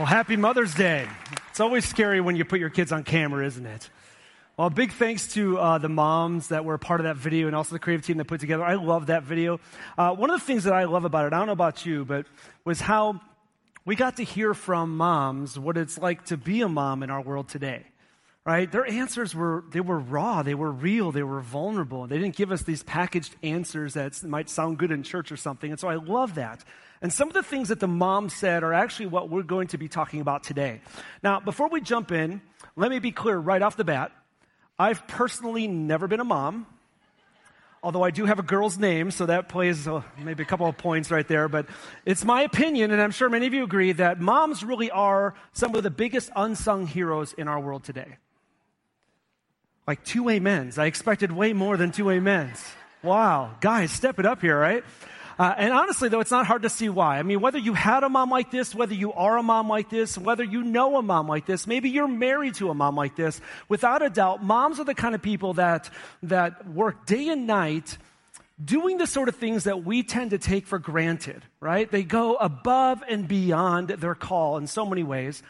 Well, 0.00 0.06
happy 0.06 0.38
Mother's 0.38 0.72
Day. 0.72 1.06
It's 1.50 1.60
always 1.60 1.86
scary 1.86 2.22
when 2.22 2.34
you 2.34 2.46
put 2.46 2.58
your 2.58 2.70
kids 2.70 2.90
on 2.90 3.04
camera, 3.04 3.44
isn't 3.44 3.66
it? 3.66 3.90
Well, 4.56 4.70
big 4.70 4.92
thanks 4.92 5.34
to 5.34 5.58
uh, 5.58 5.76
the 5.76 5.90
moms 5.90 6.48
that 6.48 6.64
were 6.64 6.78
part 6.78 7.00
of 7.00 7.04
that 7.04 7.18
video 7.18 7.48
and 7.48 7.54
also 7.54 7.74
the 7.74 7.80
creative 7.80 8.06
team 8.06 8.16
that 8.16 8.24
put 8.24 8.40
together. 8.40 8.64
I 8.64 8.76
love 8.76 9.08
that 9.08 9.24
video. 9.24 9.60
Uh, 9.98 10.14
one 10.14 10.30
of 10.30 10.40
the 10.40 10.46
things 10.46 10.64
that 10.64 10.72
I 10.72 10.84
love 10.84 11.04
about 11.04 11.26
it, 11.26 11.34
I 11.34 11.38
don't 11.38 11.48
know 11.48 11.52
about 11.52 11.84
you, 11.84 12.06
but 12.06 12.24
was 12.64 12.80
how 12.80 13.20
we 13.84 13.94
got 13.94 14.16
to 14.16 14.24
hear 14.24 14.54
from 14.54 14.96
moms 14.96 15.58
what 15.58 15.76
it's 15.76 15.98
like 15.98 16.24
to 16.24 16.38
be 16.38 16.62
a 16.62 16.68
mom 16.70 17.02
in 17.02 17.10
our 17.10 17.20
world 17.20 17.50
today 17.50 17.84
right 18.46 18.72
their 18.72 18.86
answers 18.86 19.34
were 19.34 19.64
they 19.70 19.80
were 19.80 19.98
raw 19.98 20.42
they 20.42 20.54
were 20.54 20.72
real 20.72 21.12
they 21.12 21.22
were 21.22 21.42
vulnerable 21.42 22.06
they 22.06 22.16
didn't 22.16 22.34
give 22.34 22.50
us 22.50 22.62
these 22.62 22.82
packaged 22.82 23.36
answers 23.42 23.92
that 23.92 24.22
might 24.24 24.48
sound 24.48 24.78
good 24.78 24.90
in 24.90 25.02
church 25.02 25.30
or 25.30 25.36
something 25.36 25.70
and 25.70 25.78
so 25.78 25.88
i 25.88 25.94
love 25.94 26.36
that 26.36 26.64
and 27.02 27.12
some 27.12 27.28
of 27.28 27.34
the 27.34 27.42
things 27.42 27.68
that 27.68 27.80
the 27.80 27.88
mom 27.88 28.28
said 28.28 28.62
are 28.62 28.74
actually 28.74 29.06
what 29.06 29.30
we're 29.30 29.42
going 29.42 29.68
to 29.68 29.78
be 29.78 29.88
talking 29.88 30.20
about 30.20 30.44
today. 30.44 30.80
Now, 31.22 31.40
before 31.40 31.68
we 31.68 31.80
jump 31.80 32.12
in, 32.12 32.42
let 32.76 32.90
me 32.90 32.98
be 32.98 33.10
clear 33.10 33.38
right 33.38 33.62
off 33.62 33.76
the 33.76 33.84
bat. 33.84 34.12
I've 34.78 35.06
personally 35.06 35.66
never 35.66 36.08
been 36.08 36.20
a 36.20 36.24
mom, 36.24 36.66
although 37.82 38.02
I 38.02 38.10
do 38.10 38.26
have 38.26 38.38
a 38.38 38.42
girl's 38.42 38.78
name, 38.78 39.10
so 39.10 39.26
that 39.26 39.48
plays 39.48 39.88
uh, 39.88 40.02
maybe 40.18 40.42
a 40.42 40.46
couple 40.46 40.66
of 40.66 40.76
points 40.76 41.10
right 41.10 41.26
there. 41.26 41.48
But 41.48 41.66
it's 42.04 42.24
my 42.24 42.42
opinion, 42.42 42.90
and 42.90 43.00
I'm 43.00 43.10
sure 43.10 43.28
many 43.28 43.46
of 43.46 43.54
you 43.54 43.64
agree, 43.64 43.92
that 43.92 44.20
moms 44.20 44.62
really 44.62 44.90
are 44.90 45.34
some 45.52 45.74
of 45.74 45.82
the 45.82 45.90
biggest 45.90 46.30
unsung 46.36 46.86
heroes 46.86 47.32
in 47.32 47.48
our 47.48 47.60
world 47.60 47.84
today. 47.84 48.16
Like 49.86 50.04
two 50.04 50.30
amens. 50.30 50.78
I 50.78 50.86
expected 50.86 51.32
way 51.32 51.52
more 51.52 51.76
than 51.76 51.92
two 51.92 52.10
amens. 52.10 52.62
Wow. 53.02 53.56
Guys, 53.60 53.90
step 53.90 54.18
it 54.18 54.26
up 54.26 54.40
here, 54.40 54.58
right? 54.58 54.84
Uh, 55.40 55.54
and 55.56 55.72
honestly, 55.72 56.10
though, 56.10 56.20
it's 56.20 56.30
not 56.30 56.46
hard 56.46 56.60
to 56.60 56.68
see 56.68 56.90
why. 56.90 57.18
I 57.18 57.22
mean, 57.22 57.40
whether 57.40 57.56
you 57.56 57.72
had 57.72 58.04
a 58.04 58.10
mom 58.10 58.28
like 58.28 58.50
this, 58.50 58.74
whether 58.74 58.92
you 58.92 59.14
are 59.14 59.38
a 59.38 59.42
mom 59.42 59.70
like 59.70 59.88
this, 59.88 60.18
whether 60.18 60.44
you 60.44 60.62
know 60.62 60.98
a 60.98 61.02
mom 61.02 61.28
like 61.28 61.46
this, 61.46 61.66
maybe 61.66 61.88
you're 61.88 62.06
married 62.06 62.56
to 62.56 62.68
a 62.68 62.74
mom 62.74 62.94
like 62.94 63.16
this, 63.16 63.40
without 63.66 64.02
a 64.02 64.10
doubt, 64.10 64.44
moms 64.44 64.78
are 64.80 64.84
the 64.84 64.94
kind 64.94 65.14
of 65.14 65.22
people 65.22 65.54
that, 65.54 65.88
that 66.24 66.68
work 66.68 67.06
day 67.06 67.28
and 67.28 67.46
night 67.46 67.96
doing 68.62 68.98
the 68.98 69.06
sort 69.06 69.30
of 69.30 69.36
things 69.36 69.64
that 69.64 69.82
we 69.82 70.02
tend 70.02 70.32
to 70.32 70.38
take 70.38 70.66
for 70.66 70.78
granted, 70.78 71.42
right? 71.58 71.90
They 71.90 72.02
go 72.02 72.36
above 72.36 73.02
and 73.08 73.26
beyond 73.26 73.88
their 73.88 74.14
call 74.14 74.58
in 74.58 74.66
so 74.66 74.84
many 74.84 75.04
ways. 75.04 75.42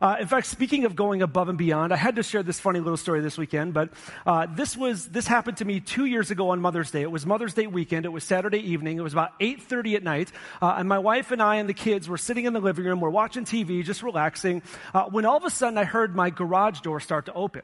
Uh, 0.00 0.16
in 0.20 0.26
fact, 0.26 0.46
speaking 0.46 0.84
of 0.84 0.94
going 0.94 1.22
above 1.22 1.48
and 1.48 1.58
beyond, 1.58 1.92
I 1.92 1.96
had 1.96 2.16
to 2.16 2.22
share 2.22 2.42
this 2.42 2.60
funny 2.60 2.80
little 2.80 2.96
story 2.96 3.20
this 3.20 3.36
weekend. 3.36 3.74
But 3.74 3.90
uh, 4.26 4.46
this 4.46 4.76
was 4.76 5.08
this 5.08 5.26
happened 5.26 5.58
to 5.58 5.64
me 5.64 5.80
two 5.80 6.04
years 6.04 6.30
ago 6.30 6.50
on 6.50 6.60
Mother's 6.60 6.90
Day. 6.90 7.02
It 7.02 7.10
was 7.10 7.26
Mother's 7.26 7.54
Day 7.54 7.66
weekend. 7.66 8.04
It 8.04 8.10
was 8.10 8.24
Saturday 8.24 8.60
evening. 8.60 8.98
It 8.98 9.02
was 9.02 9.12
about 9.12 9.38
8:30 9.40 9.96
at 9.96 10.02
night, 10.02 10.32
uh, 10.62 10.74
and 10.78 10.88
my 10.88 10.98
wife 10.98 11.30
and 11.30 11.42
I 11.42 11.56
and 11.56 11.68
the 11.68 11.74
kids 11.74 12.08
were 12.08 12.18
sitting 12.18 12.44
in 12.44 12.52
the 12.52 12.60
living 12.60 12.84
room. 12.84 13.00
We're 13.00 13.10
watching 13.10 13.44
TV, 13.44 13.84
just 13.84 14.02
relaxing. 14.02 14.62
Uh, 14.94 15.04
when 15.04 15.24
all 15.24 15.36
of 15.36 15.44
a 15.44 15.50
sudden, 15.50 15.78
I 15.78 15.84
heard 15.84 16.14
my 16.14 16.30
garage 16.30 16.80
door 16.80 17.00
start 17.00 17.26
to 17.26 17.32
open. 17.32 17.62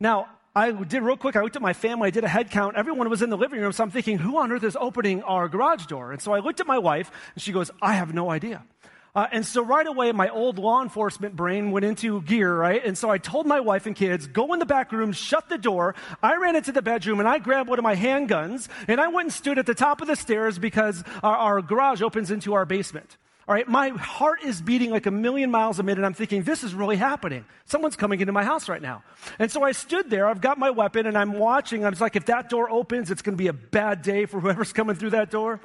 Now, 0.00 0.28
I 0.54 0.72
did 0.72 1.02
real 1.02 1.16
quick. 1.16 1.36
I 1.36 1.42
looked 1.42 1.56
at 1.56 1.62
my 1.62 1.72
family. 1.72 2.08
I 2.08 2.10
did 2.10 2.24
a 2.24 2.28
head 2.28 2.50
count. 2.50 2.76
Everyone 2.76 3.08
was 3.08 3.22
in 3.22 3.30
the 3.30 3.36
living 3.36 3.60
room. 3.60 3.72
So 3.72 3.84
I'm 3.84 3.90
thinking, 3.90 4.18
who 4.18 4.38
on 4.38 4.50
earth 4.50 4.64
is 4.64 4.76
opening 4.80 5.22
our 5.22 5.48
garage 5.48 5.86
door? 5.86 6.10
And 6.10 6.20
so 6.20 6.32
I 6.32 6.40
looked 6.40 6.60
at 6.60 6.66
my 6.66 6.78
wife, 6.78 7.10
and 7.34 7.42
she 7.42 7.52
goes, 7.52 7.70
I 7.80 7.94
have 7.94 8.12
no 8.12 8.30
idea. 8.30 8.64
Uh, 9.14 9.26
and 9.32 9.44
so 9.44 9.64
right 9.64 9.86
away, 9.86 10.12
my 10.12 10.28
old 10.28 10.58
law 10.58 10.82
enforcement 10.82 11.34
brain 11.34 11.70
went 11.70 11.84
into 11.84 12.22
gear, 12.22 12.54
right? 12.54 12.84
And 12.84 12.96
so 12.96 13.10
I 13.10 13.18
told 13.18 13.46
my 13.46 13.60
wife 13.60 13.86
and 13.86 13.96
kids, 13.96 14.26
go 14.26 14.52
in 14.52 14.58
the 14.58 14.66
back 14.66 14.92
room, 14.92 15.12
shut 15.12 15.48
the 15.48 15.58
door. 15.58 15.94
I 16.22 16.36
ran 16.36 16.56
into 16.56 16.72
the 16.72 16.82
bedroom 16.82 17.18
and 17.18 17.28
I 17.28 17.38
grabbed 17.38 17.68
one 17.68 17.78
of 17.78 17.82
my 17.82 17.96
handguns 17.96 18.68
and 18.86 19.00
I 19.00 19.08
went 19.08 19.26
and 19.26 19.32
stood 19.32 19.58
at 19.58 19.66
the 19.66 19.74
top 19.74 20.00
of 20.00 20.08
the 20.08 20.16
stairs 20.16 20.58
because 20.58 21.02
our, 21.22 21.36
our 21.36 21.62
garage 21.62 22.02
opens 22.02 22.30
into 22.30 22.54
our 22.54 22.64
basement. 22.64 23.16
All 23.48 23.54
right, 23.54 23.66
my 23.66 23.88
heart 23.88 24.42
is 24.44 24.60
beating 24.60 24.90
like 24.90 25.06
a 25.06 25.10
million 25.10 25.50
miles 25.50 25.78
a 25.78 25.82
minute. 25.82 26.04
I'm 26.04 26.12
thinking, 26.12 26.42
this 26.42 26.62
is 26.62 26.74
really 26.74 26.96
happening. 26.96 27.46
Someone's 27.64 27.96
coming 27.96 28.20
into 28.20 28.32
my 28.32 28.44
house 28.44 28.68
right 28.68 28.82
now. 28.82 29.02
And 29.38 29.50
so 29.50 29.62
I 29.62 29.72
stood 29.72 30.10
there, 30.10 30.26
I've 30.26 30.42
got 30.42 30.58
my 30.58 30.68
weapon, 30.68 31.06
and 31.06 31.16
I'm 31.16 31.32
watching. 31.32 31.82
I 31.82 31.88
was 31.88 31.98
like, 31.98 32.14
if 32.14 32.26
that 32.26 32.50
door 32.50 32.70
opens, 32.70 33.10
it's 33.10 33.22
going 33.22 33.38
to 33.38 33.42
be 33.42 33.48
a 33.48 33.54
bad 33.54 34.02
day 34.02 34.26
for 34.26 34.38
whoever's 34.38 34.72
coming 34.74 34.96
through 34.96 35.10
that 35.10 35.30
door. 35.30 35.60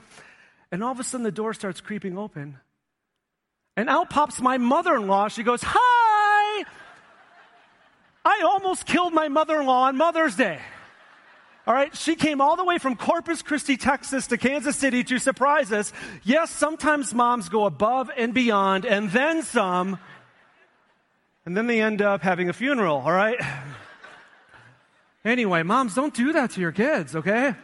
And 0.72 0.82
all 0.82 0.94
of 0.94 1.00
a 1.02 1.04
sudden, 1.04 1.26
the 1.26 1.32
door 1.32 1.54
starts 1.54 1.82
creeping 1.82 2.18
open. 2.18 2.58
And 3.76 3.90
out 3.90 4.10
pops 4.10 4.40
my 4.40 4.58
mother 4.58 4.96
in 4.96 5.08
law. 5.08 5.28
She 5.28 5.44
goes, 5.44 5.62
Hi! 5.64 6.66
I 8.26 8.42
almost 8.46 8.86
killed 8.86 9.14
my 9.14 9.28
mother 9.28 9.60
in 9.60 9.66
law 9.66 9.84
on 9.84 9.98
Mother's 9.98 10.36
Day. 10.36 10.60
All 11.66 11.74
right, 11.74 11.96
she 11.96 12.16
came 12.16 12.42
all 12.42 12.58
the 12.58 12.64
way 12.66 12.78
from 12.78 12.98
Corpus 12.98 13.42
Christi, 13.42 13.78
Texas 13.78 14.28
to 14.28 14.38
Kansas 14.38 14.76
City 14.76 15.04
to 15.06 15.18
surprise 15.18 15.72
us. 15.72 15.94
Yes, 16.24 16.52
sometimes 16.52 17.14
moms 17.14 17.48
go 17.48 17.66
above 17.66 18.12
and 18.18 18.34
beyond 18.34 18.86
and 18.86 19.10
then 19.12 19.44
some, 19.44 19.98
and 21.46 21.56
then 21.56 21.68
they 21.68 21.82
end 21.82 22.02
up 22.02 22.22
having 22.22 22.50
a 22.50 22.54
funeral, 22.54 22.98
all 22.98 23.12
right? 23.12 23.40
Anyway, 25.26 25.64
moms, 25.64 25.96
don't 25.96 26.14
do 26.14 26.34
that 26.34 26.52
to 26.52 26.60
your 26.60 26.74
kids, 26.74 27.16
okay? 27.16 27.56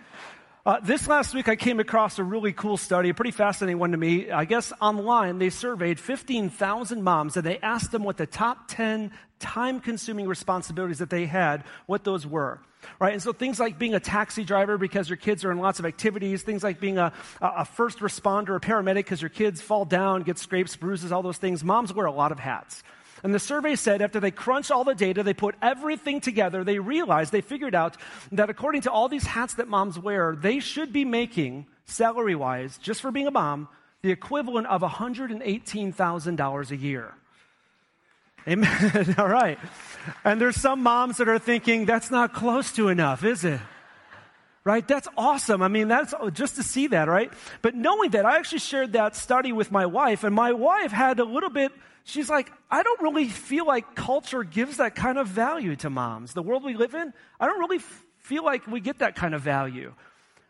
Uh, 0.69 0.79
this 0.81 1.07
last 1.07 1.33
week, 1.33 1.47
I 1.47 1.55
came 1.55 1.79
across 1.79 2.19
a 2.19 2.23
really 2.23 2.53
cool 2.53 2.77
study, 2.77 3.09
a 3.09 3.13
pretty 3.15 3.31
fascinating 3.31 3.79
one 3.79 3.89
to 3.89 3.97
me. 3.97 4.29
I 4.29 4.45
guess 4.45 4.71
online, 4.79 5.39
they 5.39 5.49
surveyed 5.49 5.99
15,000 5.99 7.01
moms 7.01 7.35
and 7.35 7.43
they 7.43 7.57
asked 7.57 7.91
them 7.91 8.03
what 8.03 8.17
the 8.17 8.27
top 8.27 8.67
10 8.67 9.09
time 9.39 9.79
consuming 9.79 10.27
responsibilities 10.27 10.99
that 10.99 11.09
they 11.09 11.25
had, 11.25 11.63
what 11.87 12.03
those 12.03 12.27
were. 12.27 12.59
Right? 12.99 13.13
And 13.13 13.21
so 13.23 13.33
things 13.33 13.59
like 13.59 13.79
being 13.79 13.95
a 13.95 13.99
taxi 13.99 14.43
driver 14.43 14.77
because 14.77 15.09
your 15.09 15.17
kids 15.17 15.43
are 15.43 15.51
in 15.51 15.57
lots 15.57 15.79
of 15.79 15.87
activities, 15.87 16.43
things 16.43 16.61
like 16.61 16.79
being 16.79 16.99
a, 16.99 17.13
a 17.41 17.65
first 17.65 17.97
responder, 17.97 18.55
a 18.55 18.59
paramedic 18.59 18.97
because 18.97 19.23
your 19.23 19.29
kids 19.29 19.61
fall 19.61 19.85
down, 19.85 20.21
get 20.21 20.37
scrapes, 20.37 20.75
bruises, 20.75 21.11
all 21.11 21.23
those 21.23 21.39
things. 21.39 21.63
Moms 21.63 21.95
wear 21.95 22.05
a 22.05 22.11
lot 22.11 22.31
of 22.31 22.37
hats. 22.37 22.83
And 23.23 23.33
the 23.33 23.39
survey 23.39 23.75
said 23.75 24.01
after 24.01 24.19
they 24.19 24.31
crunched 24.31 24.71
all 24.71 24.83
the 24.83 24.95
data, 24.95 25.23
they 25.23 25.33
put 25.33 25.55
everything 25.61 26.21
together, 26.21 26.63
they 26.63 26.79
realized, 26.79 27.31
they 27.31 27.41
figured 27.41 27.75
out 27.75 27.97
that 28.31 28.49
according 28.49 28.81
to 28.81 28.91
all 28.91 29.09
these 29.09 29.25
hats 29.25 29.55
that 29.55 29.67
moms 29.67 29.99
wear, 29.99 30.35
they 30.35 30.59
should 30.59 30.93
be 30.93 31.05
making, 31.05 31.67
salary 31.85 32.35
wise, 32.35 32.77
just 32.77 33.01
for 33.01 33.11
being 33.11 33.27
a 33.27 33.31
mom, 33.31 33.67
the 34.01 34.11
equivalent 34.11 34.67
of 34.67 34.81
$118,000 34.81 36.71
a 36.71 36.77
year. 36.77 37.13
Amen. 38.47 39.15
all 39.17 39.27
right. 39.27 39.59
And 40.23 40.39
there's 40.39 40.55
some 40.55 40.81
moms 40.81 41.17
that 41.17 41.27
are 41.27 41.39
thinking, 41.39 41.85
that's 41.85 42.09
not 42.09 42.33
close 42.33 42.71
to 42.73 42.87
enough, 42.87 43.23
is 43.23 43.43
it? 43.43 43.59
right? 44.63 44.87
That's 44.87 45.07
awesome. 45.17 45.63
I 45.63 45.67
mean, 45.67 45.87
that's 45.87 46.13
just 46.33 46.57
to 46.57 46.63
see 46.63 46.87
that, 46.87 47.07
right? 47.07 47.31
But 47.63 47.73
knowing 47.75 48.11
that, 48.11 48.25
I 48.25 48.37
actually 48.37 48.59
shared 48.59 48.93
that 48.93 49.15
study 49.15 49.51
with 49.51 49.71
my 49.71 49.87
wife, 49.87 50.23
and 50.23 50.35
my 50.35 50.51
wife 50.51 50.91
had 50.91 51.19
a 51.19 51.23
little 51.23 51.49
bit 51.49 51.71
she's 52.09 52.29
like, 52.29 52.51
I 52.69 52.83
don't 52.83 53.01
really 53.01 53.27
feel 53.27 53.65
like 53.65 53.95
culture 53.95 54.43
gives 54.43 54.77
that 54.77 54.95
kind 54.95 55.17
of 55.17 55.27
value 55.27 55.75
to 55.77 55.89
moms. 55.89 56.33
The 56.33 56.43
world 56.43 56.63
we 56.63 56.75
live 56.75 56.93
in, 56.93 57.13
I 57.39 57.45
don't 57.45 57.59
really 57.59 57.77
f- 57.77 58.05
feel 58.17 58.43
like 58.43 58.67
we 58.67 58.79
get 58.79 58.99
that 58.99 59.15
kind 59.15 59.33
of 59.33 59.41
value. 59.41 59.93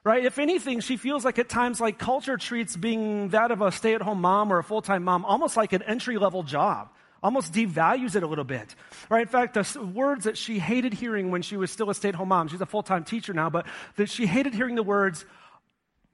Right? 0.03 0.25
If 0.25 0.39
anything, 0.39 0.79
she 0.79 0.97
feels 0.97 1.25
like 1.25 1.39
at 1.39 1.49
times 1.49 1.81
like 1.81 1.99
culture 1.99 2.37
treats 2.37 2.75
being 2.75 3.29
that 3.29 3.51
of 3.51 3.61
a 3.61 3.71
stay 3.71 3.95
at 3.95 4.01
home 4.01 4.21
mom 4.21 4.51
or 4.51 4.59
a 4.59 4.63
full 4.63 4.81
time 4.81 5.03
mom 5.03 5.25
almost 5.25 5.57
like 5.57 5.73
an 5.73 5.83
entry 5.83 6.17
level 6.17 6.41
job, 6.41 6.89
almost 7.21 7.51
devalues 7.53 8.15
it 8.15 8.23
a 8.23 8.27
little 8.27 8.45
bit. 8.45 8.75
Right? 9.09 9.21
In 9.21 9.27
fact, 9.27 9.55
the 9.55 9.81
words 9.81 10.23
that 10.23 10.37
she 10.37 10.57
hated 10.57 10.93
hearing 10.93 11.31
when 11.31 11.41
she 11.41 11.57
was 11.57 11.69
still 11.69 11.89
a 11.89 11.95
stay 11.95 12.09
at 12.09 12.15
home 12.15 12.29
mom, 12.29 12.47
she's 12.47 12.61
a 12.61 12.65
full 12.65 12.83
time 12.83 13.03
teacher 13.03 13.33
now, 13.33 13.49
but 13.49 13.65
that 13.97 14.09
she 14.09 14.25
hated 14.25 14.53
hearing 14.53 14.75
the 14.75 14.83
words, 14.83 15.25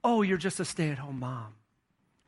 oh, 0.02 0.22
you're 0.22 0.36
just 0.36 0.58
a 0.60 0.64
stay 0.64 0.90
at 0.90 0.98
home 0.98 1.20
mom. 1.20 1.54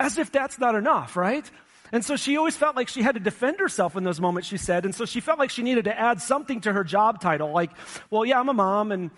As 0.00 0.16
if 0.16 0.30
that's 0.30 0.60
not 0.60 0.76
enough, 0.76 1.16
right? 1.16 1.50
And 1.92 2.04
so 2.04 2.16
she 2.16 2.36
always 2.36 2.56
felt 2.56 2.76
like 2.76 2.88
she 2.88 3.02
had 3.02 3.14
to 3.14 3.20
defend 3.20 3.60
herself 3.60 3.96
in 3.96 4.04
those 4.04 4.20
moments, 4.20 4.48
she 4.48 4.56
said. 4.56 4.84
And 4.84 4.94
so 4.94 5.04
she 5.04 5.20
felt 5.20 5.38
like 5.38 5.50
she 5.50 5.62
needed 5.62 5.84
to 5.84 5.98
add 5.98 6.20
something 6.20 6.60
to 6.62 6.72
her 6.72 6.84
job 6.84 7.20
title, 7.20 7.52
like, 7.52 7.70
well, 8.10 8.24
yeah, 8.24 8.40
I'm 8.40 8.48
a 8.48 8.54
mom 8.54 8.92
and, 8.92 9.10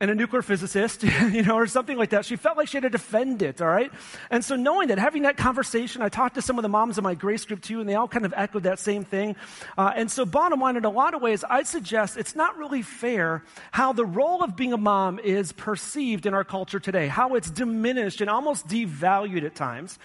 and 0.00 0.10
a 0.10 0.14
nuclear 0.14 0.42
physicist, 0.42 1.02
you 1.32 1.42
know, 1.42 1.56
or 1.56 1.66
something 1.66 1.96
like 1.96 2.10
that. 2.10 2.24
She 2.24 2.36
felt 2.36 2.56
like 2.56 2.68
she 2.68 2.76
had 2.76 2.82
to 2.82 2.90
defend 2.90 3.42
it, 3.42 3.62
all 3.62 3.68
right? 3.68 3.90
And 4.30 4.44
so 4.44 4.56
knowing 4.56 4.88
that, 4.88 4.98
having 4.98 5.22
that 5.22 5.36
conversation, 5.36 6.02
I 6.02 6.08
talked 6.08 6.34
to 6.34 6.42
some 6.42 6.58
of 6.58 6.62
the 6.62 6.68
moms 6.68 6.98
in 6.98 7.04
my 7.04 7.14
grace 7.14 7.44
group 7.44 7.62
too, 7.62 7.80
and 7.80 7.88
they 7.88 7.94
all 7.94 8.08
kind 8.08 8.26
of 8.26 8.34
echoed 8.36 8.64
that 8.64 8.78
same 8.78 9.04
thing. 9.04 9.36
Uh, 9.78 9.92
and 9.94 10.10
so 10.10 10.26
bottom 10.26 10.60
line, 10.60 10.76
in 10.76 10.84
a 10.84 10.90
lot 10.90 11.14
of 11.14 11.22
ways, 11.22 11.44
I'd 11.48 11.66
suggest 11.66 12.16
it's 12.16 12.34
not 12.34 12.56
really 12.58 12.82
fair 12.82 13.44
how 13.70 13.92
the 13.92 14.04
role 14.04 14.42
of 14.42 14.56
being 14.56 14.72
a 14.72 14.78
mom 14.78 15.18
is 15.20 15.52
perceived 15.52 16.26
in 16.26 16.34
our 16.34 16.44
culture 16.44 16.80
today, 16.80 17.06
how 17.06 17.34
it's 17.36 17.50
diminished 17.50 18.20
and 18.20 18.28
almost 18.28 18.66
devalued 18.66 19.44
at 19.44 19.54
times 19.54 19.98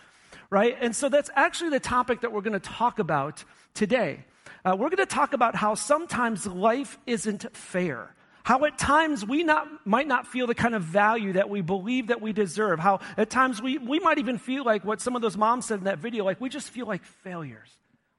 right? 0.50 0.78
And 0.80 0.96
so 0.96 1.10
that's 1.10 1.30
actually 1.36 1.72
the 1.72 1.80
topic 1.80 2.22
that 2.22 2.32
we're 2.32 2.42
going 2.42 2.54
to 2.54 2.60
talk 2.60 3.00
about 3.00 3.44
today. 3.74 4.26
uh, 4.66 4.76
we're 4.78 4.90
going 4.90 4.98
to 4.98 5.06
talk 5.06 5.34
about 5.34 5.56
how 5.56 5.76
sometimes 5.76 6.46
life 6.46 6.98
isn't 7.06 7.56
fair. 7.56 8.16
How 8.44 8.66
at 8.66 8.78
times 8.78 9.26
we 9.26 9.44
not, 9.44 9.68
might 9.86 10.08
not 10.08 10.26
feel 10.26 10.48
the 10.48 10.56
kind 10.56 10.74
of 10.74 10.82
value 10.82 11.34
that 11.34 11.50
we 11.50 11.62
believe 11.62 12.08
that 12.08 12.22
we 12.22 12.34
deserve. 12.34 12.80
How 12.80 13.00
at 13.16 13.30
times 13.30 13.62
we, 13.62 13.78
we 13.78 14.00
might 14.00 14.18
even 14.18 14.38
feel 14.38 14.64
like 14.64 14.84
what 14.84 15.02
some 15.02 15.16
of 15.16 15.22
those 15.22 15.38
moms 15.38 15.68
said 15.68 15.80
in 15.80 15.84
that 15.86 16.00
video, 16.00 16.24
like 16.24 16.42
we 16.42 16.50
just 16.50 16.70
feel 16.72 16.88
like 16.88 17.04
failures. 17.04 17.70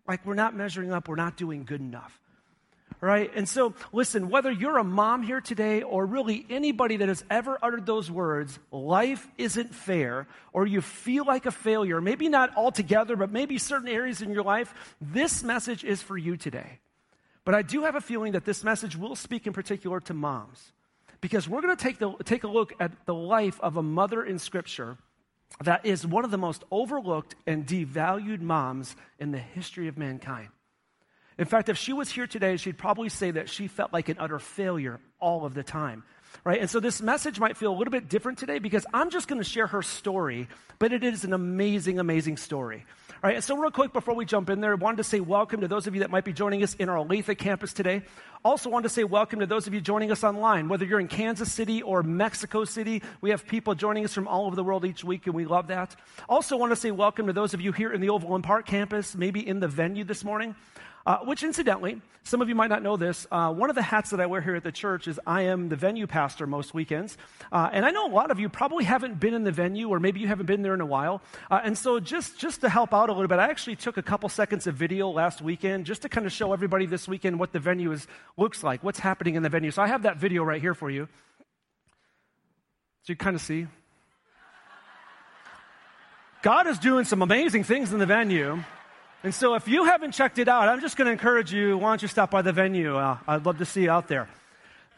Like 0.06 0.24
we're 0.24 0.34
not 0.34 0.54
measuring 0.54 0.92
up, 0.92 1.08
we're 1.08 1.16
not 1.16 1.36
doing 1.36 1.64
good 1.64 1.80
enough 1.80 2.20
right? 3.00 3.30
And 3.34 3.48
so, 3.48 3.74
listen, 3.92 4.28
whether 4.28 4.50
you're 4.50 4.78
a 4.78 4.84
mom 4.84 5.22
here 5.22 5.40
today 5.40 5.82
or 5.82 6.04
really 6.04 6.44
anybody 6.50 6.98
that 6.98 7.08
has 7.08 7.24
ever 7.30 7.58
uttered 7.62 7.86
those 7.86 8.10
words, 8.10 8.58
life 8.70 9.26
isn't 9.38 9.74
fair, 9.74 10.26
or 10.52 10.66
you 10.66 10.80
feel 10.80 11.24
like 11.24 11.46
a 11.46 11.50
failure, 11.50 12.00
maybe 12.00 12.28
not 12.28 12.56
altogether, 12.56 13.16
but 13.16 13.30
maybe 13.30 13.58
certain 13.58 13.88
areas 13.88 14.22
in 14.22 14.30
your 14.30 14.42
life, 14.42 14.74
this 15.00 15.42
message 15.42 15.84
is 15.84 16.02
for 16.02 16.16
you 16.16 16.36
today. 16.36 16.80
But 17.44 17.54
I 17.54 17.62
do 17.62 17.84
have 17.84 17.94
a 17.94 18.00
feeling 18.00 18.32
that 18.32 18.44
this 18.44 18.62
message 18.62 18.96
will 18.96 19.16
speak 19.16 19.46
in 19.46 19.52
particular 19.52 20.00
to 20.00 20.14
moms. 20.14 20.72
Because 21.20 21.48
we're 21.48 21.60
going 21.60 21.76
to 21.76 21.82
take, 21.82 21.98
the, 21.98 22.12
take 22.24 22.44
a 22.44 22.48
look 22.48 22.72
at 22.80 22.92
the 23.06 23.14
life 23.14 23.60
of 23.60 23.76
a 23.76 23.82
mother 23.82 24.24
in 24.24 24.38
Scripture 24.38 24.96
that 25.64 25.84
is 25.84 26.06
one 26.06 26.24
of 26.24 26.30
the 26.30 26.38
most 26.38 26.64
overlooked 26.70 27.34
and 27.46 27.66
devalued 27.66 28.40
moms 28.40 28.96
in 29.18 29.32
the 29.32 29.38
history 29.38 29.88
of 29.88 29.98
mankind. 29.98 30.48
In 31.40 31.46
fact, 31.46 31.70
if 31.70 31.78
she 31.78 31.94
was 31.94 32.10
here 32.10 32.26
today, 32.26 32.58
she'd 32.58 32.76
probably 32.76 33.08
say 33.08 33.30
that 33.30 33.48
she 33.48 33.66
felt 33.66 33.94
like 33.94 34.10
an 34.10 34.18
utter 34.20 34.38
failure 34.38 35.00
all 35.18 35.46
of 35.46 35.54
the 35.54 35.62
time. 35.62 36.04
Right? 36.44 36.60
And 36.60 36.68
so 36.68 36.80
this 36.80 37.00
message 37.00 37.40
might 37.40 37.56
feel 37.56 37.72
a 37.72 37.76
little 37.76 37.90
bit 37.90 38.10
different 38.10 38.36
today 38.36 38.58
because 38.58 38.84
I'm 38.92 39.08
just 39.08 39.26
going 39.26 39.40
to 39.40 39.48
share 39.48 39.66
her 39.66 39.80
story, 39.80 40.48
but 40.78 40.92
it 40.92 41.02
is 41.02 41.24
an 41.24 41.32
amazing, 41.32 41.98
amazing 41.98 42.36
story. 42.36 42.84
All 43.08 43.28
right, 43.28 43.36
and 43.36 43.44
so 43.44 43.56
real 43.56 43.70
quick 43.70 43.94
before 43.94 44.14
we 44.14 44.26
jump 44.26 44.48
in 44.50 44.60
there, 44.60 44.72
I 44.72 44.74
wanted 44.74 44.98
to 44.98 45.04
say 45.04 45.20
welcome 45.20 45.62
to 45.62 45.68
those 45.68 45.86
of 45.86 45.94
you 45.94 46.00
that 46.00 46.10
might 46.10 46.24
be 46.24 46.32
joining 46.32 46.62
us 46.62 46.74
in 46.74 46.88
our 46.90 46.96
Olathe 46.96 47.36
campus 47.36 47.72
today. 47.72 48.02
Also 48.44 48.68
wanted 48.68 48.84
to 48.84 48.94
say 48.94 49.04
welcome 49.04 49.40
to 49.40 49.46
those 49.46 49.66
of 49.66 49.72
you 49.72 49.80
joining 49.80 50.10
us 50.10 50.24
online, 50.24 50.68
whether 50.68 50.84
you're 50.84 51.00
in 51.00 51.08
Kansas 51.08 51.50
City 51.50 51.82
or 51.82 52.02
Mexico 52.02 52.64
City. 52.64 53.02
We 53.22 53.30
have 53.30 53.46
people 53.46 53.74
joining 53.74 54.04
us 54.04 54.14
from 54.14 54.28
all 54.28 54.46
over 54.46 54.56
the 54.56 54.64
world 54.64 54.84
each 54.84 55.04
week, 55.04 55.26
and 55.26 55.34
we 55.34 55.46
love 55.46 55.68
that. 55.68 55.96
Also 56.28 56.56
want 56.58 56.72
to 56.72 56.76
say 56.76 56.90
welcome 56.90 57.26
to 57.26 57.32
those 57.32 57.54
of 57.54 57.62
you 57.62 57.72
here 57.72 57.92
in 57.92 58.00
the 58.00 58.10
Overland 58.10 58.44
Park 58.44 58.66
campus, 58.66 59.14
maybe 59.14 59.46
in 59.46 59.60
the 59.60 59.68
venue 59.68 60.04
this 60.04 60.22
morning. 60.22 60.54
Uh, 61.10 61.18
which, 61.24 61.42
incidentally, 61.42 62.00
some 62.22 62.40
of 62.40 62.48
you 62.48 62.54
might 62.54 62.68
not 62.68 62.84
know 62.84 62.96
this. 62.96 63.26
Uh, 63.32 63.52
one 63.52 63.68
of 63.68 63.74
the 63.74 63.82
hats 63.82 64.10
that 64.10 64.20
I 64.20 64.26
wear 64.26 64.40
here 64.40 64.54
at 64.54 64.62
the 64.62 64.70
church 64.70 65.08
is 65.08 65.18
I 65.26 65.42
am 65.42 65.68
the 65.68 65.74
venue 65.74 66.06
pastor 66.06 66.46
most 66.46 66.72
weekends. 66.72 67.18
Uh, 67.50 67.68
and 67.72 67.84
I 67.84 67.90
know 67.90 68.06
a 68.06 68.14
lot 68.14 68.30
of 68.30 68.38
you 68.38 68.48
probably 68.48 68.84
haven't 68.84 69.18
been 69.18 69.34
in 69.34 69.42
the 69.42 69.50
venue, 69.50 69.88
or 69.88 69.98
maybe 69.98 70.20
you 70.20 70.28
haven't 70.28 70.46
been 70.46 70.62
there 70.62 70.72
in 70.72 70.80
a 70.80 70.86
while. 70.86 71.20
Uh, 71.50 71.62
and 71.64 71.76
so, 71.76 71.98
just, 71.98 72.38
just 72.38 72.60
to 72.60 72.68
help 72.68 72.94
out 72.94 73.08
a 73.08 73.12
little 73.12 73.26
bit, 73.26 73.40
I 73.40 73.50
actually 73.50 73.74
took 73.74 73.96
a 73.96 74.04
couple 74.04 74.28
seconds 74.28 74.68
of 74.68 74.76
video 74.76 75.10
last 75.10 75.42
weekend 75.42 75.84
just 75.84 76.02
to 76.02 76.08
kind 76.08 76.28
of 76.28 76.32
show 76.32 76.52
everybody 76.52 76.86
this 76.86 77.08
weekend 77.08 77.40
what 77.40 77.52
the 77.52 77.58
venue 77.58 77.90
is, 77.90 78.06
looks 78.36 78.62
like, 78.62 78.84
what's 78.84 79.00
happening 79.00 79.34
in 79.34 79.42
the 79.42 79.48
venue. 79.48 79.72
So, 79.72 79.82
I 79.82 79.88
have 79.88 80.04
that 80.04 80.18
video 80.18 80.44
right 80.44 80.60
here 80.60 80.74
for 80.74 80.92
you. 80.92 81.08
So, 83.02 83.14
you 83.14 83.16
kind 83.16 83.34
of 83.34 83.42
see. 83.42 83.66
God 86.42 86.68
is 86.68 86.78
doing 86.78 87.04
some 87.04 87.20
amazing 87.20 87.64
things 87.64 87.92
in 87.92 87.98
the 87.98 88.06
venue. 88.06 88.62
And 89.22 89.34
so 89.34 89.54
if 89.54 89.68
you 89.68 89.84
haven't 89.84 90.12
checked 90.12 90.38
it 90.38 90.48
out, 90.48 90.68
I'm 90.68 90.80
just 90.80 90.96
going 90.96 91.04
to 91.04 91.12
encourage 91.12 91.52
you, 91.52 91.76
why 91.76 91.90
don't 91.90 92.00
you 92.00 92.08
stop 92.08 92.30
by 92.30 92.40
the 92.40 92.52
venue? 92.52 92.96
Uh, 92.96 93.18
I'd 93.28 93.44
love 93.44 93.58
to 93.58 93.66
see 93.66 93.82
you 93.82 93.90
out 93.90 94.08
there. 94.08 94.30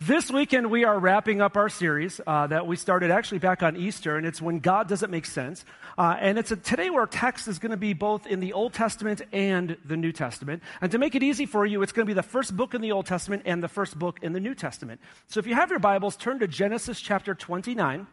This 0.01 0.31
weekend, 0.31 0.71
we 0.71 0.85
are 0.85 0.97
wrapping 0.97 1.41
up 1.41 1.57
our 1.57 1.69
series 1.69 2.21
uh, 2.25 2.47
that 2.47 2.69
we 2.69 2.77
started 2.77 3.11
actually 3.11 3.39
back 3.39 3.65
on 3.65 3.77
Easter, 3.77 4.17
and 4.17 4.25
it's 4.25 4.41
When 4.41 4.61
God 4.61 4.89
Doesn't 4.89 5.11
Make 5.11 5.27
Sense. 5.27 5.65
Uh, 5.99 6.17
and 6.21 6.39
it's 6.39 6.53
a, 6.53 6.57
today 6.57 6.89
our 6.89 7.09
text 7.09 7.49
is 7.49 7.59
going 7.59 7.73
to 7.73 7.77
be 7.77 7.95
both 7.95 8.29
in 8.29 8.39
the 8.39 8.53
Old 8.53 8.75
Testament 8.75 9.23
and 9.33 9.77
the 9.85 9.97
New 9.97 10.13
Testament. 10.13 10.63
And 10.81 10.93
to 10.93 10.99
make 10.99 11.17
it 11.17 11.25
easy 11.25 11.47
for 11.47 11.67
you, 11.67 11.83
it's 11.83 11.93
going 11.93 12.07
to 12.07 12.11
be 12.11 12.15
the 12.15 12.23
first 12.23 12.57
book 12.57 12.75
in 12.75 12.81
the 12.81 12.93
Old 12.93 13.07
Testament 13.07 13.43
and 13.45 13.61
the 13.61 13.69
first 13.69 13.99
book 13.99 14.21
in 14.23 14.33
the 14.33 14.41
New 14.41 14.55
Testament. 14.55 15.01
So 15.27 15.41
if 15.41 15.49
you 15.49 15.57
have 15.57 15.71
your 15.71 15.81
Bibles, 15.81 16.17
turn 16.17 16.39
to 16.39 16.47
Genesis 16.47 17.01
chapter 17.01 17.35
29. 17.35 18.07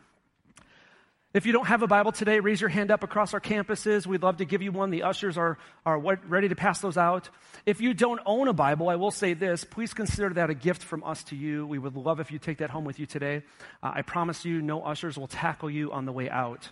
If 1.31 1.45
you 1.45 1.51
don't 1.51 1.67
have 1.67 1.83
a 1.83 1.87
Bible 1.87 2.11
today, 2.11 2.39
raise 2.39 2.59
your 2.59 2.71
hand 2.71 2.89
up 2.89 3.03
across 3.03 3.35
our 3.35 3.39
campuses. 3.39 4.07
We'd 4.07 4.23
love 4.23 4.37
to 4.37 4.45
give 4.45 4.63
you 4.63 4.71
one. 4.71 4.89
The 4.89 5.03
ushers 5.03 5.37
are, 5.37 5.59
are 5.85 5.99
ready 5.99 6.49
to 6.49 6.55
pass 6.55 6.81
those 6.81 6.97
out. 6.97 7.29
If 7.67 7.81
you 7.81 7.93
don't 7.93 8.19
own 8.25 8.47
a 8.47 8.53
Bible, 8.53 8.89
I 8.89 8.95
will 8.95 9.11
say 9.11 9.35
this 9.35 9.63
please 9.63 9.93
consider 9.93 10.33
that 10.33 10.49
a 10.49 10.55
gift 10.55 10.81
from 10.81 11.03
us 11.03 11.23
to 11.25 11.35
you. 11.35 11.67
We 11.67 11.77
would 11.77 11.95
love 11.95 12.19
if 12.19 12.31
you 12.31 12.39
take 12.39 12.57
that 12.57 12.71
home 12.71 12.83
with 12.83 12.99
you 12.99 13.05
today. 13.05 13.43
Uh, 13.83 13.91
I 13.93 14.01
promise 14.01 14.43
you, 14.43 14.59
no 14.63 14.81
ushers 14.81 15.19
will 15.19 15.27
tackle 15.27 15.69
you 15.69 15.91
on 15.91 16.05
the 16.05 16.11
way 16.11 16.31
out. 16.31 16.67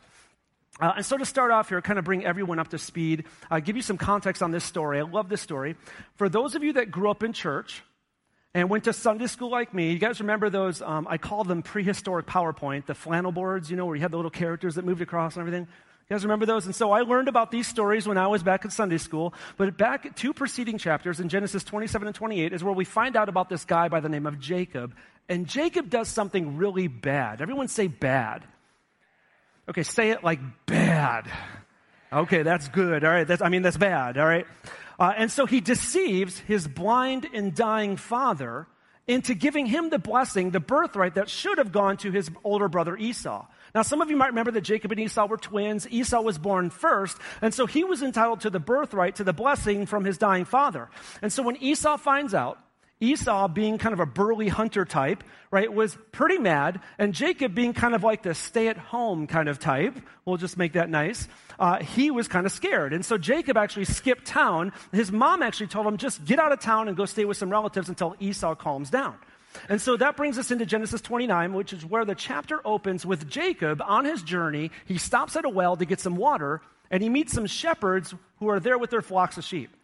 Uh, 0.82 0.94
and 0.98 1.06
so, 1.06 1.18
to 1.18 1.26
start 1.26 1.52
off 1.52 1.70
here, 1.70 1.80
kind 1.84 2.00
of 2.00 2.06
bring 2.06 2.26
everyone 2.26 2.58
up 2.58 2.70
to 2.70 2.80
speed, 2.80 3.26
uh, 3.52 3.60
give 3.60 3.76
you 3.76 3.84
some 3.84 3.98
context 3.98 4.42
on 4.42 4.50
this 4.50 4.64
story. 4.64 4.98
I 5.00 5.04
love 5.04 5.30
this 5.30 5.42
story. 5.42 5.76
For 6.16 6.30
those 6.30 6.56
of 6.56 6.64
you 6.64 6.74
that 6.74 6.90
grew 6.90 7.12
up 7.12 7.22
in 7.22 7.32
church, 7.32 7.84
and 8.54 8.70
went 8.70 8.86
to 8.86 8.94
Sunday 8.94 9.28
school 9.28 9.50
like 9.50 9.74
me. 9.74 9.92
You 9.92 10.00
guys 10.00 10.20
remember 10.20 10.50
those? 10.50 10.82
Um, 10.82 11.08
I 11.10 11.18
call 11.18 11.44
them 11.44 11.62
prehistoric 11.62 12.26
PowerPoint, 12.26 12.86
the 12.86 12.96
flannel 12.96 13.32
boards, 13.32 13.70
you 13.70 13.78
know, 13.78 13.86
where 13.86 13.96
you 13.96 14.02
had 14.02 14.12
the 14.12 14.18
little 14.18 14.32
characters 14.32 14.76
that 14.76 14.86
moved 14.86 15.02
across 15.02 15.36
and 15.36 15.42
everything. 15.42 15.68
You 16.10 16.14
guys 16.14 16.24
remember 16.24 16.46
those? 16.46 16.66
And 16.66 16.74
so 16.74 16.92
I 16.92 17.02
learned 17.02 17.28
about 17.28 17.52
these 17.52 17.68
stories 17.68 18.08
when 18.08 18.18
I 18.18 18.28
was 18.28 18.42
back 18.42 18.64
in 18.64 18.72
Sunday 18.72 18.98
school. 18.98 19.34
But 19.58 19.78
back 19.78 20.16
two 20.16 20.34
preceding 20.34 20.78
chapters 20.78 21.20
in 21.20 21.28
Genesis 21.28 21.66
27 21.66 22.08
and 22.08 22.16
28 22.16 22.54
is 22.54 22.64
where 22.64 22.74
we 22.74 22.86
find 22.86 23.18
out 23.18 23.28
about 23.28 23.50
this 23.50 23.66
guy 23.66 23.90
by 23.90 24.00
the 24.00 24.08
name 24.08 24.26
of 24.26 24.40
Jacob. 24.40 24.96
And 25.28 25.46
Jacob 25.48 25.90
does 25.90 26.08
something 26.08 26.56
really 26.56 26.88
bad. 26.88 27.42
Everyone 27.42 27.68
say 27.68 27.88
bad. 27.88 28.46
Okay, 29.68 29.84
say 29.84 30.12
it 30.12 30.24
like 30.24 30.40
bad. 30.66 31.30
Okay, 32.12 32.42
that's 32.44 32.70
good. 32.70 33.04
All 33.04 33.12
right, 33.12 33.28
that's, 33.28 33.42
I 33.42 33.50
mean, 33.50 33.62
that's 33.62 33.76
bad. 33.76 34.18
All 34.18 34.26
right. 34.26 34.48
Uh, 35.00 35.14
and 35.16 35.32
so 35.32 35.46
he 35.46 35.62
deceives 35.62 36.40
his 36.40 36.68
blind 36.68 37.28
and 37.34 37.54
dying 37.54 37.98
father 37.98 38.68
into 39.08 39.34
giving 39.34 39.66
him 39.66 39.90
the 39.90 40.00
blessing, 40.00 40.52
the 40.52 40.60
birthright 40.60 41.16
that 41.16 41.30
should 41.30 41.58
have 41.58 41.72
gone 41.72 41.98
to 41.98 42.12
his 42.12 42.30
older 42.44 42.68
brother 42.68 42.98
Esau. 42.98 43.46
Now, 43.74 43.82
some 43.82 44.02
of 44.02 44.10
you 44.10 44.18
might 44.18 44.28
remember 44.28 44.52
that 44.52 44.62
Jacob 44.62 44.92
and 44.92 45.00
Esau 45.00 45.28
were 45.28 45.38
twins. 45.38 45.88
Esau 45.90 46.22
was 46.22 46.38
born 46.38 46.70
first, 46.70 47.18
and 47.42 47.54
so 47.54 47.66
he 47.66 47.84
was 47.84 48.02
entitled 48.02 48.42
to 48.42 48.50
the 48.50 48.60
birthright, 48.60 49.16
to 49.16 49.24
the 49.24 49.34
blessing 49.34 49.86
from 49.86 50.04
his 50.04 50.18
dying 50.18 50.46
father. 50.46 50.90
And 51.22 51.32
so 51.32 51.44
when 51.44 51.56
Esau 51.58 51.98
finds 51.98 52.34
out 52.34 52.60
Esau, 53.00 53.48
being 53.48 53.78
kind 53.78 53.94
of 53.94 54.00
a 54.00 54.08
burly 54.08 54.48
hunter 54.48 54.84
type, 54.84 55.24
right, 55.52 55.72
was 55.72 55.96
pretty 56.12 56.40
mad. 56.40 56.82
And 56.98 57.14
Jacob, 57.14 57.54
being 57.54 57.74
kind 57.74 57.94
of 57.94 58.04
like 58.04 58.24
the 58.24 58.34
stay 58.34 58.70
at 58.70 58.78
home 58.78 59.28
kind 59.28 59.48
of 59.48 59.60
type, 59.60 59.96
we'll 60.26 60.38
just 60.38 60.58
make 60.58 60.74
that 60.74 60.90
nice, 60.90 61.28
uh, 61.60 61.78
he 61.84 62.10
was 62.10 62.28
kind 62.28 62.46
of 62.48 62.52
scared. 62.52 62.94
And 62.94 63.06
so 63.06 63.18
Jacob 63.18 63.56
actually 63.56 63.86
skipped 63.86 64.26
town. 64.26 64.74
His 64.92 65.12
mom 65.12 65.44
actually 65.44 65.68
told 65.68 65.86
him, 65.86 65.98
just 65.98 66.26
get 66.26 66.40
out 66.40 66.52
of 66.52 66.60
town 66.60 66.88
and 66.88 66.98
go 66.98 67.06
stay 67.06 67.26
with 67.26 67.38
some 67.38 67.52
relatives 67.52 67.88
until 67.88 68.16
Esau 68.20 68.56
calms 68.56 68.90
down. 68.90 69.16
And 69.70 69.82
so 69.82 69.96
that 69.98 70.18
brings 70.18 70.38
us 70.38 70.50
into 70.50 70.66
Genesis 70.66 71.02
29, 71.02 71.54
which 71.54 71.74
is 71.74 71.86
where 71.86 72.06
the 72.06 72.16
chapter 72.16 72.60
opens 72.66 73.06
with 73.06 73.30
Jacob 73.30 73.82
on 73.86 74.06
his 74.06 74.24
journey. 74.24 74.72
He 74.86 74.98
stops 74.98 75.36
at 75.36 75.46
a 75.46 75.50
well 75.50 75.76
to 75.78 75.86
get 75.86 76.00
some 76.00 76.16
water, 76.16 76.62
and 76.90 77.04
he 77.04 77.10
meets 77.10 77.34
some 77.34 77.46
shepherds 77.46 78.14
who 78.40 78.50
are 78.50 78.60
there 78.60 78.78
with 78.78 78.90
their 78.90 79.02
flocks 79.02 79.38
of 79.38 79.44
sheep. 79.44 79.77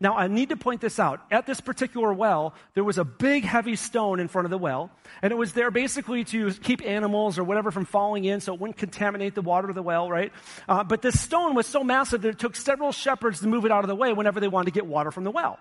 Now, 0.00 0.16
I 0.16 0.28
need 0.28 0.50
to 0.50 0.56
point 0.56 0.80
this 0.80 1.00
out. 1.00 1.20
At 1.28 1.46
this 1.46 1.60
particular 1.60 2.12
well, 2.12 2.54
there 2.74 2.84
was 2.84 2.98
a 2.98 3.04
big, 3.04 3.44
heavy 3.44 3.74
stone 3.74 4.20
in 4.20 4.28
front 4.28 4.46
of 4.46 4.50
the 4.50 4.58
well, 4.58 4.92
and 5.22 5.32
it 5.32 5.36
was 5.36 5.54
there 5.54 5.72
basically 5.72 6.22
to 6.26 6.52
keep 6.52 6.86
animals 6.86 7.36
or 7.36 7.42
whatever 7.42 7.72
from 7.72 7.84
falling 7.84 8.24
in 8.24 8.40
so 8.40 8.54
it 8.54 8.60
wouldn't 8.60 8.76
contaminate 8.76 9.34
the 9.34 9.42
water 9.42 9.68
of 9.68 9.74
the 9.74 9.82
well, 9.82 10.08
right? 10.08 10.32
Uh, 10.68 10.84
but 10.84 11.02
this 11.02 11.20
stone 11.20 11.56
was 11.56 11.66
so 11.66 11.82
massive 11.82 12.22
that 12.22 12.28
it 12.28 12.38
took 12.38 12.54
several 12.54 12.92
shepherds 12.92 13.40
to 13.40 13.48
move 13.48 13.64
it 13.64 13.72
out 13.72 13.82
of 13.82 13.88
the 13.88 13.96
way 13.96 14.12
whenever 14.12 14.38
they 14.38 14.46
wanted 14.46 14.66
to 14.66 14.70
get 14.70 14.86
water 14.86 15.10
from 15.10 15.24
the 15.24 15.32
well, 15.32 15.58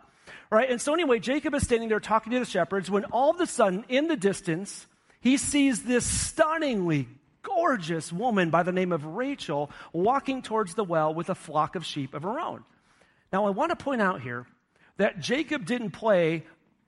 right? 0.51 0.69
And 0.69 0.79
so, 0.79 0.93
anyway, 0.93 1.17
Jacob 1.17 1.55
is 1.55 1.63
standing 1.63 1.89
there 1.89 1.99
talking 1.99 2.31
to 2.33 2.39
the 2.39 2.45
shepherds 2.45 2.91
when 2.91 3.05
all 3.05 3.31
of 3.31 3.41
a 3.41 3.47
sudden, 3.47 3.85
in 3.89 4.07
the 4.07 4.17
distance, 4.17 4.85
he 5.19 5.37
sees 5.37 5.81
this 5.81 6.05
stunningly 6.05 7.07
gorgeous 7.41 8.13
woman 8.13 8.51
by 8.51 8.61
the 8.61 8.71
name 8.71 8.91
of 8.91 9.03
Rachel 9.03 9.71
walking 9.93 10.43
towards 10.43 10.75
the 10.75 10.83
well 10.83 11.11
with 11.11 11.31
a 11.31 11.35
flock 11.35 11.75
of 11.75 11.83
sheep 11.83 12.13
of 12.13 12.21
her 12.21 12.39
own. 12.39 12.63
Now, 13.31 13.45
I 13.45 13.49
want 13.49 13.71
to 13.71 13.75
point 13.75 14.01
out 14.01 14.21
here 14.21 14.45
that 14.97 15.19
Jacob 15.19 15.65
didn't 15.65 15.91
play 15.91 16.43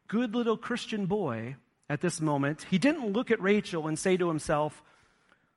good 0.07 0.35
little 0.35 0.57
Christian 0.57 1.05
boy 1.05 1.55
at 1.89 2.01
this 2.01 2.21
moment. 2.21 2.65
He 2.69 2.77
didn't 2.77 3.13
look 3.13 3.31
at 3.31 3.41
Rachel 3.41 3.87
and 3.87 3.97
say 3.97 4.17
to 4.17 4.27
himself, 4.27 4.81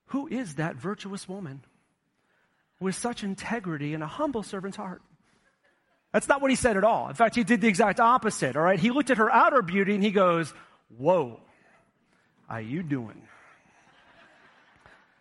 Who 0.07 0.27
is 0.27 0.57
that 0.57 0.77
virtuous 0.77 1.29
woman 1.29 1.63
with 2.81 2.95
such 2.95 3.23
integrity 3.23 3.95
and 3.95 4.03
a 4.03 4.09
humble 4.09 4.43
servant's 4.43 4.77
heart? 4.77 5.03
That's 6.13 6.29
not 6.29 6.43
what 6.43 6.51
he 6.51 6.57
said 6.57 6.77
at 6.77 6.85
all. 6.85 7.09
In 7.09 7.15
fact, 7.15 7.35
he 7.35 7.45
did 7.45 7.61
the 7.63 7.69
exact 7.69 7.99
opposite, 7.99 8.57
all 8.57 8.63
right? 8.63 8.79
He 8.79 8.91
looked 8.91 9.11
at 9.11 9.19
her 9.19 9.31
outer 9.31 9.63
beauty 9.63 9.95
and 9.95 10.05
he 10.05 10.11
goes, 10.11 10.53
Whoa, 10.99 11.41
how 12.49 12.59
you 12.59 12.83
doing? 12.83 13.23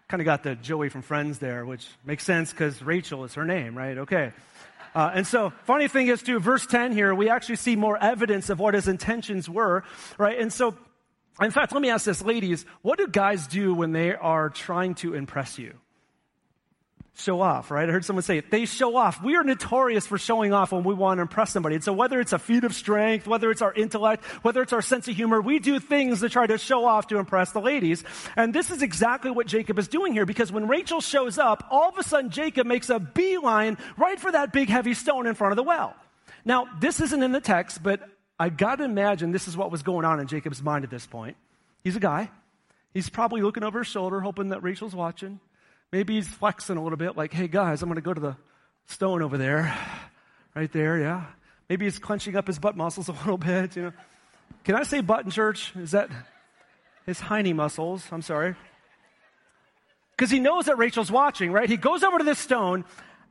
Kind 0.09 0.19
of 0.19 0.25
got 0.25 0.43
the 0.43 0.55
Joey 0.55 0.89
from 0.89 1.01
Friends 1.01 1.39
there, 1.39 1.65
which 1.65 1.87
makes 2.03 2.25
sense 2.25 2.51
because 2.51 2.81
Rachel 2.81 3.23
is 3.23 3.35
her 3.35 3.45
name, 3.45 3.77
right? 3.77 3.99
Okay. 3.99 4.33
Uh, 4.93 5.11
and 5.13 5.25
so, 5.25 5.51
funny 5.63 5.87
thing 5.87 6.07
is, 6.07 6.21
too, 6.21 6.39
verse 6.39 6.65
10 6.65 6.91
here, 6.91 7.15
we 7.15 7.29
actually 7.29 7.55
see 7.55 7.75
more 7.75 7.97
evidence 8.01 8.49
of 8.49 8.59
what 8.59 8.73
his 8.73 8.87
intentions 8.87 9.49
were, 9.49 9.83
right? 10.17 10.37
And 10.37 10.51
so, 10.51 10.75
in 11.39 11.51
fact, 11.51 11.71
let 11.71 11.81
me 11.81 11.89
ask 11.89 12.05
this, 12.05 12.21
ladies, 12.21 12.65
what 12.81 12.97
do 12.97 13.07
guys 13.07 13.47
do 13.47 13.73
when 13.73 13.93
they 13.93 14.13
are 14.13 14.49
trying 14.49 14.95
to 14.95 15.13
impress 15.13 15.57
you? 15.57 15.75
Show 17.15 17.41
off, 17.41 17.71
right? 17.71 17.87
I 17.87 17.91
heard 17.91 18.05
someone 18.05 18.23
say 18.23 18.37
it. 18.37 18.49
They 18.49 18.65
show 18.65 18.95
off. 18.95 19.21
We 19.21 19.35
are 19.35 19.43
notorious 19.43 20.07
for 20.07 20.17
showing 20.17 20.53
off 20.53 20.71
when 20.71 20.83
we 20.83 20.93
want 20.93 21.17
to 21.17 21.21
impress 21.23 21.51
somebody. 21.51 21.75
And 21.75 21.83
so 21.83 21.93
whether 21.93 22.19
it's 22.19 22.33
a 22.33 22.39
feat 22.39 22.63
of 22.63 22.73
strength, 22.73 23.27
whether 23.27 23.51
it's 23.51 23.61
our 23.61 23.73
intellect, 23.73 24.23
whether 24.43 24.61
it's 24.61 24.73
our 24.73 24.81
sense 24.81 25.07
of 25.07 25.15
humor, 25.15 25.41
we 25.41 25.59
do 25.59 25.79
things 25.79 26.21
to 26.21 26.29
try 26.29 26.47
to 26.47 26.57
show 26.57 26.85
off 26.85 27.07
to 27.07 27.17
impress 27.17 27.51
the 27.51 27.61
ladies. 27.61 28.03
And 28.35 28.53
this 28.53 28.71
is 28.71 28.81
exactly 28.81 29.29
what 29.29 29.47
Jacob 29.47 29.77
is 29.77 29.87
doing 29.87 30.13
here 30.13 30.25
because 30.25 30.51
when 30.51 30.67
Rachel 30.67 31.01
shows 31.01 31.37
up, 31.37 31.67
all 31.69 31.89
of 31.89 31.97
a 31.97 32.03
sudden 32.03 32.31
Jacob 32.31 32.65
makes 32.65 32.89
a 32.89 32.99
beeline 32.99 33.77
right 33.97 34.19
for 34.19 34.31
that 34.31 34.53
big 34.53 34.69
heavy 34.69 34.93
stone 34.93 35.27
in 35.27 35.35
front 35.35 35.51
of 35.51 35.57
the 35.57 35.63
well. 35.63 35.95
Now, 36.45 36.67
this 36.79 36.99
isn't 37.01 37.21
in 37.21 37.33
the 37.33 37.41
text, 37.41 37.83
but 37.83 38.01
I 38.39 38.49
got 38.49 38.77
to 38.77 38.83
imagine 38.83 39.31
this 39.31 39.47
is 39.47 39.55
what 39.55 39.69
was 39.69 39.83
going 39.83 40.05
on 40.05 40.19
in 40.19 40.27
Jacob's 40.27 40.63
mind 40.63 40.83
at 40.83 40.89
this 40.89 41.05
point. 41.05 41.37
He's 41.83 41.95
a 41.95 41.99
guy. 41.99 42.31
He's 42.93 43.09
probably 43.09 43.41
looking 43.41 43.63
over 43.63 43.79
his 43.79 43.87
shoulder, 43.87 44.19
hoping 44.19 44.49
that 44.49 44.63
Rachel's 44.63 44.95
watching. 44.95 45.39
Maybe 45.91 46.15
he's 46.15 46.27
flexing 46.27 46.77
a 46.77 46.83
little 46.83 46.97
bit, 46.97 47.17
like, 47.17 47.33
hey 47.33 47.47
guys, 47.47 47.81
I'm 47.81 47.89
going 47.89 47.95
to 47.95 48.01
go 48.01 48.13
to 48.13 48.21
the 48.21 48.37
stone 48.85 49.21
over 49.21 49.37
there. 49.37 49.77
Right 50.55 50.71
there, 50.71 50.99
yeah. 50.99 51.25
Maybe 51.69 51.85
he's 51.85 51.99
clenching 51.99 52.35
up 52.35 52.47
his 52.47 52.59
butt 52.59 52.75
muscles 52.75 53.07
a 53.07 53.13
little 53.13 53.37
bit, 53.37 53.75
you 53.75 53.83
know. 53.83 53.93
Can 54.63 54.75
I 54.75 54.83
say 54.83 55.01
butt 55.01 55.25
in 55.25 55.31
church? 55.31 55.73
Is 55.75 55.91
that 55.91 56.09
his 57.05 57.19
hiney 57.19 57.55
muscles? 57.55 58.05
I'm 58.11 58.21
sorry. 58.21 58.55
Because 60.15 60.29
he 60.29 60.39
knows 60.39 60.65
that 60.65 60.77
Rachel's 60.77 61.11
watching, 61.11 61.51
right? 61.51 61.69
He 61.69 61.77
goes 61.77 62.03
over 62.03 62.17
to 62.17 62.23
this 62.23 62.39
stone 62.39 62.85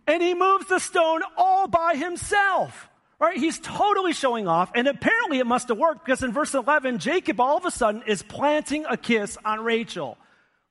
and 0.07 0.23
he 0.23 0.35
moves 0.35 0.67
the 0.67 0.79
stone 0.79 1.23
all 1.37 1.69
by 1.69 1.95
himself. 1.95 2.88
Right? 3.19 3.37
He's 3.37 3.59
totally 3.59 4.14
showing 4.14 4.49
off, 4.49 4.73
and 4.75 4.88
apparently 4.88 5.40
it 5.40 5.47
must 5.47 5.69
have 5.69 5.76
worked 5.76 6.07
because 6.07 6.23
in 6.23 6.33
verse 6.33 6.55
11, 6.55 7.00
Jacob 7.00 7.38
all 7.38 7.59
of 7.59 7.67
a 7.67 7.71
sudden 7.71 8.02
is 8.07 8.23
planting 8.23 8.87
a 8.87 8.97
kiss 8.97 9.37
on 9.45 9.62
Rachel. 9.62 10.17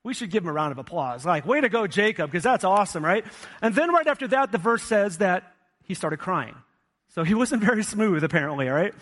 We 0.02 0.14
should 0.14 0.30
give 0.30 0.44
him 0.44 0.48
a 0.48 0.52
round 0.52 0.72
of 0.72 0.78
applause. 0.78 1.26
Like, 1.26 1.44
way 1.44 1.60
to 1.60 1.68
go, 1.68 1.86
Jacob, 1.86 2.30
because 2.30 2.42
that's 2.42 2.64
awesome, 2.64 3.04
right? 3.04 3.24
And 3.60 3.74
then 3.74 3.92
right 3.92 4.06
after 4.06 4.26
that, 4.28 4.50
the 4.50 4.58
verse 4.58 4.82
says 4.82 5.18
that 5.18 5.52
he 5.82 5.94
started 5.94 6.18
crying. 6.18 6.54
So 7.08 7.22
he 7.22 7.34
wasn't 7.34 7.62
very 7.62 7.82
smooth, 7.82 8.24
apparently, 8.24 8.68
all 8.68 8.74
right? 8.74 8.94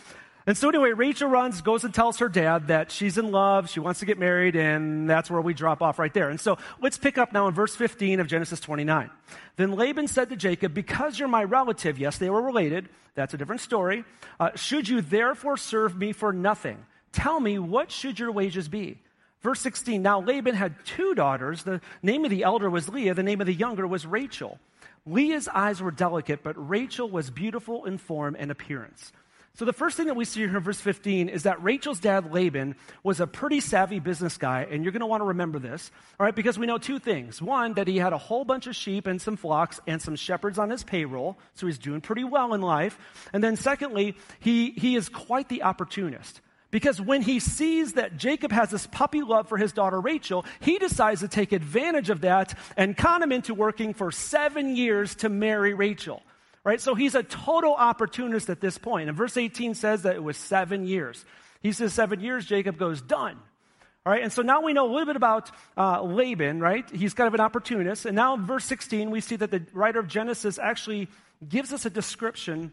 And 0.49 0.57
so 0.57 0.71
anyway, 0.71 0.93
Rachel 0.93 1.29
runs, 1.29 1.61
goes 1.61 1.85
and 1.85 1.93
tells 1.93 2.19
her 2.21 2.29
dad 2.31 2.69
that 2.69 2.91
she's 2.91 3.19
in 3.19 3.31
love, 3.31 3.69
she 3.69 3.81
wants 3.81 4.01
to 4.01 4.07
get 4.07 4.19
married, 4.19 4.57
and 4.57 5.09
that's 5.09 5.31
where 5.31 5.43
we 5.43 5.53
drop 5.53 5.83
off 5.83 5.99
right 5.99 6.13
there. 6.15 6.31
And 6.31 6.41
so 6.41 6.57
let's 6.81 6.97
pick 6.97 7.19
up 7.19 7.35
now 7.35 7.49
in 7.49 7.55
verse 7.55 7.77
15 7.77 8.19
of 8.19 8.29
Genesis 8.29 8.59
29. 8.59 9.11
Then 9.57 9.73
Laban 9.73 10.09
said 10.09 10.31
to 10.31 10.37
Jacob, 10.37 10.73
Because 10.73 11.19
you're 11.19 11.29
my 11.29 11.45
relative, 11.45 11.99
yes, 11.99 12.17
they 12.17 12.31
were 12.31 12.41
related, 12.41 12.89
that's 13.15 13.35
a 13.35 13.37
different 13.37 13.61
story. 13.61 14.05
Uh, 14.41 14.51
should 14.55 14.89
you 14.89 15.03
therefore 15.03 15.59
serve 15.59 15.95
me 15.97 16.13
for 16.13 16.33
nothing? 16.33 16.79
Tell 17.13 17.41
me, 17.41 17.59
what 17.59 17.91
should 17.91 18.19
your 18.19 18.33
wages 18.33 18.69
be? 18.69 18.99
Verse 19.41 19.61
16 19.61 20.03
Now 20.03 20.21
Laban 20.21 20.55
had 20.55 20.75
two 20.85 21.15
daughters. 21.15 21.63
The 21.63 21.81
name 22.03 22.25
of 22.25 22.31
the 22.31 22.43
elder 22.43 22.69
was 22.69 22.89
Leah, 22.89 23.15
the 23.15 23.23
name 23.23 23.41
of 23.41 23.47
the 23.47 23.55
younger 23.55 23.87
was 23.87 24.07
Rachel. 24.07 24.59
Leah's 25.07 25.49
eyes 25.49 25.81
were 25.81 25.91
delicate, 25.91 26.43
but 26.43 26.55
Rachel 26.69 27.09
was 27.09 27.31
beautiful 27.31 27.87
in 27.87 27.99
form 27.99 28.37
and 28.39 28.51
appearance. 28.51 29.13
So 29.55 29.65
the 29.65 29.73
first 29.73 29.97
thing 29.97 30.07
that 30.07 30.15
we 30.15 30.25
see 30.25 30.41
here 30.41 30.57
in 30.57 30.63
verse 30.63 30.81
15 30.81 31.29
is 31.29 31.43
that 31.43 31.61
Rachel's 31.61 31.99
dad, 31.99 32.33
Laban, 32.33 32.77
was 33.03 33.19
a 33.19 33.27
pretty 33.27 33.59
savvy 33.59 33.99
business 33.99 34.37
guy, 34.37 34.69
and 34.71 34.85
you're 34.85 34.93
going 34.93 35.01
to 35.01 35.07
want 35.07 35.21
to 35.21 35.27
remember 35.27 35.59
this, 35.59 35.91
all 36.21 36.25
right, 36.25 36.35
because 36.35 36.57
we 36.57 36.67
know 36.67 36.79
two 36.79 37.01
things. 37.01 37.43
One, 37.43 37.75
that 37.75 37.89
he 37.89 37.97
had 37.97 38.13
a 38.13 38.19
whole 38.19 38.45
bunch 38.45 38.69
of 38.69 38.77
sheep 38.77 39.09
and 39.09 39.21
some 39.21 39.37
flocks 39.37 39.81
and 39.89 40.01
some 40.01 40.15
shepherds 40.15 40.61
on 40.61 40.71
his 40.71 40.85
payroll, 40.85 41.39
so 41.55 41.67
he's 41.67 41.79
doing 41.79 42.01
pretty 42.01 42.23
well 42.23 42.55
in 42.55 42.61
life. 42.61 42.97
And 43.33 43.43
then 43.43 43.57
secondly, 43.57 44.15
he, 44.39 44.71
he 44.71 44.95
is 44.95 45.09
quite 45.09 45.49
the 45.49 45.65
opportunist. 45.65 46.41
Because 46.71 47.01
when 47.01 47.23
he 47.23 47.41
sees 47.41 47.95
that 47.95 48.17
Jacob 48.19 48.53
has 48.53 48.71
this 48.71 48.87
puppy 48.87 49.23
love 49.23 49.49
for 49.49 49.57
his 49.57 49.73
daughter 49.73 50.01
Rachel, 50.01 50.45
he 50.61 50.79
decides 50.79 51.21
to 51.21 51.29
take 51.29 51.53
advantage 51.53 52.11
of 52.11 52.21
that 52.21 52.57
and 52.77 52.97
con 52.97 53.23
him 53.23 53.33
into 53.33 53.55
working 53.55 53.95
for 53.95 54.13
seven 54.13 54.77
years 54.77 55.15
to 55.17 55.29
marry 55.29 55.73
Rachel. 55.73 56.23
Right? 56.65 56.81
So 56.81 56.95
he's 56.95 57.15
a 57.15 57.23
total 57.23 57.75
opportunist 57.75 58.51
at 58.51 58.61
this 58.61 58.77
point. 58.77 59.09
And 59.09 59.17
verse 59.17 59.39
18 59.39 59.75
says 59.75 60.03
that 60.03 60.17
it 60.17 60.23
was 60.23 60.37
seven 60.37 60.87
years. 60.87 61.25
He 61.63 61.73
says 61.73 61.95
seven 61.95 62.21
years, 62.21 62.45
Jacob 62.45 62.77
goes, 62.77 63.01
done. 63.01 63.39
All 64.07 64.13
right, 64.13 64.23
and 64.23 64.33
so 64.33 64.43
now 64.43 64.63
we 64.63 64.73
know 64.73 64.87
a 64.87 64.91
little 64.91 65.07
bit 65.07 65.17
about 65.17 65.51
uh, 65.77 66.03
Laban, 66.03 66.61
right? 66.61 66.89
He's 66.91 67.15
kind 67.15 67.29
of 67.29 67.35
an 67.35 67.41
opportunist. 67.41 68.07
And 68.07 68.17
now 68.17 68.35
in 68.35 68.47
verse 68.47 68.65
16, 68.65 69.11
we 69.11 69.21
see 69.21 69.37
that 69.37 69.51
the 69.51 69.63
writer 69.73 69.99
of 69.99 70.09
Genesis 70.09 70.59
actually 70.59 71.09
gives 71.47 71.73
us 71.73 71.85
a 71.85 71.91
description 71.91 72.73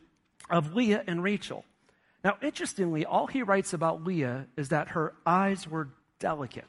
of 0.49 0.75
Leah 0.75 1.03
and 1.07 1.21
Rachel. 1.21 1.65
Now, 2.25 2.37
interestingly, 2.41 3.05
all 3.05 3.27
he 3.27 3.43
writes 3.43 3.73
about 3.73 4.03
Leah 4.03 4.47
is 4.57 4.69
that 4.69 4.87
her 4.89 5.13
eyes 5.27 5.67
were 5.67 5.89
delicate. 6.17 6.65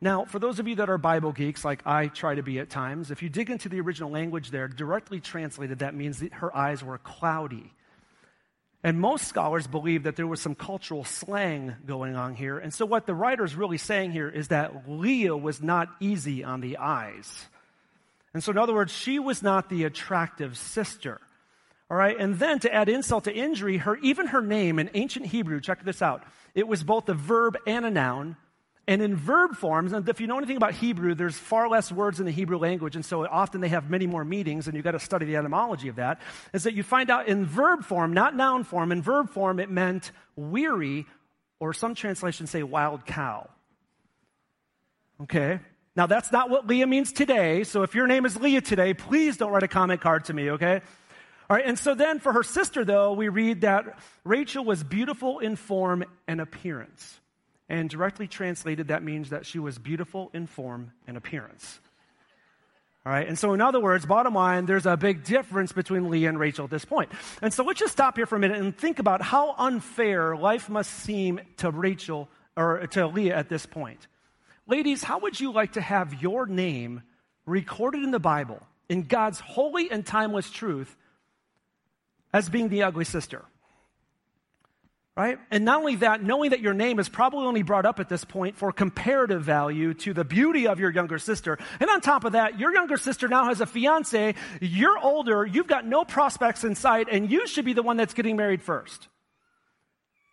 Now, 0.00 0.24
for 0.24 0.40
those 0.40 0.58
of 0.58 0.66
you 0.66 0.74
that 0.74 0.90
are 0.90 0.98
Bible 0.98 1.30
geeks, 1.30 1.64
like 1.64 1.86
I 1.86 2.08
try 2.08 2.34
to 2.34 2.42
be 2.42 2.58
at 2.58 2.68
times, 2.68 3.12
if 3.12 3.22
you 3.22 3.28
dig 3.28 3.48
into 3.48 3.68
the 3.68 3.80
original 3.80 4.10
language 4.10 4.50
there, 4.50 4.66
directly 4.66 5.20
translated, 5.20 5.78
that 5.78 5.94
means 5.94 6.18
that 6.18 6.32
her 6.32 6.54
eyes 6.54 6.82
were 6.82 6.98
cloudy. 6.98 7.72
And 8.82 8.98
most 8.98 9.28
scholars 9.28 9.68
believe 9.68 10.02
that 10.02 10.16
there 10.16 10.26
was 10.26 10.40
some 10.40 10.56
cultural 10.56 11.04
slang 11.04 11.76
going 11.86 12.16
on 12.16 12.34
here. 12.34 12.58
And 12.58 12.74
so, 12.74 12.84
what 12.84 13.06
the 13.06 13.14
writer 13.14 13.44
is 13.44 13.54
really 13.54 13.78
saying 13.78 14.10
here 14.10 14.28
is 14.28 14.48
that 14.48 14.90
Leah 14.90 15.36
was 15.36 15.62
not 15.62 15.90
easy 16.00 16.42
on 16.42 16.60
the 16.60 16.78
eyes. 16.78 17.46
And 18.34 18.42
so, 18.42 18.50
in 18.50 18.58
other 18.58 18.74
words, 18.74 18.92
she 18.92 19.20
was 19.20 19.44
not 19.44 19.68
the 19.68 19.84
attractive 19.84 20.58
sister. 20.58 21.20
All 21.90 21.96
right, 21.96 22.16
and 22.16 22.38
then 22.38 22.60
to 22.60 22.72
add 22.72 22.88
insult 22.88 23.24
to 23.24 23.34
injury, 23.34 23.78
her 23.78 23.96
even 23.96 24.28
her 24.28 24.40
name 24.40 24.78
in 24.78 24.90
ancient 24.94 25.26
Hebrew, 25.26 25.60
check 25.60 25.84
this 25.84 26.00
out. 26.00 26.22
It 26.54 26.68
was 26.68 26.84
both 26.84 27.08
a 27.08 27.14
verb 27.14 27.58
and 27.66 27.84
a 27.84 27.90
noun. 27.90 28.36
And 28.86 29.02
in 29.02 29.16
verb 29.16 29.56
forms, 29.56 29.92
and 29.92 30.08
if 30.08 30.20
you 30.20 30.26
know 30.26 30.38
anything 30.38 30.56
about 30.56 30.74
Hebrew, 30.74 31.14
there's 31.14 31.36
far 31.36 31.68
less 31.68 31.92
words 31.92 32.18
in 32.18 32.26
the 32.26 32.32
Hebrew 32.32 32.58
language, 32.58 32.96
and 32.96 33.04
so 33.04 33.26
often 33.26 33.60
they 33.60 33.68
have 33.68 33.90
many 33.90 34.06
more 34.06 34.24
meanings, 34.24 34.66
and 34.66 34.74
you've 34.74 34.84
got 34.84 34.92
to 34.92 35.00
study 35.00 35.26
the 35.26 35.36
etymology 35.36 35.88
of 35.88 35.96
that. 35.96 36.20
Is 36.52 36.62
that 36.62 36.74
you 36.74 36.82
find 36.82 37.10
out 37.10 37.28
in 37.28 37.44
verb 37.44 37.84
form, 37.84 38.12
not 38.12 38.34
noun 38.34 38.64
form, 38.64 38.90
in 38.90 39.02
verb 39.02 39.30
form 39.30 39.60
it 39.60 39.70
meant 39.70 40.12
weary, 40.34 41.06
or 41.60 41.72
some 41.72 41.94
translations 41.94 42.50
say 42.50 42.62
wild 42.62 43.04
cow. 43.04 43.48
Okay? 45.22 45.60
Now 45.94 46.06
that's 46.06 46.32
not 46.32 46.50
what 46.50 46.66
Leah 46.66 46.86
means 46.86 47.12
today, 47.12 47.64
so 47.64 47.82
if 47.82 47.94
your 47.94 48.06
name 48.06 48.24
is 48.26 48.36
Leah 48.36 48.60
today, 48.60 48.94
please 48.94 49.36
don't 49.36 49.52
write 49.52 49.64
a 49.64 49.68
comment 49.68 50.00
card 50.00 50.24
to 50.26 50.32
me, 50.32 50.50
okay? 50.52 50.82
All 51.50 51.56
right, 51.56 51.66
and 51.66 51.76
so 51.76 51.96
then 51.96 52.20
for 52.20 52.32
her 52.32 52.44
sister, 52.44 52.84
though, 52.84 53.12
we 53.12 53.28
read 53.28 53.62
that 53.62 53.98
Rachel 54.22 54.64
was 54.64 54.84
beautiful 54.84 55.40
in 55.40 55.56
form 55.56 56.04
and 56.28 56.40
appearance. 56.40 57.18
And 57.68 57.90
directly 57.90 58.28
translated, 58.28 58.88
that 58.88 59.02
means 59.02 59.30
that 59.30 59.46
she 59.46 59.58
was 59.58 59.76
beautiful 59.76 60.30
in 60.32 60.46
form 60.46 60.92
and 61.08 61.16
appearance. 61.16 61.80
All 63.04 63.12
right, 63.12 63.26
and 63.26 63.36
so 63.36 63.52
in 63.52 63.60
other 63.60 63.80
words, 63.80 64.06
bottom 64.06 64.34
line, 64.34 64.66
there's 64.66 64.86
a 64.86 64.96
big 64.96 65.24
difference 65.24 65.72
between 65.72 66.08
Leah 66.08 66.28
and 66.28 66.38
Rachel 66.38 66.66
at 66.66 66.70
this 66.70 66.84
point. 66.84 67.10
And 67.42 67.52
so 67.52 67.64
let's 67.64 67.80
just 67.80 67.92
stop 67.92 68.14
here 68.14 68.26
for 68.26 68.36
a 68.36 68.38
minute 68.38 68.60
and 68.60 68.76
think 68.76 69.00
about 69.00 69.20
how 69.20 69.56
unfair 69.58 70.36
life 70.36 70.68
must 70.68 70.92
seem 70.92 71.40
to 71.56 71.72
Rachel 71.72 72.28
or 72.56 72.86
to 72.92 73.08
Leah 73.08 73.34
at 73.34 73.48
this 73.48 73.66
point. 73.66 74.06
Ladies, 74.68 75.02
how 75.02 75.18
would 75.18 75.40
you 75.40 75.52
like 75.52 75.72
to 75.72 75.80
have 75.80 76.22
your 76.22 76.46
name 76.46 77.02
recorded 77.44 78.04
in 78.04 78.12
the 78.12 78.20
Bible, 78.20 78.62
in 78.88 79.02
God's 79.02 79.40
holy 79.40 79.90
and 79.90 80.06
timeless 80.06 80.48
truth, 80.48 80.96
as 82.32 82.48
being 82.48 82.68
the 82.68 82.82
ugly 82.84 83.04
sister. 83.04 83.44
Right? 85.16 85.38
And 85.50 85.64
not 85.64 85.80
only 85.80 85.96
that, 85.96 86.22
knowing 86.22 86.50
that 86.50 86.60
your 86.60 86.72
name 86.72 86.98
is 86.98 87.08
probably 87.08 87.44
only 87.44 87.62
brought 87.62 87.84
up 87.84 88.00
at 88.00 88.08
this 88.08 88.24
point 88.24 88.56
for 88.56 88.72
comparative 88.72 89.42
value 89.42 89.92
to 89.94 90.14
the 90.14 90.24
beauty 90.24 90.66
of 90.66 90.80
your 90.80 90.90
younger 90.90 91.18
sister. 91.18 91.58
And 91.78 91.90
on 91.90 92.00
top 92.00 92.24
of 92.24 92.32
that, 92.32 92.58
your 92.58 92.72
younger 92.72 92.96
sister 92.96 93.28
now 93.28 93.44
has 93.44 93.60
a 93.60 93.66
fiance, 93.66 94.34
you're 94.60 94.98
older, 94.98 95.44
you've 95.44 95.66
got 95.66 95.84
no 95.84 96.04
prospects 96.04 96.64
in 96.64 96.74
sight, 96.74 97.08
and 97.10 97.30
you 97.30 97.46
should 97.46 97.64
be 97.64 97.74
the 97.74 97.82
one 97.82 97.98
that's 97.98 98.14
getting 98.14 98.36
married 98.36 98.62
first. 98.62 99.08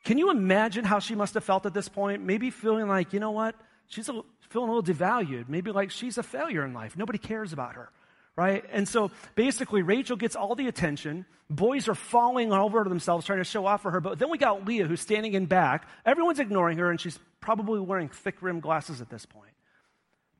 Can 0.05 0.17
you 0.17 0.29
imagine 0.29 0.85
how 0.85 0.99
she 0.99 1.15
must 1.15 1.33
have 1.33 1.43
felt 1.43 1.65
at 1.65 1.73
this 1.73 1.89
point? 1.89 2.23
Maybe 2.23 2.49
feeling 2.49 2.87
like, 2.87 3.11
you 3.11 3.19
know 3.19 3.31
what? 3.31 3.55
She's 3.87 4.07
a, 4.07 4.21
feeling 4.49 4.69
a 4.69 4.73
little 4.73 4.95
devalued. 4.95 5.49
Maybe 5.49 5.71
like 5.71 5.91
she's 5.91 6.17
a 6.17 6.23
failure 6.23 6.63
in 6.63 6.73
life. 6.73 6.95
Nobody 6.95 7.17
cares 7.17 7.51
about 7.51 7.75
her 7.75 7.89
right? 8.37 8.63
And 8.71 8.87
so 8.87 9.11
basically, 9.35 9.81
Rachel 9.81 10.15
gets 10.15 10.35
all 10.35 10.55
the 10.55 10.67
attention. 10.67 11.25
Boys 11.49 11.87
are 11.87 11.95
falling 11.95 12.53
all 12.53 12.65
over 12.65 12.83
themselves 12.83 13.25
trying 13.25 13.39
to 13.39 13.43
show 13.43 13.65
off 13.65 13.81
for 13.81 13.91
her. 13.91 13.99
But 13.99 14.19
then 14.19 14.29
we 14.29 14.37
got 14.37 14.65
Leah 14.65 14.85
who's 14.85 15.01
standing 15.01 15.33
in 15.33 15.47
back. 15.47 15.87
Everyone's 16.05 16.39
ignoring 16.39 16.77
her, 16.77 16.89
and 16.89 17.01
she's 17.01 17.19
probably 17.41 17.79
wearing 17.79 18.09
thick 18.09 18.35
rimmed 18.41 18.61
glasses 18.61 19.01
at 19.01 19.09
this 19.09 19.25
point. 19.25 19.51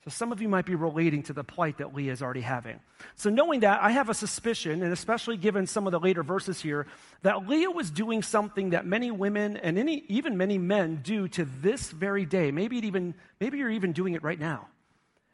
So 0.05 0.11
some 0.11 0.31
of 0.31 0.41
you 0.41 0.47
might 0.47 0.65
be 0.65 0.75
relating 0.75 1.23
to 1.23 1.33
the 1.33 1.43
plight 1.43 1.79
that 1.79 1.93
Leah 1.93 2.13
is 2.13 2.21
already 2.21 2.41
having. 2.41 2.79
So 3.15 3.29
knowing 3.29 3.61
that, 3.61 3.81
I 3.81 3.91
have 3.91 4.09
a 4.09 4.13
suspicion, 4.13 4.83
and 4.83 4.93
especially 4.93 5.35
given 5.35 5.65
some 5.67 5.85
of 5.85 5.91
the 5.91 5.99
later 5.99 6.23
verses 6.23 6.61
here, 6.61 6.85
that 7.23 7.47
Leah 7.47 7.71
was 7.71 7.89
doing 7.89 8.21
something 8.21 8.69
that 8.69 8.85
many 8.85 9.11
women 9.11 9.57
and 9.57 9.77
any, 9.77 10.05
even 10.07 10.37
many 10.37 10.59
men 10.59 11.01
do 11.03 11.27
to 11.29 11.45
this 11.61 11.89
very 11.91 12.25
day. 12.25 12.51
Maybe 12.51 12.77
even 12.77 13.15
maybe 13.41 13.57
you're 13.57 13.71
even 13.71 13.91
doing 13.91 14.13
it 14.13 14.23
right 14.23 14.39
now. 14.39 14.67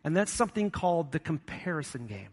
And 0.03 0.15
that's 0.15 0.32
something 0.32 0.72
called 0.72 1.12
the 1.12 1.20
comparison 1.20 2.08
game. 2.08 2.29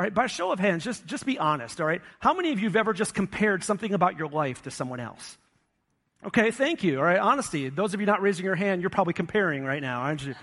All 0.00 0.04
right, 0.04 0.14
by 0.14 0.28
show 0.28 0.50
of 0.50 0.58
hands, 0.58 0.82
just, 0.82 1.04
just 1.04 1.26
be 1.26 1.38
honest, 1.38 1.78
all 1.78 1.86
right? 1.86 2.00
How 2.20 2.32
many 2.32 2.52
of 2.52 2.58
you 2.58 2.68
have 2.68 2.76
ever 2.76 2.94
just 2.94 3.12
compared 3.12 3.62
something 3.62 3.92
about 3.92 4.18
your 4.18 4.28
life 4.28 4.62
to 4.62 4.70
someone 4.70 4.98
else? 4.98 5.36
Okay, 6.24 6.52
thank 6.52 6.82
you. 6.82 6.96
All 6.96 7.04
right, 7.04 7.18
honesty. 7.18 7.68
Those 7.68 7.92
of 7.92 8.00
you 8.00 8.06
not 8.06 8.22
raising 8.22 8.46
your 8.46 8.54
hand, 8.54 8.80
you're 8.80 8.88
probably 8.88 9.12
comparing 9.12 9.62
right 9.62 9.82
now, 9.82 10.00
aren't 10.00 10.24
you? 10.24 10.34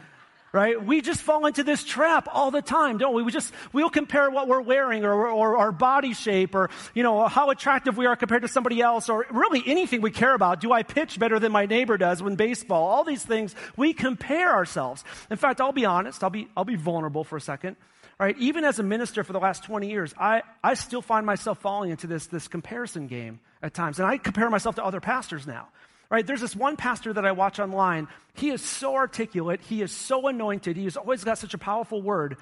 right? 0.53 0.83
We 0.83 1.01
just 1.01 1.21
fall 1.21 1.47
into 1.47 1.63
this 1.63 1.83
trap 1.83 2.27
all 2.31 2.51
the 2.51 2.61
time, 2.61 2.99
don't 2.99 3.15
we? 3.15 3.23
We 3.23 3.31
just, 3.31 3.51
we'll 3.73 3.89
compare 3.89 4.29
what 4.29 4.47
we're 4.47 4.61
wearing 4.61 5.05
or, 5.05 5.27
or 5.27 5.57
our 5.57 5.71
body 5.71 6.13
shape 6.13 6.53
or, 6.53 6.69
you 6.93 7.01
know, 7.01 7.27
how 7.27 7.49
attractive 7.49 7.97
we 7.97 8.05
are 8.05 8.15
compared 8.15 8.43
to 8.43 8.47
somebody 8.47 8.79
else 8.79 9.09
or 9.09 9.25
really 9.31 9.63
anything 9.65 10.01
we 10.01 10.11
care 10.11 10.35
about. 10.35 10.61
Do 10.61 10.71
I 10.71 10.83
pitch 10.83 11.19
better 11.19 11.39
than 11.39 11.51
my 11.51 11.65
neighbor 11.65 11.97
does 11.97 12.21
when 12.21 12.35
baseball? 12.35 12.85
All 12.87 13.03
these 13.03 13.23
things, 13.23 13.55
we 13.75 13.93
compare 13.93 14.53
ourselves. 14.53 15.03
In 15.31 15.37
fact, 15.37 15.61
I'll 15.61 15.71
be 15.71 15.85
honest, 15.85 16.23
I'll 16.23 16.29
be, 16.29 16.47
I'll 16.55 16.65
be 16.65 16.75
vulnerable 16.75 17.23
for 17.23 17.37
a 17.37 17.41
second. 17.41 17.75
Right, 18.19 18.35
even 18.39 18.63
as 18.63 18.79
a 18.79 18.83
minister 18.83 19.23
for 19.23 19.31
the 19.31 19.39
last 19.39 19.63
20 19.63 19.91
years, 19.91 20.11
I, 20.17 20.41
I 20.63 20.73
still 20.73 21.03
find 21.03 21.23
myself 21.23 21.59
falling 21.59 21.91
into 21.91 22.07
this, 22.07 22.25
this 22.25 22.47
comparison 22.47 23.05
game 23.05 23.39
at 23.61 23.75
times. 23.75 23.99
And 23.99 24.07
I 24.07 24.17
compare 24.17 24.49
myself 24.49 24.75
to 24.75 24.83
other 24.83 24.99
pastors 24.99 25.45
now. 25.45 25.67
Right? 26.09 26.25
There's 26.25 26.41
this 26.41 26.55
one 26.55 26.77
pastor 26.77 27.13
that 27.13 27.25
I 27.25 27.33
watch 27.33 27.59
online. 27.59 28.07
He 28.33 28.49
is 28.49 28.61
so 28.61 28.95
articulate. 28.95 29.61
He 29.61 29.83
is 29.83 29.91
so 29.91 30.27
anointed. 30.27 30.77
He 30.77 30.85
has 30.85 30.97
always 30.97 31.23
got 31.23 31.37
such 31.37 31.53
a 31.53 31.59
powerful 31.59 32.01
word. 32.01 32.37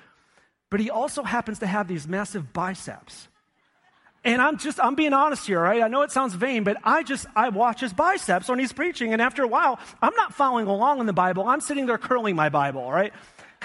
But 0.69 0.79
he 0.79 0.89
also 0.89 1.23
happens 1.23 1.59
to 1.59 1.67
have 1.67 1.87
these 1.87 2.07
massive 2.07 2.53
biceps. 2.53 3.27
And 4.23 4.41
I'm 4.41 4.57
just, 4.57 4.79
I'm 4.79 4.95
being 4.95 5.13
honest 5.13 5.45
here, 5.45 5.61
right? 5.61 5.83
I 5.83 5.87
know 5.87 6.01
it 6.01 6.11
sounds 6.11 6.33
vain, 6.33 6.63
but 6.63 6.77
I 6.83 7.03
just, 7.03 7.27
I 7.35 7.49
watch 7.49 7.81
his 7.81 7.93
biceps 7.93 8.49
when 8.49 8.59
he's 8.59 8.73
preaching. 8.73 9.13
And 9.13 9.21
after 9.21 9.43
a 9.43 9.47
while, 9.47 9.79
I'm 10.01 10.15
not 10.15 10.33
following 10.33 10.67
along 10.67 10.99
in 10.99 11.05
the 11.05 11.13
Bible. 11.13 11.47
I'm 11.47 11.61
sitting 11.61 11.85
there 11.85 11.97
curling 11.97 12.35
my 12.35 12.49
Bible, 12.49 12.91
right? 12.91 13.13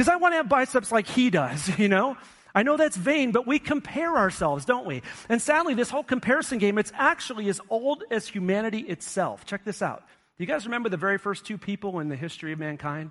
Because 0.01 0.09
I 0.09 0.17
want 0.17 0.33
to 0.33 0.37
have 0.37 0.49
biceps 0.49 0.91
like 0.91 1.07
he 1.07 1.29
does, 1.29 1.79
you 1.79 1.87
know? 1.87 2.17
I 2.55 2.63
know 2.63 2.79
that's 2.79 2.97
vain, 2.97 3.33
but 3.33 3.47
we 3.47 3.59
compare 3.59 4.17
ourselves, 4.17 4.65
don't 4.65 4.87
we? 4.87 5.03
And 5.29 5.43
sadly, 5.43 5.75
this 5.75 5.91
whole 5.91 6.03
comparison 6.03 6.57
game, 6.57 6.79
it's 6.79 6.91
actually 6.97 7.51
as 7.51 7.61
old 7.69 8.05
as 8.11 8.27
humanity 8.27 8.79
itself. 8.79 9.45
Check 9.45 9.63
this 9.63 9.83
out. 9.83 9.99
Do 9.99 10.43
you 10.43 10.47
guys 10.47 10.65
remember 10.65 10.89
the 10.89 10.97
very 10.97 11.19
first 11.19 11.45
two 11.45 11.59
people 11.59 12.01
in 12.01 12.09
the 12.09 12.17
history 12.17 12.51
of 12.55 12.59
mankind? 12.59 13.11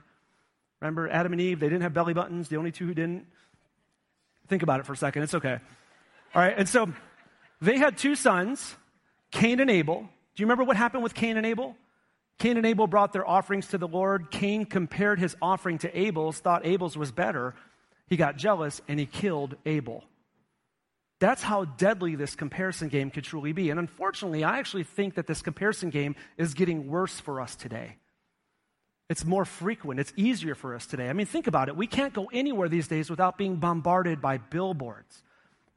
Remember 0.82 1.08
Adam 1.08 1.32
and 1.32 1.40
Eve? 1.40 1.60
They 1.60 1.68
didn't 1.68 1.84
have 1.84 1.94
belly 1.94 2.16
buttons, 2.16 2.50
the 2.50 2.58
only 2.58 2.72
two 2.72 2.88
who 2.88 2.96
didn't. 2.96 3.28
Think 4.48 4.64
about 4.64 4.80
it 4.80 4.88
for 4.88 4.94
a 4.94 4.98
second. 4.98 5.22
It's 5.22 5.36
okay. 5.36 5.60
All 6.34 6.42
right, 6.42 6.56
and 6.58 6.68
so 6.68 6.92
they 7.62 7.78
had 7.78 8.00
two 8.00 8.16
sons, 8.16 8.76
Cain 9.30 9.60
and 9.60 9.70
Abel. 9.70 10.10
Do 10.36 10.42
you 10.42 10.48
remember 10.48 10.64
what 10.64 10.76
happened 10.76 11.04
with 11.04 11.14
Cain 11.14 11.38
and 11.38 11.46
Abel? 11.46 11.76
Cain 12.40 12.56
and 12.56 12.66
Abel 12.66 12.88
brought 12.88 13.12
their 13.12 13.28
offerings 13.28 13.68
to 13.68 13.78
the 13.78 13.88
Lord. 13.88 14.32
Cain 14.32 14.66
compared 14.66 15.20
his 15.20 15.36
offering 15.42 15.78
to 15.80 16.00
Abel's, 16.00 16.40
thought 16.40 16.66
Abel's 16.66 16.98
was 16.98 17.12
better. 17.12 17.54
He 18.08 18.16
got 18.16 18.38
jealous 18.38 18.82
and 18.88 19.00
he 19.00 19.06
killed 19.06 19.56
Abel. 19.66 20.06
That's 21.20 21.44
how 21.44 21.66
deadly 21.66 22.16
this 22.16 22.36
comparison 22.36 22.88
game 22.88 23.12
could 23.12 23.26
truly 23.26 23.52
be. 23.52 23.70
And 23.70 23.80
unfortunately, 23.80 24.46
I 24.46 24.58
actually 24.58 24.86
think 24.86 25.16
that 25.16 25.28
this 25.28 25.42
comparison 25.42 25.90
game 25.90 26.16
is 26.38 26.54
getting 26.54 26.88
worse 26.88 27.20
for 27.20 27.42
us 27.42 27.58
today. 27.58 27.98
It's 29.10 29.26
more 29.26 29.44
frequent, 29.44 30.00
it's 30.00 30.14
easier 30.16 30.56
for 30.56 30.76
us 30.76 30.86
today. 30.86 31.10
I 31.10 31.14
mean, 31.14 31.26
think 31.26 31.48
about 31.48 31.68
it. 31.68 31.76
We 31.76 31.88
can't 31.88 32.14
go 32.14 32.30
anywhere 32.32 32.70
these 32.70 32.88
days 32.88 33.10
without 33.10 33.38
being 33.38 33.58
bombarded 33.58 34.22
by 34.22 34.38
billboards 34.38 35.24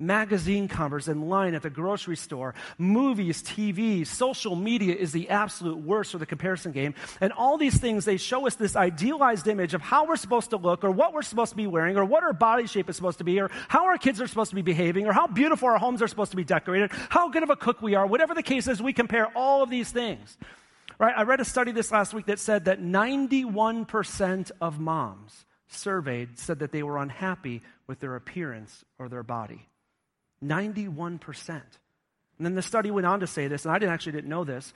magazine 0.07 0.69
covers 0.69 1.09
in 1.09 1.29
line 1.29 1.55
at 1.55 1.63
the 1.63 1.71
grocery 1.71 2.17
store, 2.17 2.55
movies, 2.79 3.43
TV, 3.43 4.07
social 4.07 4.57
media 4.57 4.95
is 4.95 5.13
the 5.13 5.29
absolute 5.31 5.79
worst 5.79 6.13
for 6.13 6.19
the 6.19 6.27
comparison 6.27 6.73
game. 6.73 6.95
And 7.21 7.33
all 7.33 7.57
these 7.57 7.79
things, 7.79 8.05
they 8.05 8.17
show 8.17 8.47
us 8.47 8.57
this 8.57 8.77
idealized 8.77 9.49
image 9.49 9.75
of 9.75 9.81
how 9.81 10.07
we're 10.07 10.17
supposed 10.17 10.51
to 10.51 10.57
look 10.57 10.85
or 10.85 10.91
what 10.91 11.15
we're 11.15 11.23
supposed 11.23 11.51
to 11.51 11.57
be 11.57 11.67
wearing 11.67 11.97
or 11.97 12.05
what 12.05 12.23
our 12.23 12.33
body 12.33 12.67
shape 12.67 12.91
is 12.91 12.97
supposed 12.97 13.19
to 13.19 13.25
be 13.25 13.41
or 13.41 13.51
how 13.69 13.87
our 13.87 13.99
kids 13.99 14.21
are 14.21 14.27
supposed 14.27 14.51
to 14.51 14.57
be 14.57 14.63
behaving 14.63 15.07
or 15.07 15.13
how 15.13 15.27
beautiful 15.27 15.69
our 15.69 15.79
homes 15.79 16.03
are 16.03 16.09
supposed 16.09 16.33
to 16.33 16.37
be 16.37 16.45
decorated, 16.45 16.91
how 17.09 17.29
good 17.29 17.43
of 17.43 17.51
a 17.51 17.57
cook 17.57 17.81
we 17.81 17.95
are, 17.95 18.07
whatever 18.07 18.35
the 18.35 18.43
case 18.43 18.69
is, 18.69 18.83
we 18.83 18.93
compare 18.93 19.27
all 19.37 19.63
of 19.63 19.71
these 19.71 19.91
things. 19.91 20.37
Right? 20.99 21.15
I 21.17 21.23
read 21.23 21.41
a 21.41 21.45
study 21.45 21.73
this 21.73 21.91
last 21.91 22.15
week 22.15 22.27
that 22.27 22.39
said 22.39 22.67
that 22.67 22.81
91% 22.81 24.51
of 24.61 24.79
moms 24.79 25.45
surveyed 25.69 26.39
said 26.39 26.61
that 26.61 26.71
they 26.71 26.83
were 26.83 26.99
unhappy 26.99 27.63
with 27.87 28.01
their 28.01 28.15
appearance 28.15 28.85
or 28.99 29.09
their 29.09 29.23
body. 29.23 29.69
91%. 30.45 31.49
And 31.49 32.47
then 32.47 32.55
the 32.55 32.63
study 32.63 32.91
went 32.91 33.07
on 33.07 33.21
to 33.21 33.27
say 33.27 33.49
this, 33.49 33.65
and 33.65 33.75
I 33.75 33.79
didn't, 33.79 33.93
actually 33.93 34.13
didn't 34.13 34.31
know 34.31 34.45
this, 34.45 34.73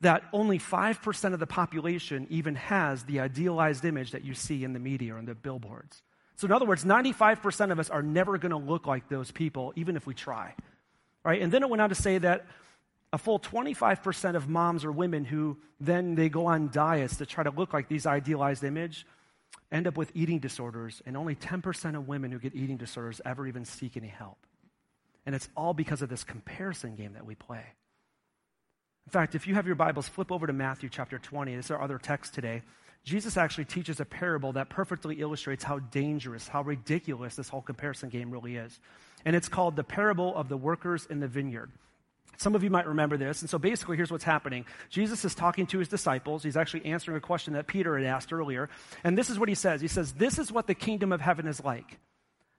that 0.00 0.24
only 0.32 0.58
5% 0.58 1.32
of 1.32 1.40
the 1.40 1.46
population 1.46 2.26
even 2.30 2.54
has 2.56 3.04
the 3.04 3.20
idealized 3.20 3.84
image 3.84 4.12
that 4.12 4.24
you 4.24 4.34
see 4.34 4.64
in 4.64 4.72
the 4.72 4.80
media 4.80 5.14
or 5.14 5.18
in 5.18 5.26
the 5.26 5.34
billboards. 5.34 6.02
So, 6.36 6.46
in 6.46 6.52
other 6.52 6.66
words, 6.66 6.84
95% 6.84 7.70
of 7.70 7.78
us 7.78 7.90
are 7.90 8.02
never 8.02 8.38
going 8.38 8.50
to 8.50 8.56
look 8.56 8.86
like 8.86 9.08
those 9.08 9.30
people, 9.30 9.72
even 9.76 9.96
if 9.96 10.06
we 10.06 10.14
try. 10.14 10.54
Right? 11.24 11.40
And 11.40 11.52
then 11.52 11.62
it 11.62 11.68
went 11.68 11.80
on 11.80 11.90
to 11.90 11.94
say 11.94 12.18
that 12.18 12.46
a 13.12 13.18
full 13.18 13.38
25% 13.38 14.34
of 14.34 14.48
moms 14.48 14.84
or 14.84 14.90
women 14.90 15.24
who 15.24 15.58
then 15.78 16.14
they 16.14 16.28
go 16.28 16.46
on 16.46 16.70
diets 16.70 17.18
to 17.18 17.26
try 17.26 17.44
to 17.44 17.50
look 17.50 17.72
like 17.72 17.88
these 17.88 18.06
idealized 18.06 18.64
image 18.64 19.06
end 19.70 19.86
up 19.86 19.96
with 19.96 20.10
eating 20.14 20.38
disorders, 20.38 21.02
and 21.06 21.16
only 21.16 21.34
10% 21.34 21.96
of 21.96 22.08
women 22.08 22.30
who 22.30 22.38
get 22.38 22.54
eating 22.54 22.76
disorders 22.76 23.20
ever 23.24 23.46
even 23.46 23.64
seek 23.64 23.96
any 23.96 24.08
help. 24.08 24.38
And 25.26 25.34
it's 25.34 25.48
all 25.56 25.74
because 25.74 26.02
of 26.02 26.08
this 26.08 26.24
comparison 26.24 26.96
game 26.96 27.12
that 27.14 27.26
we 27.26 27.34
play. 27.34 27.64
In 29.06 29.10
fact, 29.10 29.34
if 29.34 29.46
you 29.46 29.54
have 29.54 29.66
your 29.66 29.74
Bibles, 29.74 30.08
flip 30.08 30.30
over 30.30 30.46
to 30.46 30.52
Matthew 30.52 30.88
chapter 30.88 31.18
20. 31.18 31.56
This 31.56 31.66
is 31.66 31.70
our 31.70 31.82
other 31.82 31.98
text 31.98 32.34
today. 32.34 32.62
Jesus 33.04 33.36
actually 33.36 33.64
teaches 33.64 33.98
a 33.98 34.04
parable 34.04 34.52
that 34.52 34.68
perfectly 34.68 35.16
illustrates 35.20 35.64
how 35.64 35.80
dangerous, 35.80 36.46
how 36.46 36.62
ridiculous 36.62 37.34
this 37.34 37.48
whole 37.48 37.62
comparison 37.62 38.08
game 38.08 38.30
really 38.30 38.56
is. 38.56 38.78
And 39.24 39.34
it's 39.34 39.48
called 39.48 39.74
the 39.74 39.84
parable 39.84 40.34
of 40.36 40.48
the 40.48 40.56
workers 40.56 41.06
in 41.10 41.18
the 41.18 41.26
vineyard. 41.26 41.72
Some 42.36 42.54
of 42.54 42.62
you 42.62 42.70
might 42.70 42.86
remember 42.86 43.16
this. 43.16 43.40
And 43.40 43.50
so 43.50 43.58
basically, 43.58 43.96
here's 43.96 44.10
what's 44.10 44.24
happening 44.24 44.64
Jesus 44.88 45.24
is 45.24 45.34
talking 45.34 45.66
to 45.68 45.78
his 45.78 45.88
disciples. 45.88 46.42
He's 46.42 46.56
actually 46.56 46.86
answering 46.86 47.16
a 47.16 47.20
question 47.20 47.54
that 47.54 47.66
Peter 47.66 47.96
had 47.98 48.06
asked 48.06 48.32
earlier. 48.32 48.68
And 49.04 49.18
this 49.18 49.30
is 49.30 49.38
what 49.38 49.48
he 49.48 49.54
says 49.54 49.80
He 49.80 49.88
says, 49.88 50.12
This 50.12 50.38
is 50.38 50.52
what 50.52 50.66
the 50.66 50.74
kingdom 50.74 51.12
of 51.12 51.20
heaven 51.20 51.46
is 51.46 51.62
like. 51.62 51.98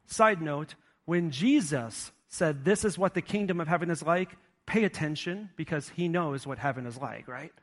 Side 0.07 0.41
note, 0.41 0.75
when 1.05 1.31
Jesus 1.31 2.11
said, 2.33 2.65
This 2.65 2.83
is 2.83 2.97
what 2.97 3.13
the 3.13 3.21
kingdom 3.21 3.61
of 3.61 3.67
heaven 3.67 3.89
is 3.89 4.03
like, 4.03 4.29
pay 4.65 4.83
attention 4.83 5.49
because 5.55 5.89
he 5.89 6.07
knows 6.07 6.47
what 6.47 6.57
heaven 6.57 6.85
is 6.85 6.97
like, 6.97 7.27
right? 7.27 7.53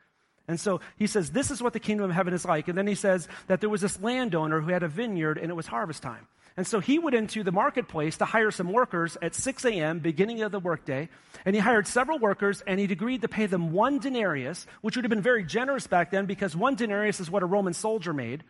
And 0.47 0.59
so 0.59 0.81
he 0.97 1.07
says, 1.07 1.31
This 1.31 1.51
is 1.51 1.61
what 1.61 1.73
the 1.73 1.79
kingdom 1.79 2.09
of 2.09 2.15
heaven 2.15 2.33
is 2.33 2.45
like. 2.45 2.67
And 2.67 2.77
then 2.77 2.87
he 2.87 2.95
says 2.95 3.27
that 3.47 3.59
there 3.59 3.69
was 3.69 3.81
this 3.81 4.01
landowner 4.01 4.61
who 4.61 4.71
had 4.71 4.83
a 4.83 4.87
vineyard 4.87 5.37
and 5.37 5.49
it 5.49 5.55
was 5.55 5.67
harvest 5.67 6.01
time. 6.01 6.27
And 6.57 6.67
so 6.67 6.79
he 6.79 6.99
went 6.99 7.15
into 7.15 7.43
the 7.43 7.51
marketplace 7.51 8.17
to 8.17 8.25
hire 8.25 8.51
some 8.51 8.73
workers 8.73 9.17
at 9.21 9.35
6 9.35 9.63
a.m., 9.65 9.99
beginning 9.99 10.41
of 10.41 10.51
the 10.51 10.59
workday. 10.59 11.07
And 11.45 11.55
he 11.55 11.61
hired 11.61 11.87
several 11.87 12.19
workers 12.19 12.61
and 12.67 12.79
he'd 12.79 12.91
agreed 12.91 13.21
to 13.21 13.29
pay 13.29 13.45
them 13.45 13.71
one 13.71 13.99
denarius, 13.99 14.67
which 14.81 14.95
would 14.95 15.05
have 15.05 15.09
been 15.09 15.21
very 15.21 15.45
generous 15.45 15.87
back 15.87 16.11
then 16.11 16.25
because 16.25 16.55
one 16.55 16.75
denarius 16.75 17.19
is 17.19 17.31
what 17.31 17.43
a 17.43 17.45
Roman 17.45 17.73
soldier 17.73 18.13
made. 18.13 18.43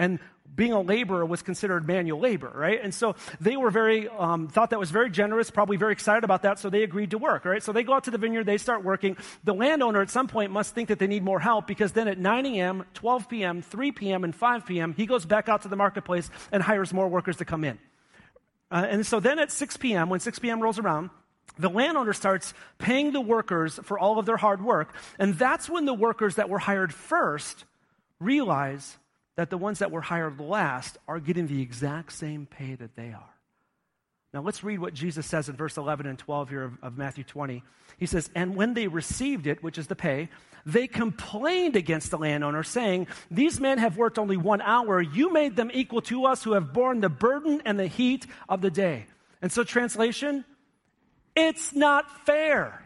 And 0.00 0.18
being 0.56 0.72
a 0.72 0.80
laborer 0.80 1.26
was 1.26 1.42
considered 1.42 1.86
manual 1.86 2.18
labor, 2.18 2.50
right? 2.54 2.80
And 2.82 2.94
so 2.94 3.16
they 3.38 3.58
were 3.58 3.70
very, 3.70 4.08
um, 4.08 4.48
thought 4.48 4.70
that 4.70 4.78
was 4.78 4.90
very 4.90 5.10
generous, 5.10 5.50
probably 5.50 5.76
very 5.76 5.92
excited 5.92 6.24
about 6.24 6.42
that, 6.42 6.58
so 6.58 6.70
they 6.70 6.82
agreed 6.84 7.10
to 7.10 7.18
work, 7.18 7.44
right? 7.44 7.62
So 7.62 7.70
they 7.70 7.82
go 7.82 7.92
out 7.92 8.04
to 8.04 8.10
the 8.10 8.16
vineyard, 8.16 8.44
they 8.44 8.56
start 8.56 8.82
working. 8.82 9.18
The 9.44 9.52
landowner 9.52 10.00
at 10.00 10.08
some 10.08 10.26
point 10.26 10.52
must 10.52 10.74
think 10.74 10.88
that 10.88 10.98
they 10.98 11.06
need 11.06 11.22
more 11.22 11.38
help 11.38 11.66
because 11.66 11.92
then 11.92 12.08
at 12.08 12.18
9 12.18 12.46
a.m., 12.46 12.86
12 12.94 13.28
p.m., 13.28 13.60
3 13.60 13.92
p.m., 13.92 14.24
and 14.24 14.34
5 14.34 14.64
p.m., 14.64 14.94
he 14.94 15.04
goes 15.04 15.26
back 15.26 15.50
out 15.50 15.62
to 15.62 15.68
the 15.68 15.76
marketplace 15.76 16.30
and 16.50 16.62
hires 16.62 16.94
more 16.94 17.06
workers 17.06 17.36
to 17.36 17.44
come 17.44 17.62
in. 17.62 17.78
Uh, 18.70 18.86
and 18.88 19.06
so 19.06 19.20
then 19.20 19.38
at 19.38 19.52
6 19.52 19.76
p.m., 19.76 20.08
when 20.08 20.20
6 20.20 20.38
p.m. 20.38 20.62
rolls 20.62 20.78
around, 20.78 21.10
the 21.58 21.68
landowner 21.68 22.14
starts 22.14 22.54
paying 22.78 23.12
the 23.12 23.20
workers 23.20 23.78
for 23.82 23.98
all 23.98 24.18
of 24.18 24.24
their 24.24 24.38
hard 24.38 24.64
work. 24.64 24.94
And 25.18 25.34
that's 25.34 25.68
when 25.68 25.84
the 25.84 25.92
workers 25.92 26.36
that 26.36 26.48
were 26.48 26.58
hired 26.58 26.94
first 26.94 27.66
realize 28.18 28.96
that 29.40 29.48
the 29.48 29.56
ones 29.56 29.78
that 29.78 29.90
were 29.90 30.02
hired 30.02 30.38
last 30.38 30.98
are 31.08 31.18
getting 31.18 31.46
the 31.46 31.62
exact 31.62 32.12
same 32.12 32.44
pay 32.44 32.74
that 32.74 32.94
they 32.94 33.08
are. 33.08 33.34
Now, 34.34 34.42
let's 34.42 34.62
read 34.62 34.80
what 34.80 34.92
Jesus 34.92 35.24
says 35.24 35.48
in 35.48 35.56
verse 35.56 35.78
11 35.78 36.04
and 36.04 36.18
12 36.18 36.50
here 36.50 36.64
of, 36.64 36.72
of, 36.82 36.98
Matthew 36.98 37.24
20. 37.24 37.62
He 37.96 38.04
says, 38.04 38.28
And 38.34 38.54
when 38.54 38.74
they 38.74 38.86
received 38.86 39.46
it, 39.46 39.62
which 39.62 39.78
is 39.78 39.86
the 39.86 39.96
pay, 39.96 40.28
they 40.66 40.86
complained 40.86 41.74
against 41.74 42.10
the 42.10 42.18
landowner, 42.18 42.62
saying, 42.62 43.06
These 43.30 43.58
men 43.60 43.78
have 43.78 43.96
worked 43.96 44.18
only 44.18 44.36
one 44.36 44.60
hour. 44.60 45.00
You 45.00 45.32
made 45.32 45.56
them 45.56 45.70
equal 45.72 46.02
to 46.02 46.26
us 46.26 46.44
who 46.44 46.52
have 46.52 46.74
borne 46.74 47.00
the 47.00 47.08
burden 47.08 47.62
and 47.64 47.78
the 47.78 47.86
heat 47.86 48.26
of 48.46 48.60
the 48.60 48.70
day. 48.70 49.06
And 49.40 49.50
so, 49.50 49.64
translation, 49.64 50.44
it's 51.34 51.72
not 51.74 52.26
fair. 52.26 52.84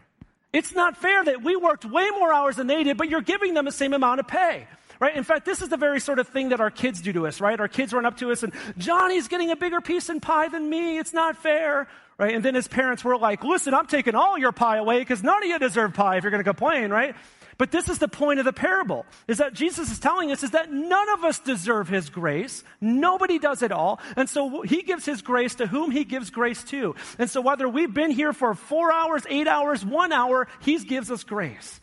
It's 0.53 0.73
not 0.73 0.95
fair 0.95 1.21
that 1.21 1.43
we 1.43 1.57
worked 1.57 1.83
way 1.83 2.09
more 2.11 2.31
hours 2.31 2.55
than 2.55 2.67
they 2.67 2.81
did, 2.85 2.95
but 2.95 3.09
you're 3.09 3.19
giving 3.19 3.55
them 3.55 3.65
the 3.65 3.73
same 3.73 3.91
amount 3.91 4.21
of 4.21 4.27
pay. 4.29 4.67
Right? 4.99 5.15
In 5.15 5.23
fact, 5.23 5.45
this 5.45 5.61
is 5.61 5.69
the 5.69 5.77
very 5.77 5.99
sort 5.99 6.19
of 6.19 6.27
thing 6.27 6.49
that 6.49 6.61
our 6.61 6.71
kids 6.71 7.01
do 7.01 7.11
to 7.13 7.27
us, 7.27 7.41
right? 7.41 7.59
Our 7.59 7.67
kids 7.67 7.93
run 7.93 8.05
up 8.05 8.17
to 8.17 8.31
us 8.31 8.43
and, 8.43 8.53
Johnny's 8.77 9.27
getting 9.27 9.51
a 9.51 9.55
bigger 9.55 9.81
piece 9.81 10.09
in 10.09 10.19
pie 10.19 10.47
than 10.47 10.69
me. 10.69 10.97
It's 10.97 11.13
not 11.13 11.37
fair. 11.37 11.87
Right? 12.17 12.33
And 12.33 12.45
then 12.45 12.55
as 12.55 12.67
parents, 12.67 13.03
we're 13.03 13.17
like, 13.17 13.43
listen, 13.43 13.73
I'm 13.73 13.87
taking 13.87 14.15
all 14.15 14.37
your 14.37 14.53
pie 14.53 14.77
away 14.77 14.99
because 14.99 15.21
none 15.21 15.43
of 15.43 15.49
you 15.49 15.59
deserve 15.59 15.93
pie 15.93 16.15
if 16.15 16.23
you're 16.23 16.31
going 16.31 16.43
to 16.43 16.49
complain, 16.49 16.89
right? 16.89 17.13
But 17.57 17.71
this 17.71 17.89
is 17.89 17.99
the 17.99 18.07
point 18.07 18.39
of 18.39 18.45
the 18.45 18.53
parable, 18.53 19.05
is 19.27 19.37
that 19.37 19.53
Jesus 19.53 19.91
is 19.91 19.99
telling 19.99 20.31
us 20.31 20.43
is 20.43 20.51
that 20.51 20.71
none 20.71 21.09
of 21.09 21.23
us 21.23 21.39
deserve 21.39 21.87
his 21.87 22.09
grace. 22.09 22.63
Nobody 22.81 23.39
does 23.39 23.61
it 23.61 23.71
all. 23.71 23.99
And 24.15 24.29
so 24.29 24.61
he 24.61 24.81
gives 24.81 25.05
his 25.05 25.21
grace 25.21 25.55
to 25.55 25.67
whom 25.67 25.91
he 25.91 26.03
gives 26.03 26.29
grace 26.29 26.63
to. 26.65 26.95
And 27.17 27.29
so 27.29 27.41
whether 27.41 27.67
we've 27.67 27.93
been 27.93 28.11
here 28.11 28.33
for 28.33 28.53
four 28.55 28.91
hours, 28.91 29.23
eight 29.29 29.47
hours, 29.47 29.85
one 29.85 30.11
hour, 30.11 30.47
he 30.61 30.77
gives 30.79 31.11
us 31.11 31.23
grace. 31.23 31.79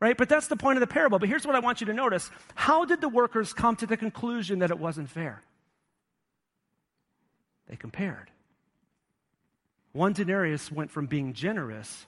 Right? 0.00 0.16
But 0.16 0.28
that's 0.28 0.48
the 0.48 0.56
point 0.56 0.76
of 0.76 0.80
the 0.80 0.92
parable. 0.92 1.18
But 1.18 1.28
here's 1.28 1.46
what 1.46 1.54
I 1.54 1.60
want 1.60 1.80
you 1.80 1.86
to 1.88 1.94
notice 1.94 2.30
How 2.54 2.84
did 2.84 3.00
the 3.00 3.08
workers 3.08 3.52
come 3.52 3.76
to 3.76 3.86
the 3.86 3.96
conclusion 3.96 4.60
that 4.60 4.70
it 4.70 4.78
wasn't 4.78 5.08
fair? 5.08 5.42
They 7.68 7.76
compared. 7.76 8.30
One 9.92 10.12
denarius 10.12 10.70
went 10.70 10.90
from 10.90 11.06
being 11.06 11.32
generous, 11.32 12.06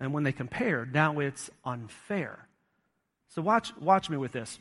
and 0.00 0.12
when 0.12 0.24
they 0.24 0.32
compared, 0.32 0.92
now 0.92 1.20
it's 1.20 1.50
unfair. 1.64 2.46
So 3.28 3.42
watch, 3.42 3.72
watch 3.78 4.10
me 4.10 4.16
with 4.16 4.32
this. 4.32 4.58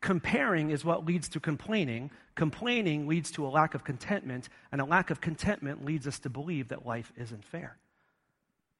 Comparing 0.00 0.70
is 0.70 0.84
what 0.84 1.06
leads 1.06 1.28
to 1.30 1.40
complaining. 1.40 2.10
Complaining 2.34 3.06
leads 3.06 3.30
to 3.32 3.46
a 3.46 3.48
lack 3.48 3.74
of 3.74 3.84
contentment, 3.84 4.48
and 4.72 4.80
a 4.80 4.84
lack 4.84 5.10
of 5.10 5.20
contentment 5.20 5.84
leads 5.84 6.06
us 6.06 6.18
to 6.20 6.28
believe 6.28 6.68
that 6.68 6.84
life 6.84 7.12
isn't 7.16 7.44
fair. 7.44 7.76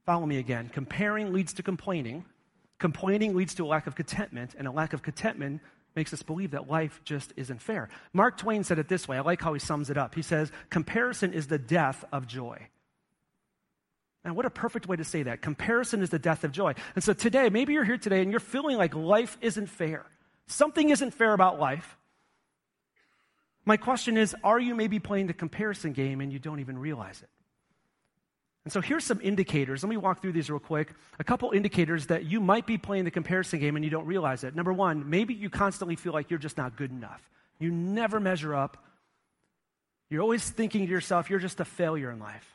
Follow 0.05 0.27
me 0.27 0.39
again. 0.39 0.69
Comparing 0.73 1.33
leads 1.33 1.53
to 1.55 1.63
complaining. 1.63 2.25
Complaining 2.83 3.37
leads 3.37 3.55
to 3.55 3.65
a 3.65 3.69
lack 3.69 3.87
of 3.87 3.95
contentment, 3.95 4.57
and 4.59 4.67
a 4.67 4.73
lack 4.73 4.93
of 4.93 5.03
contentment 5.03 5.61
makes 5.95 6.13
us 6.13 6.21
believe 6.25 6.51
that 6.51 6.69
life 6.69 7.01
just 7.05 7.33
isn't 7.37 7.63
fair. 7.63 7.89
Mark 8.13 8.37
Twain 8.37 8.65
said 8.65 8.81
it 8.81 8.89
this 8.89 9.07
way. 9.07 9.17
I 9.17 9.21
like 9.21 9.41
how 9.41 9.53
he 9.53 9.61
sums 9.61 9.89
it 9.89 9.97
up. 9.97 10.17
He 10.17 10.23
says, 10.23 10.51
Comparison 10.69 11.33
is 11.33 11.47
the 11.47 11.61
death 11.61 12.05
of 12.11 12.27
joy. 12.27 12.67
And 14.25 14.35
what 14.35 14.47
a 14.47 14.51
perfect 14.51 14.89
way 14.89 14.97
to 14.97 15.05
say 15.05 15.23
that. 15.23 15.43
Comparison 15.43 16.03
is 16.03 16.11
the 16.11 16.19
death 16.19 16.43
of 16.43 16.51
joy. 16.51 16.75
And 16.97 17.05
so 17.05 17.13
today, 17.13 17.51
maybe 17.51 17.73
you're 17.73 17.85
here 17.85 17.99
today 17.99 18.21
and 18.21 18.33
you're 18.33 18.41
feeling 18.41 18.77
like 18.77 18.97
life 18.97 19.39
isn't 19.41 19.69
fair. 19.69 20.05
Something 20.49 20.91
isn't 20.91 21.13
fair 21.13 21.35
about 21.35 21.61
life. 21.61 21.97
My 23.65 23.77
question 23.77 24.17
is 24.17 24.35
are 24.43 24.59
you 24.59 24.75
maybe 24.75 24.99
playing 24.99 25.29
the 25.29 25.35
comparison 25.35 25.93
game 25.93 26.21
and 26.21 26.33
you 26.33 26.41
don't 26.41 26.59
even 26.59 26.77
realize 26.77 27.23
it? 27.23 27.31
And 28.65 28.73
so 28.73 28.81
here's 28.81 29.05
some 29.05 29.21
indicators. 29.23 29.83
Let 29.83 29.91
me 29.91 29.97
walk 29.97 30.23
through 30.23 30.33
these 30.33 30.49
real 30.49 30.61
quick. 30.61 30.95
A 31.19 31.25
couple 31.25 31.51
indicators 31.51 32.07
that 32.07 32.27
you 32.27 32.41
might 32.41 32.67
be 32.67 32.79
playing 32.79 33.05
the 33.05 33.11
comparison 33.11 33.59
game 33.59 33.75
and 33.75 33.85
you 33.85 33.91
don't 33.91 34.07
realize 34.07 34.45
it. 34.45 34.55
Number 34.55 34.73
one, 34.73 35.11
maybe 35.11 35.35
you 35.35 35.51
constantly 35.51 35.97
feel 35.97 36.13
like 36.13 36.31
you're 36.31 36.39
just 36.39 36.57
not 36.57 36.77
good 36.77 36.91
enough. 36.91 37.29
You 37.59 37.73
never 37.73 38.21
measure 38.21 38.55
up. 38.55 38.77
You're 40.11 40.23
always 40.23 40.49
thinking 40.49 40.87
to 40.87 40.91
yourself, 40.91 41.29
you're 41.31 41.41
just 41.41 41.59
a 41.59 41.65
failure 41.65 42.11
in 42.11 42.21
life. 42.21 42.47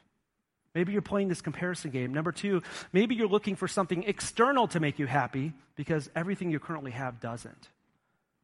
Maybe 0.74 0.94
you're 0.94 1.02
playing 1.02 1.28
this 1.28 1.42
comparison 1.42 1.92
game. 1.92 2.14
Number 2.14 2.32
two, 2.32 2.62
maybe 2.94 3.16
you're 3.16 3.28
looking 3.28 3.56
for 3.56 3.68
something 3.68 4.04
external 4.04 4.68
to 4.70 4.80
make 4.80 5.00
you 5.00 5.08
happy 5.08 5.54
because 5.76 6.10
everything 6.16 6.52
you 6.52 6.60
currently 6.60 6.92
have 6.92 7.20
doesn't. 7.20 7.70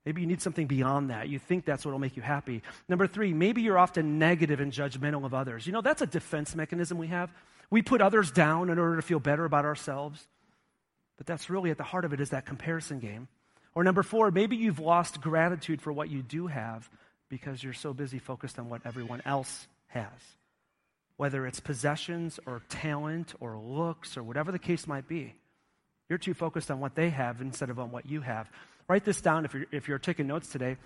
Maybe 0.06 0.21
you 0.21 0.28
need 0.28 0.41
something 0.41 0.67
beyond 0.67 1.12
that. 1.12 1.30
You 1.30 1.39
think 1.39 1.63
that's 1.63 1.86
what 1.86 1.91
will 1.91 1.99
make 1.99 2.17
you 2.17 2.23
happy. 2.23 2.62
Number 2.89 3.08
three, 3.08 3.34
maybe 3.34 3.62
you're 3.62 3.78
often 3.78 4.19
negative 4.19 4.60
and 4.60 4.71
judgmental 4.71 5.26
of 5.26 5.34
others. 5.34 5.65
You 5.65 5.71
know, 5.73 5.82
that's 5.82 6.02
a 6.02 6.08
defense 6.08 6.56
mechanism 6.56 6.97
we 6.97 7.08
have. 7.08 7.32
We 7.74 7.82
put 7.82 8.02
others 8.02 8.32
down 8.32 8.70
in 8.70 8.78
order 8.78 8.98
to 8.98 9.02
feel 9.02 9.20
better 9.20 9.46
about 9.46 9.66
ourselves. 9.66 10.28
But 11.18 11.26
that's 11.26 11.50
really 11.50 11.72
at 11.72 11.78
the 11.78 11.84
heart 11.84 12.06
of 12.06 12.14
it 12.14 12.20
is 12.20 12.30
that 12.30 12.46
comparison 12.46 13.00
game. 13.00 13.28
Or 13.74 13.84
number 13.84 14.04
four, 14.04 14.30
maybe 14.30 14.56
you've 14.56 14.80
lost 14.80 15.22
gratitude 15.22 15.82
for 15.82 15.92
what 15.92 16.10
you 16.10 16.22
do 16.22 16.46
have 16.46 16.88
because 17.30 17.64
you're 17.64 17.74
so 17.74 17.92
busy 17.92 18.20
focused 18.20 18.60
on 18.60 18.70
what 18.70 18.82
everyone 18.86 19.24
else 19.26 19.68
has 19.88 20.08
whether 21.18 21.46
it's 21.46 21.60
possessions 21.60 22.40
or 22.46 22.62
talent 22.70 23.34
or 23.40 23.58
looks 23.58 24.18
or 24.18 24.24
whatever 24.24 24.52
the 24.52 24.60
case 24.60 24.88
might 24.88 25.08
be. 25.08 25.34
You're 26.10 26.18
too 26.18 26.34
focused 26.34 26.70
on 26.72 26.80
what 26.80 26.96
they 26.96 27.10
have 27.10 27.42
instead 27.42 27.70
of 27.70 27.80
on 27.80 27.92
what 27.92 28.06
you 28.06 28.22
have. 28.22 28.50
Write 28.88 29.06
this 29.06 29.22
down 29.22 29.46
if 29.46 29.54
you're, 29.54 29.66
if 29.72 29.88
you're 29.88 30.00
taking 30.00 30.28
notes 30.28 30.50
today. 30.50 30.78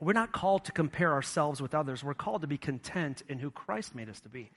We're 0.00 0.12
not 0.12 0.32
called 0.32 0.64
to 0.66 0.72
compare 0.72 1.12
ourselves 1.12 1.60
with 1.60 1.74
others. 1.74 2.02
We're 2.02 2.14
called 2.14 2.40
to 2.42 2.46
be 2.46 2.58
content 2.58 3.22
in 3.28 3.38
who 3.38 3.50
Christ 3.50 3.94
made 3.94 4.08
us 4.08 4.20
to 4.20 4.28
be. 4.28 4.50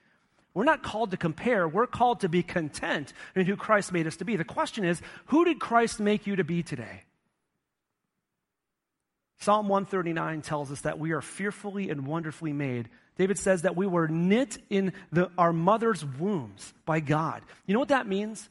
We're 0.58 0.64
not 0.64 0.82
called 0.82 1.12
to 1.12 1.16
compare. 1.16 1.66
We're 1.66 1.86
called 1.86 2.20
to 2.20 2.28
be 2.28 2.42
content 2.42 3.12
in 3.34 3.46
who 3.46 3.56
Christ 3.56 3.92
made 3.92 4.06
us 4.06 4.16
to 4.16 4.24
be. 4.24 4.36
The 4.36 4.44
question 4.44 4.84
is, 4.84 5.00
who 5.26 5.44
did 5.44 5.58
Christ 5.58 6.00
make 6.00 6.26
you 6.26 6.36
to 6.36 6.44
be 6.44 6.62
today? 6.62 7.04
Psalm 9.40 9.68
139 9.68 10.42
tells 10.42 10.72
us 10.72 10.80
that 10.80 10.98
we 10.98 11.12
are 11.12 11.22
fearfully 11.22 11.90
and 11.90 12.06
wonderfully 12.06 12.52
made 12.52 12.88
David 13.18 13.36
says 13.36 13.62
that 13.62 13.76
we 13.76 13.86
were 13.86 14.06
knit 14.08 14.58
in 14.70 14.92
the, 15.10 15.28
our 15.36 15.52
mother's 15.52 16.04
wombs 16.04 16.72
by 16.86 17.00
God. 17.00 17.42
You 17.66 17.74
know 17.74 17.80
what 17.80 17.88
that 17.88 18.06
means? 18.06 18.48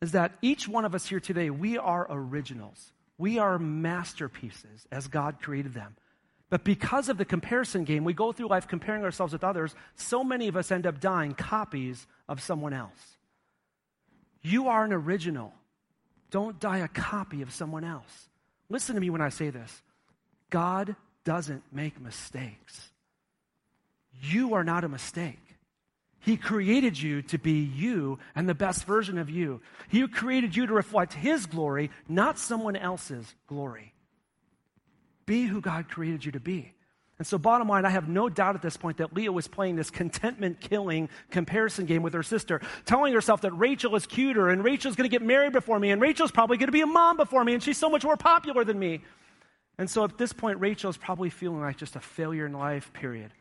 Is 0.00 0.12
that 0.12 0.32
each 0.40 0.66
one 0.66 0.86
of 0.86 0.94
us 0.94 1.06
here 1.06 1.20
today, 1.20 1.50
we 1.50 1.76
are 1.76 2.06
originals. 2.08 2.92
We 3.18 3.38
are 3.38 3.58
masterpieces 3.58 4.86
as 4.90 5.06
God 5.06 5.40
created 5.40 5.74
them. 5.74 5.96
But 6.48 6.62
because 6.62 7.08
of 7.08 7.18
the 7.18 7.24
comparison 7.24 7.84
game, 7.84 8.04
we 8.04 8.14
go 8.14 8.32
through 8.32 8.48
life 8.48 8.68
comparing 8.68 9.02
ourselves 9.02 9.32
with 9.32 9.42
others. 9.42 9.74
So 9.96 10.22
many 10.22 10.48
of 10.48 10.56
us 10.56 10.70
end 10.70 10.86
up 10.86 11.00
dying 11.00 11.34
copies 11.34 12.06
of 12.28 12.40
someone 12.40 12.72
else. 12.72 13.16
You 14.42 14.68
are 14.68 14.84
an 14.84 14.92
original. 14.92 15.52
Don't 16.30 16.60
die 16.60 16.78
a 16.78 16.88
copy 16.88 17.42
of 17.42 17.52
someone 17.52 17.82
else. 17.82 18.28
Listen 18.68 18.94
to 18.94 19.00
me 19.00 19.10
when 19.10 19.20
I 19.20 19.28
say 19.28 19.50
this 19.50 19.82
God 20.50 20.94
doesn't 21.24 21.64
make 21.72 22.00
mistakes. 22.00 22.90
You 24.22 24.54
are 24.54 24.64
not 24.64 24.84
a 24.84 24.88
mistake. 24.88 25.38
He 26.20 26.36
created 26.36 27.00
you 27.00 27.22
to 27.22 27.38
be 27.38 27.60
you 27.60 28.18
and 28.34 28.48
the 28.48 28.54
best 28.54 28.84
version 28.84 29.18
of 29.18 29.30
you. 29.30 29.60
He 29.88 30.06
created 30.08 30.56
you 30.56 30.66
to 30.66 30.72
reflect 30.72 31.12
His 31.12 31.46
glory, 31.46 31.90
not 32.08 32.38
someone 32.38 32.76
else's 32.76 33.32
glory. 33.46 33.92
Be 35.26 35.44
who 35.44 35.60
God 35.60 35.88
created 35.88 36.24
you 36.24 36.32
to 36.32 36.40
be. 36.40 36.72
And 37.18 37.26
so, 37.26 37.38
bottom 37.38 37.68
line, 37.68 37.86
I 37.86 37.90
have 37.90 38.08
no 38.08 38.28
doubt 38.28 38.56
at 38.56 38.62
this 38.62 38.76
point 38.76 38.98
that 38.98 39.14
Leah 39.14 39.32
was 39.32 39.48
playing 39.48 39.76
this 39.76 39.90
contentment 39.90 40.60
killing 40.60 41.08
comparison 41.30 41.86
game 41.86 42.02
with 42.02 42.12
her 42.12 42.22
sister, 42.22 42.60
telling 42.84 43.14
herself 43.14 43.40
that 43.40 43.52
Rachel 43.52 43.96
is 43.96 44.06
cuter 44.06 44.50
and 44.50 44.62
Rachel's 44.62 44.96
going 44.96 45.08
to 45.08 45.14
get 45.14 45.26
married 45.26 45.52
before 45.52 45.78
me 45.78 45.90
and 45.90 46.00
Rachel's 46.00 46.30
probably 46.30 46.58
going 46.58 46.68
to 46.68 46.72
be 46.72 46.82
a 46.82 46.86
mom 46.86 47.16
before 47.16 47.42
me 47.42 47.54
and 47.54 47.62
she's 47.62 47.78
so 47.78 47.88
much 47.88 48.04
more 48.04 48.18
popular 48.18 48.64
than 48.64 48.78
me. 48.78 49.02
And 49.78 49.88
so, 49.88 50.04
at 50.04 50.18
this 50.18 50.34
point, 50.34 50.60
Rachel 50.60 50.90
is 50.90 50.98
probably 50.98 51.30
feeling 51.30 51.60
like 51.60 51.78
just 51.78 51.96
a 51.96 52.00
failure 52.00 52.44
in 52.44 52.52
life, 52.52 52.92
period. 52.92 53.32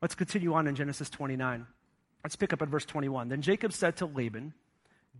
Let's 0.00 0.14
continue 0.14 0.54
on 0.54 0.66
in 0.66 0.74
Genesis 0.74 1.10
29. 1.10 1.66
Let's 2.22 2.36
pick 2.36 2.54
up 2.54 2.62
at 2.62 2.68
verse 2.68 2.86
21. 2.86 3.28
Then 3.28 3.42
Jacob 3.42 3.74
said 3.74 3.96
to 3.98 4.06
Laban, 4.06 4.54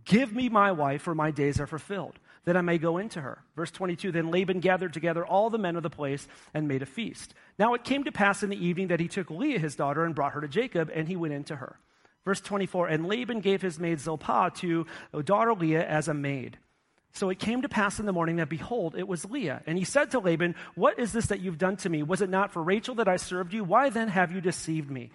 Give 0.05 0.33
me 0.33 0.49
my 0.49 0.71
wife, 0.71 1.03
for 1.03 1.13
my 1.13 1.31
days 1.31 1.59
are 1.59 1.67
fulfilled, 1.67 2.19
that 2.45 2.55
I 2.55 2.61
may 2.61 2.77
go 2.77 2.97
into 2.97 3.21
her. 3.21 3.39
Verse 3.55 3.71
22 3.71 4.11
Then 4.11 4.31
Laban 4.31 4.59
gathered 4.59 4.93
together 4.93 5.25
all 5.25 5.49
the 5.49 5.57
men 5.57 5.75
of 5.75 5.83
the 5.83 5.89
place 5.89 6.27
and 6.53 6.67
made 6.67 6.81
a 6.81 6.87
feast. 6.87 7.33
Now 7.59 7.73
it 7.73 7.83
came 7.83 8.05
to 8.05 8.11
pass 8.11 8.43
in 8.43 8.49
the 8.49 8.65
evening 8.65 8.87
that 8.87 8.99
he 8.99 9.07
took 9.07 9.29
Leah 9.29 9.59
his 9.59 9.75
daughter 9.75 10.05
and 10.05 10.15
brought 10.15 10.33
her 10.33 10.41
to 10.41 10.47
Jacob, 10.47 10.89
and 10.93 11.07
he 11.07 11.15
went 11.15 11.33
into 11.33 11.55
her. 11.55 11.77
Verse 12.23 12.41
24 12.41 12.87
And 12.87 13.07
Laban 13.07 13.41
gave 13.41 13.61
his 13.61 13.79
maid 13.79 13.99
Zilpah 13.99 14.51
to 14.55 14.85
uh, 15.13 15.21
daughter 15.21 15.53
Leah 15.53 15.85
as 15.85 16.07
a 16.07 16.13
maid. 16.13 16.57
So 17.13 17.29
it 17.29 17.39
came 17.39 17.61
to 17.61 17.69
pass 17.69 17.99
in 17.99 18.05
the 18.05 18.11
morning 18.11 18.37
that 18.37 18.49
behold, 18.49 18.95
it 18.97 19.07
was 19.07 19.23
Leah. 19.23 19.61
And 19.65 19.77
he 19.77 19.85
said 19.85 20.11
to 20.11 20.19
Laban, 20.19 20.55
What 20.75 20.99
is 20.99 21.13
this 21.13 21.27
that 21.27 21.39
you've 21.39 21.57
done 21.57 21.77
to 21.77 21.89
me? 21.89 22.03
Was 22.03 22.21
it 22.21 22.29
not 22.29 22.51
for 22.51 22.61
Rachel 22.61 22.95
that 22.95 23.07
I 23.07 23.15
served 23.15 23.53
you? 23.53 23.63
Why 23.63 23.89
then 23.89 24.09
have 24.09 24.33
you 24.33 24.41
deceived 24.41 24.91
me? 24.91 25.11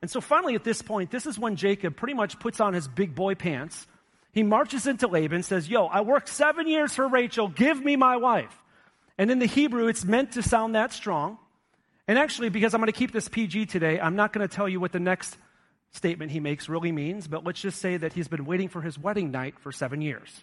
And 0.00 0.10
so 0.10 0.20
finally, 0.20 0.56
at 0.56 0.64
this 0.64 0.82
point, 0.82 1.12
this 1.12 1.26
is 1.26 1.38
when 1.38 1.54
Jacob 1.54 1.94
pretty 1.94 2.14
much 2.14 2.40
puts 2.40 2.60
on 2.60 2.74
his 2.74 2.88
big 2.88 3.14
boy 3.14 3.36
pants. 3.36 3.86
He 4.32 4.42
marches 4.42 4.86
into 4.86 5.06
Laban, 5.06 5.36
and 5.36 5.44
says, 5.44 5.68
Yo, 5.68 5.86
I 5.86 6.00
worked 6.00 6.28
seven 6.28 6.66
years 6.66 6.94
for 6.94 7.06
Rachel. 7.06 7.48
Give 7.48 7.82
me 7.82 7.96
my 7.96 8.16
wife. 8.16 8.56
And 9.18 9.30
in 9.30 9.38
the 9.38 9.46
Hebrew, 9.46 9.88
it's 9.88 10.04
meant 10.04 10.32
to 10.32 10.42
sound 10.42 10.74
that 10.74 10.92
strong. 10.92 11.38
And 12.08 12.18
actually, 12.18 12.48
because 12.48 12.74
I'm 12.74 12.80
going 12.80 12.92
to 12.92 12.98
keep 12.98 13.12
this 13.12 13.28
PG 13.28 13.66
today, 13.66 14.00
I'm 14.00 14.16
not 14.16 14.32
going 14.32 14.46
to 14.46 14.52
tell 14.52 14.68
you 14.68 14.80
what 14.80 14.92
the 14.92 15.00
next 15.00 15.36
statement 15.92 16.32
he 16.32 16.40
makes 16.40 16.68
really 16.68 16.92
means, 16.92 17.28
but 17.28 17.44
let's 17.44 17.60
just 17.60 17.80
say 17.80 17.96
that 17.98 18.14
he's 18.14 18.28
been 18.28 18.46
waiting 18.46 18.68
for 18.68 18.80
his 18.80 18.98
wedding 18.98 19.30
night 19.30 19.58
for 19.60 19.70
seven 19.70 20.00
years. 20.00 20.42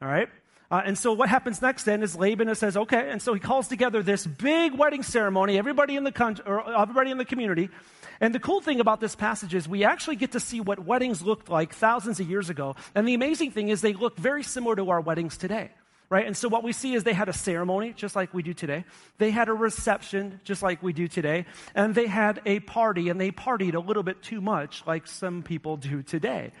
All 0.00 0.08
right? 0.08 0.28
Uh, 0.70 0.82
and 0.84 0.96
so 0.96 1.12
what 1.12 1.28
happens 1.28 1.62
next 1.62 1.84
then 1.84 2.02
is 2.02 2.16
Laban 2.16 2.52
says, 2.54 2.76
okay, 2.76 3.10
and 3.10 3.20
so 3.20 3.34
he 3.34 3.40
calls 3.40 3.68
together 3.68 4.02
this 4.02 4.26
big 4.26 4.74
wedding 4.74 5.02
ceremony, 5.02 5.58
everybody 5.58 5.96
in 5.96 6.04
the 6.04 6.12
country, 6.12 6.44
or 6.46 6.76
everybody 6.76 7.10
in 7.10 7.18
the 7.18 7.24
community. 7.24 7.68
And 8.20 8.34
the 8.34 8.40
cool 8.40 8.60
thing 8.60 8.80
about 8.80 9.00
this 9.00 9.14
passage 9.14 9.54
is 9.54 9.68
we 9.68 9.84
actually 9.84 10.16
get 10.16 10.32
to 10.32 10.40
see 10.40 10.60
what 10.60 10.84
weddings 10.84 11.22
looked 11.22 11.48
like 11.48 11.74
thousands 11.74 12.20
of 12.20 12.28
years 12.28 12.50
ago. 12.50 12.76
And 12.94 13.06
the 13.06 13.14
amazing 13.14 13.50
thing 13.50 13.68
is 13.68 13.80
they 13.80 13.92
look 13.92 14.16
very 14.16 14.42
similar 14.42 14.76
to 14.76 14.90
our 14.90 15.00
weddings 15.00 15.36
today. 15.36 15.70
Right? 16.08 16.24
And 16.24 16.36
so 16.36 16.48
what 16.48 16.62
we 16.62 16.72
see 16.72 16.94
is 16.94 17.02
they 17.02 17.12
had 17.12 17.28
a 17.28 17.32
ceremony, 17.32 17.92
just 17.92 18.14
like 18.14 18.32
we 18.32 18.44
do 18.44 18.54
today. 18.54 18.84
They 19.18 19.32
had 19.32 19.48
a 19.48 19.52
reception, 19.52 20.40
just 20.44 20.62
like 20.62 20.80
we 20.80 20.92
do 20.92 21.08
today. 21.08 21.46
And 21.74 21.96
they 21.96 22.06
had 22.06 22.40
a 22.46 22.60
party, 22.60 23.08
and 23.08 23.20
they 23.20 23.32
partied 23.32 23.74
a 23.74 23.80
little 23.80 24.04
bit 24.04 24.22
too 24.22 24.40
much, 24.40 24.84
like 24.86 25.08
some 25.08 25.42
people 25.42 25.76
do 25.76 26.04
today. 26.04 26.52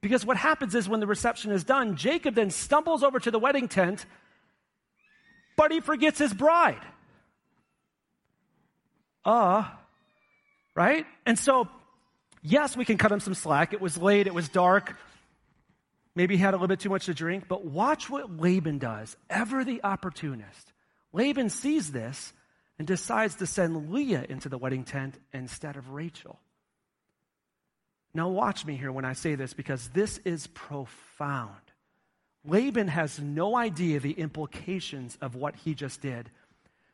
Because 0.00 0.24
what 0.24 0.38
happens 0.38 0.74
is 0.74 0.88
when 0.88 1.00
the 1.00 1.06
reception 1.06 1.52
is 1.52 1.62
done, 1.62 1.96
Jacob 1.96 2.34
then 2.34 2.48
stumbles 2.48 3.02
over 3.02 3.20
to 3.20 3.30
the 3.30 3.38
wedding 3.38 3.68
tent, 3.68 4.06
but 5.58 5.70
he 5.72 5.80
forgets 5.80 6.18
his 6.18 6.32
bride. 6.32 6.80
Uh, 9.26 9.64
right? 10.76 11.06
And 11.24 11.36
so, 11.36 11.68
yes, 12.42 12.76
we 12.76 12.84
can 12.84 12.98
cut 12.98 13.10
him 13.10 13.18
some 13.18 13.34
slack. 13.34 13.72
It 13.72 13.80
was 13.80 13.98
late, 13.98 14.28
it 14.28 14.34
was 14.34 14.48
dark. 14.48 14.96
Maybe 16.14 16.36
he 16.36 16.42
had 16.42 16.54
a 16.54 16.56
little 16.56 16.68
bit 16.68 16.80
too 16.80 16.90
much 16.90 17.06
to 17.06 17.14
drink, 17.14 17.44
but 17.48 17.64
watch 17.64 18.08
what 18.08 18.38
Laban 18.38 18.78
does. 18.78 19.16
Ever 19.28 19.64
the 19.64 19.82
opportunist. 19.82 20.72
Laban 21.12 21.50
sees 21.50 21.90
this 21.90 22.32
and 22.78 22.86
decides 22.86 23.36
to 23.36 23.46
send 23.46 23.92
Leah 23.92 24.24
into 24.28 24.48
the 24.48 24.58
wedding 24.58 24.84
tent 24.84 25.18
instead 25.32 25.76
of 25.76 25.90
Rachel. 25.90 26.38
Now, 28.14 28.28
watch 28.28 28.64
me 28.64 28.76
here 28.76 28.92
when 28.92 29.04
I 29.04 29.12
say 29.12 29.34
this 29.34 29.52
because 29.52 29.88
this 29.90 30.18
is 30.24 30.46
profound. 30.46 31.52
Laban 32.46 32.88
has 32.88 33.18
no 33.18 33.56
idea 33.56 34.00
the 34.00 34.12
implications 34.12 35.18
of 35.20 35.34
what 35.34 35.56
he 35.56 35.74
just 35.74 36.00
did. 36.00 36.30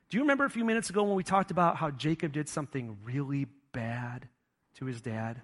Do 0.09 0.17
you 0.17 0.23
remember 0.23 0.45
a 0.45 0.51
few 0.51 0.65
minutes 0.65 0.91
ago 0.91 1.05
when 1.05 1.15
we 1.15 1.23
talked 1.23 1.51
about 1.51 1.77
how 1.77 1.91
Jacob 1.91 2.33
did 2.33 2.49
something 2.49 2.99
really 3.05 3.47
bad 3.73 4.29
to 4.77 4.85
his 4.85 5.01
dad? 5.01 5.41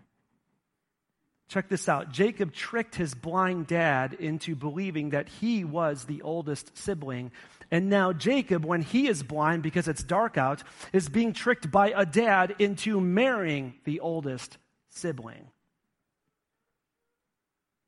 Check 1.48 1.68
this 1.68 1.88
out. 1.88 2.12
Jacob 2.12 2.52
tricked 2.52 2.94
his 2.94 3.14
blind 3.14 3.66
dad 3.66 4.12
into 4.12 4.54
believing 4.54 5.10
that 5.10 5.28
he 5.28 5.64
was 5.64 6.04
the 6.04 6.20
oldest 6.20 6.76
sibling. 6.76 7.32
And 7.70 7.88
now 7.88 8.12
Jacob, 8.12 8.66
when 8.66 8.82
he 8.82 9.08
is 9.08 9.22
blind 9.22 9.62
because 9.62 9.88
it's 9.88 10.02
dark 10.02 10.36
out, 10.36 10.62
is 10.92 11.08
being 11.08 11.32
tricked 11.32 11.70
by 11.70 11.92
a 11.96 12.04
dad 12.04 12.56
into 12.58 13.00
marrying 13.00 13.74
the 13.84 14.00
oldest 14.00 14.58
sibling. 14.90 15.48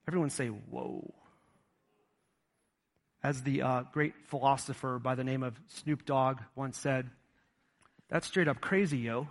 Everyone 0.09 0.31
say, 0.31 0.49
Whoa. 0.49 1.15
As 3.23 3.43
the 3.43 3.61
uh, 3.61 3.83
great 3.93 4.15
philosopher 4.29 4.99
by 4.99 5.15
the 5.15 5.25
name 5.25 5.43
of 5.43 5.61
Snoop 5.69 6.07
Dogg 6.07 6.39
once 6.57 6.79
said, 6.79 7.11
that's 8.09 8.27
straight 8.27 8.49
up 8.49 8.61
crazy, 8.61 8.99
yo. 8.99 9.29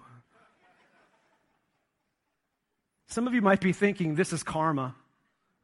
Some 3.09 3.27
of 3.27 3.33
you 3.33 3.41
might 3.41 3.59
be 3.59 3.73
thinking 3.73 4.15
this 4.15 4.33
is 4.33 4.43
karma, 4.43 4.95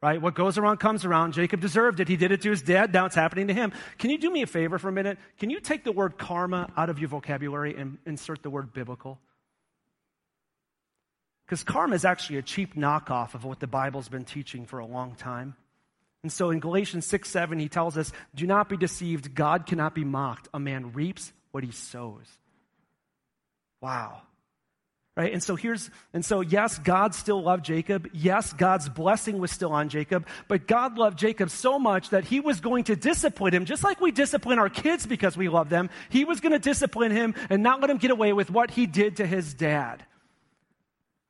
right? 0.02 0.20
What 0.20 0.34
goes 0.34 0.58
around 0.58 0.78
comes 0.78 1.04
around. 1.04 1.32
Jacob 1.32 1.60
deserved 1.60 2.00
it. 2.00 2.08
He 2.08 2.16
did 2.16 2.32
it 2.32 2.42
to 2.42 2.50
his 2.50 2.60
dad. 2.60 2.92
Now 2.92 3.06
it's 3.06 3.14
happening 3.14 3.46
to 3.48 3.54
him. 3.54 3.72
Can 3.98 4.10
you 4.10 4.18
do 4.18 4.30
me 4.30 4.42
a 4.42 4.46
favor 4.46 4.78
for 4.78 4.88
a 4.88 4.92
minute? 4.92 5.18
Can 5.38 5.50
you 5.50 5.60
take 5.60 5.84
the 5.84 5.92
word 5.92 6.18
karma 6.18 6.70
out 6.76 6.90
of 6.90 6.98
your 6.98 7.08
vocabulary 7.08 7.76
and 7.76 7.98
insert 8.04 8.42
the 8.42 8.50
word 8.50 8.72
biblical? 8.72 9.20
Because 11.46 11.62
karma 11.62 11.94
is 11.94 12.04
actually 12.04 12.38
a 12.38 12.42
cheap 12.42 12.74
knockoff 12.74 13.34
of 13.34 13.44
what 13.44 13.60
the 13.60 13.68
Bible's 13.68 14.08
been 14.08 14.24
teaching 14.24 14.66
for 14.66 14.80
a 14.80 14.86
long 14.86 15.14
time. 15.14 15.54
And 16.24 16.32
so 16.32 16.50
in 16.50 16.58
Galatians 16.58 17.06
6 17.06 17.28
7, 17.28 17.60
he 17.60 17.68
tells 17.68 17.96
us, 17.96 18.10
Do 18.34 18.48
not 18.48 18.68
be 18.68 18.76
deceived. 18.76 19.32
God 19.36 19.66
cannot 19.66 19.94
be 19.94 20.02
mocked. 20.02 20.48
A 20.52 20.58
man 20.58 20.92
reaps 20.92 21.32
what 21.52 21.62
he 21.62 21.70
sows. 21.70 22.26
Wow. 23.80 24.22
Right? 25.16 25.32
And 25.32 25.42
so 25.42 25.56
here's, 25.56 25.90
and 26.12 26.22
so 26.22 26.42
yes, 26.42 26.78
God 26.78 27.14
still 27.14 27.42
loved 27.42 27.64
Jacob. 27.64 28.10
Yes, 28.12 28.52
God's 28.52 28.90
blessing 28.90 29.38
was 29.38 29.50
still 29.50 29.72
on 29.72 29.88
Jacob. 29.88 30.26
But 30.46 30.66
God 30.66 30.98
loved 30.98 31.18
Jacob 31.18 31.48
so 31.48 31.78
much 31.78 32.10
that 32.10 32.24
he 32.24 32.38
was 32.38 32.60
going 32.60 32.84
to 32.84 32.96
discipline 32.96 33.54
him, 33.54 33.64
just 33.64 33.82
like 33.82 33.98
we 33.98 34.12
discipline 34.12 34.58
our 34.58 34.68
kids 34.68 35.06
because 35.06 35.34
we 35.34 35.48
love 35.48 35.70
them. 35.70 35.88
He 36.10 36.26
was 36.26 36.40
going 36.40 36.52
to 36.52 36.58
discipline 36.58 37.12
him 37.12 37.34
and 37.48 37.62
not 37.62 37.80
let 37.80 37.88
him 37.88 37.96
get 37.96 38.10
away 38.10 38.34
with 38.34 38.50
what 38.50 38.70
he 38.70 38.84
did 38.84 39.16
to 39.16 39.26
his 39.26 39.54
dad. 39.54 40.04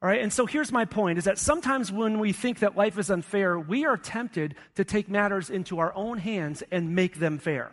All 0.03 0.09
right, 0.09 0.20
and 0.20 0.33
so 0.33 0.46
here's 0.46 0.72
my 0.72 0.85
point 0.85 1.18
is 1.18 1.25
that 1.25 1.38
sometimes 1.38 1.90
when 1.92 2.18
we 2.18 2.33
think 2.33 2.59
that 2.59 2.77
life 2.77 2.99
is 2.99 3.09
unfair, 3.09 3.59
we 3.59 3.87
are 3.87 3.96
tempted 3.96 4.57
to 4.75 4.85
take 4.85 5.09
matters 5.09 5.49
into 5.49 5.79
our 5.79 5.94
own 5.94 6.18
hands 6.18 6.62
and 6.72 6.96
make 6.96 7.18
them 7.20 7.38
fair, 7.38 7.70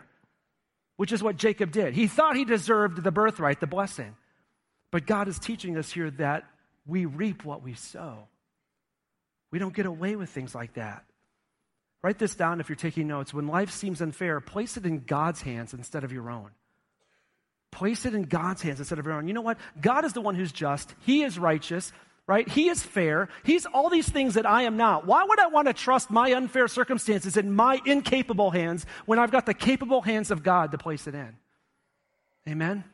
which 0.96 1.12
is 1.12 1.24
what 1.24 1.36
Jacob 1.36 1.72
did. 1.72 1.92
He 1.94 2.06
thought 2.06 2.36
he 2.36 2.44
deserved 2.44 3.02
the 3.02 3.12
birthright, 3.12 3.58
the 3.58 3.66
blessing. 3.66 4.14
But 4.94 5.06
God 5.06 5.26
is 5.26 5.40
teaching 5.40 5.76
us 5.76 5.90
here 5.90 6.08
that 6.12 6.44
we 6.86 7.04
reap 7.04 7.44
what 7.44 7.64
we 7.64 7.74
sow. 7.74 8.28
We 9.50 9.58
don't 9.58 9.74
get 9.74 9.86
away 9.86 10.14
with 10.14 10.30
things 10.30 10.54
like 10.54 10.74
that. 10.74 11.04
Write 12.00 12.20
this 12.20 12.36
down 12.36 12.60
if 12.60 12.68
you're 12.68 12.76
taking 12.76 13.08
notes. 13.08 13.34
When 13.34 13.48
life 13.48 13.72
seems 13.72 14.00
unfair, 14.00 14.38
place 14.40 14.76
it 14.76 14.86
in 14.86 15.00
God's 15.00 15.42
hands 15.42 15.74
instead 15.74 16.04
of 16.04 16.12
your 16.12 16.30
own. 16.30 16.50
Place 17.72 18.06
it 18.06 18.14
in 18.14 18.22
God's 18.22 18.62
hands 18.62 18.78
instead 18.78 19.00
of 19.00 19.06
your 19.06 19.14
own. 19.16 19.26
You 19.26 19.34
know 19.34 19.40
what? 19.40 19.58
God 19.80 20.04
is 20.04 20.12
the 20.12 20.20
one 20.20 20.36
who's 20.36 20.52
just, 20.52 20.94
He 21.00 21.24
is 21.24 21.40
righteous, 21.40 21.90
right? 22.28 22.48
He 22.48 22.68
is 22.68 22.80
fair. 22.80 23.30
He's 23.42 23.66
all 23.66 23.90
these 23.90 24.08
things 24.08 24.34
that 24.34 24.46
I 24.46 24.62
am 24.62 24.76
not. 24.76 25.08
Why 25.08 25.24
would 25.24 25.40
I 25.40 25.48
want 25.48 25.66
to 25.66 25.74
trust 25.74 26.08
my 26.08 26.34
unfair 26.34 26.68
circumstances 26.68 27.36
in 27.36 27.52
my 27.52 27.80
incapable 27.84 28.52
hands 28.52 28.86
when 29.06 29.18
I've 29.18 29.32
got 29.32 29.44
the 29.44 29.54
capable 29.54 30.02
hands 30.02 30.30
of 30.30 30.44
God 30.44 30.70
to 30.70 30.78
place 30.78 31.08
it 31.08 31.16
in? 31.16 31.34
Amen? 32.48 32.84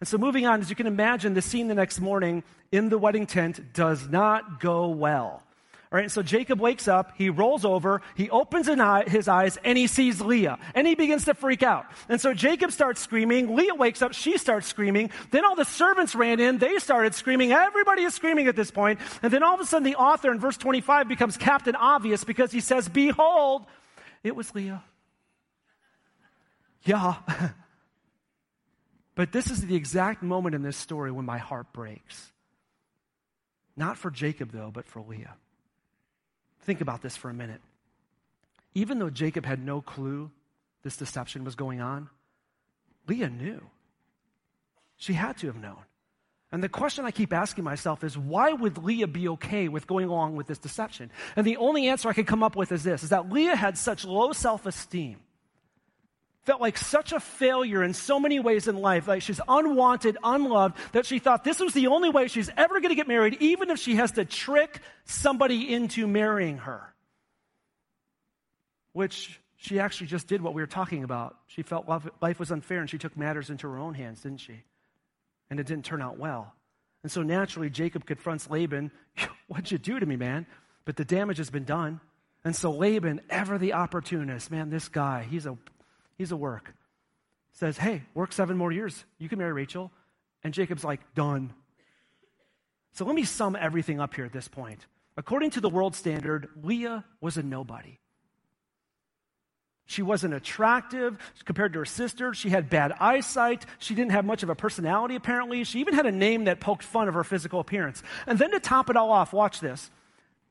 And 0.00 0.08
so, 0.08 0.16
moving 0.18 0.46
on, 0.46 0.60
as 0.60 0.70
you 0.70 0.76
can 0.76 0.86
imagine, 0.86 1.34
the 1.34 1.42
scene 1.42 1.68
the 1.68 1.74
next 1.74 2.00
morning 2.00 2.44
in 2.70 2.88
the 2.88 2.98
wedding 2.98 3.26
tent 3.26 3.72
does 3.72 4.08
not 4.08 4.60
go 4.60 4.88
well. 4.88 5.42
All 5.90 5.98
right, 5.98 6.10
so 6.10 6.22
Jacob 6.22 6.60
wakes 6.60 6.86
up, 6.86 7.12
he 7.16 7.30
rolls 7.30 7.64
over, 7.64 8.02
he 8.14 8.28
opens 8.28 8.68
eye, 8.68 9.04
his 9.08 9.26
eyes, 9.26 9.56
and 9.64 9.78
he 9.78 9.86
sees 9.86 10.20
Leah, 10.20 10.58
and 10.74 10.86
he 10.86 10.94
begins 10.94 11.24
to 11.24 11.32
freak 11.32 11.62
out. 11.62 11.86
And 12.10 12.20
so 12.20 12.34
Jacob 12.34 12.72
starts 12.72 13.00
screaming, 13.00 13.56
Leah 13.56 13.74
wakes 13.74 14.02
up, 14.02 14.12
she 14.12 14.36
starts 14.36 14.66
screaming, 14.66 15.08
then 15.30 15.46
all 15.46 15.56
the 15.56 15.64
servants 15.64 16.14
ran 16.14 16.40
in, 16.40 16.58
they 16.58 16.76
started 16.76 17.14
screaming, 17.14 17.52
everybody 17.52 18.02
is 18.02 18.12
screaming 18.12 18.48
at 18.48 18.56
this 18.56 18.70
point, 18.70 19.00
and 19.22 19.32
then 19.32 19.42
all 19.42 19.54
of 19.54 19.60
a 19.60 19.64
sudden 19.64 19.84
the 19.84 19.96
author 19.96 20.30
in 20.30 20.38
verse 20.38 20.58
25 20.58 21.08
becomes 21.08 21.38
Captain 21.38 21.74
Obvious 21.74 22.22
because 22.22 22.52
he 22.52 22.60
says, 22.60 22.86
Behold, 22.86 23.64
it 24.22 24.36
was 24.36 24.54
Leah. 24.54 24.84
Yeah. 26.84 27.14
But 29.18 29.32
this 29.32 29.50
is 29.50 29.66
the 29.66 29.74
exact 29.74 30.22
moment 30.22 30.54
in 30.54 30.62
this 30.62 30.76
story 30.76 31.10
when 31.10 31.24
my 31.24 31.38
heart 31.38 31.72
breaks. 31.72 32.30
Not 33.76 33.98
for 33.98 34.12
Jacob, 34.12 34.52
though, 34.52 34.70
but 34.72 34.86
for 34.86 35.02
Leah. 35.02 35.34
Think 36.60 36.80
about 36.80 37.02
this 37.02 37.16
for 37.16 37.28
a 37.28 37.34
minute. 37.34 37.60
Even 38.74 39.00
though 39.00 39.10
Jacob 39.10 39.44
had 39.44 39.58
no 39.58 39.80
clue 39.80 40.30
this 40.84 40.96
deception 40.96 41.42
was 41.42 41.56
going 41.56 41.80
on, 41.80 42.08
Leah 43.08 43.28
knew. 43.28 43.60
She 44.98 45.14
had 45.14 45.36
to 45.38 45.48
have 45.48 45.56
known. 45.56 45.82
And 46.52 46.62
the 46.62 46.68
question 46.68 47.04
I 47.04 47.10
keep 47.10 47.32
asking 47.32 47.64
myself 47.64 48.04
is 48.04 48.16
why 48.16 48.52
would 48.52 48.78
Leah 48.78 49.08
be 49.08 49.30
okay 49.30 49.66
with 49.66 49.88
going 49.88 50.06
along 50.06 50.36
with 50.36 50.46
this 50.46 50.58
deception? 50.58 51.10
And 51.34 51.44
the 51.44 51.56
only 51.56 51.88
answer 51.88 52.08
I 52.08 52.12
can 52.12 52.24
come 52.24 52.44
up 52.44 52.54
with 52.54 52.70
is 52.70 52.84
this 52.84 53.02
is 53.02 53.10
that 53.10 53.32
Leah 53.32 53.56
had 53.56 53.76
such 53.76 54.04
low 54.04 54.30
self-esteem 54.30 55.18
felt 56.48 56.62
like 56.62 56.78
such 56.78 57.12
a 57.12 57.20
failure 57.20 57.84
in 57.84 57.92
so 57.92 58.18
many 58.18 58.40
ways 58.40 58.68
in 58.68 58.76
life. 58.78 59.06
Like 59.06 59.20
she's 59.20 59.38
unwanted, 59.46 60.16
unloved, 60.24 60.78
that 60.92 61.04
she 61.04 61.18
thought 61.18 61.44
this 61.44 61.60
was 61.60 61.74
the 61.74 61.88
only 61.88 62.08
way 62.08 62.26
she's 62.26 62.48
ever 62.56 62.80
going 62.80 62.88
to 62.88 62.94
get 62.94 63.06
married, 63.06 63.36
even 63.40 63.68
if 63.68 63.78
she 63.78 63.96
has 63.96 64.12
to 64.12 64.24
trick 64.24 64.80
somebody 65.04 65.70
into 65.70 66.06
marrying 66.06 66.56
her. 66.56 66.94
Which 68.94 69.38
she 69.56 69.78
actually 69.78 70.06
just 70.06 70.26
did 70.26 70.40
what 70.40 70.54
we 70.54 70.62
were 70.62 70.66
talking 70.66 71.04
about. 71.04 71.36
She 71.48 71.60
felt 71.60 71.86
life 72.22 72.38
was 72.38 72.50
unfair 72.50 72.80
and 72.80 72.88
she 72.88 72.96
took 72.96 73.14
matters 73.14 73.50
into 73.50 73.68
her 73.68 73.78
own 73.78 73.92
hands, 73.92 74.22
didn't 74.22 74.40
she? 74.40 74.62
And 75.50 75.60
it 75.60 75.66
didn't 75.66 75.84
turn 75.84 76.00
out 76.00 76.18
well. 76.18 76.54
And 77.02 77.12
so 77.12 77.22
naturally, 77.22 77.68
Jacob 77.68 78.06
confronts 78.06 78.48
Laban, 78.48 78.90
What'd 79.48 79.70
you 79.70 79.76
do 79.76 80.00
to 80.00 80.06
me, 80.06 80.16
man? 80.16 80.46
But 80.86 80.96
the 80.96 81.04
damage 81.04 81.36
has 81.36 81.50
been 81.50 81.64
done. 81.64 82.00
And 82.42 82.56
so 82.56 82.70
Laban, 82.70 83.20
ever 83.28 83.58
the 83.58 83.74
opportunist, 83.74 84.50
man, 84.50 84.70
this 84.70 84.88
guy, 84.88 85.26
he's 85.28 85.44
a 85.44 85.58
He's 86.18 86.32
a 86.32 86.36
work. 86.36 86.74
Says, 87.52 87.78
hey, 87.78 88.02
work 88.14 88.32
seven 88.32 88.56
more 88.56 88.70
years. 88.70 89.04
You 89.18 89.28
can 89.28 89.38
marry 89.38 89.52
Rachel. 89.52 89.90
And 90.44 90.52
Jacob's 90.52 90.84
like, 90.84 91.00
done. 91.14 91.54
So 92.92 93.04
let 93.04 93.14
me 93.14 93.24
sum 93.24 93.56
everything 93.58 94.00
up 94.00 94.14
here 94.14 94.24
at 94.24 94.32
this 94.32 94.48
point. 94.48 94.86
According 95.16 95.50
to 95.50 95.60
the 95.60 95.68
world 95.68 95.96
standard, 95.96 96.48
Leah 96.62 97.04
was 97.20 97.36
a 97.36 97.42
nobody. 97.42 97.98
She 99.86 100.02
wasn't 100.02 100.34
attractive 100.34 101.16
compared 101.44 101.72
to 101.72 101.78
her 101.78 101.84
sister. 101.86 102.34
She 102.34 102.50
had 102.50 102.68
bad 102.68 102.92
eyesight. 103.00 103.64
She 103.78 103.94
didn't 103.94 104.12
have 104.12 104.24
much 104.24 104.42
of 104.42 104.50
a 104.50 104.54
personality, 104.54 105.14
apparently. 105.14 105.64
She 105.64 105.80
even 105.80 105.94
had 105.94 106.04
a 106.04 106.12
name 106.12 106.44
that 106.44 106.60
poked 106.60 106.82
fun 106.82 107.08
of 107.08 107.14
her 107.14 107.24
physical 107.24 107.58
appearance. 107.58 108.02
And 108.26 108.38
then 108.38 108.50
to 108.50 108.60
top 108.60 108.90
it 108.90 108.96
all 108.96 109.10
off, 109.10 109.32
watch 109.32 109.60
this. 109.60 109.90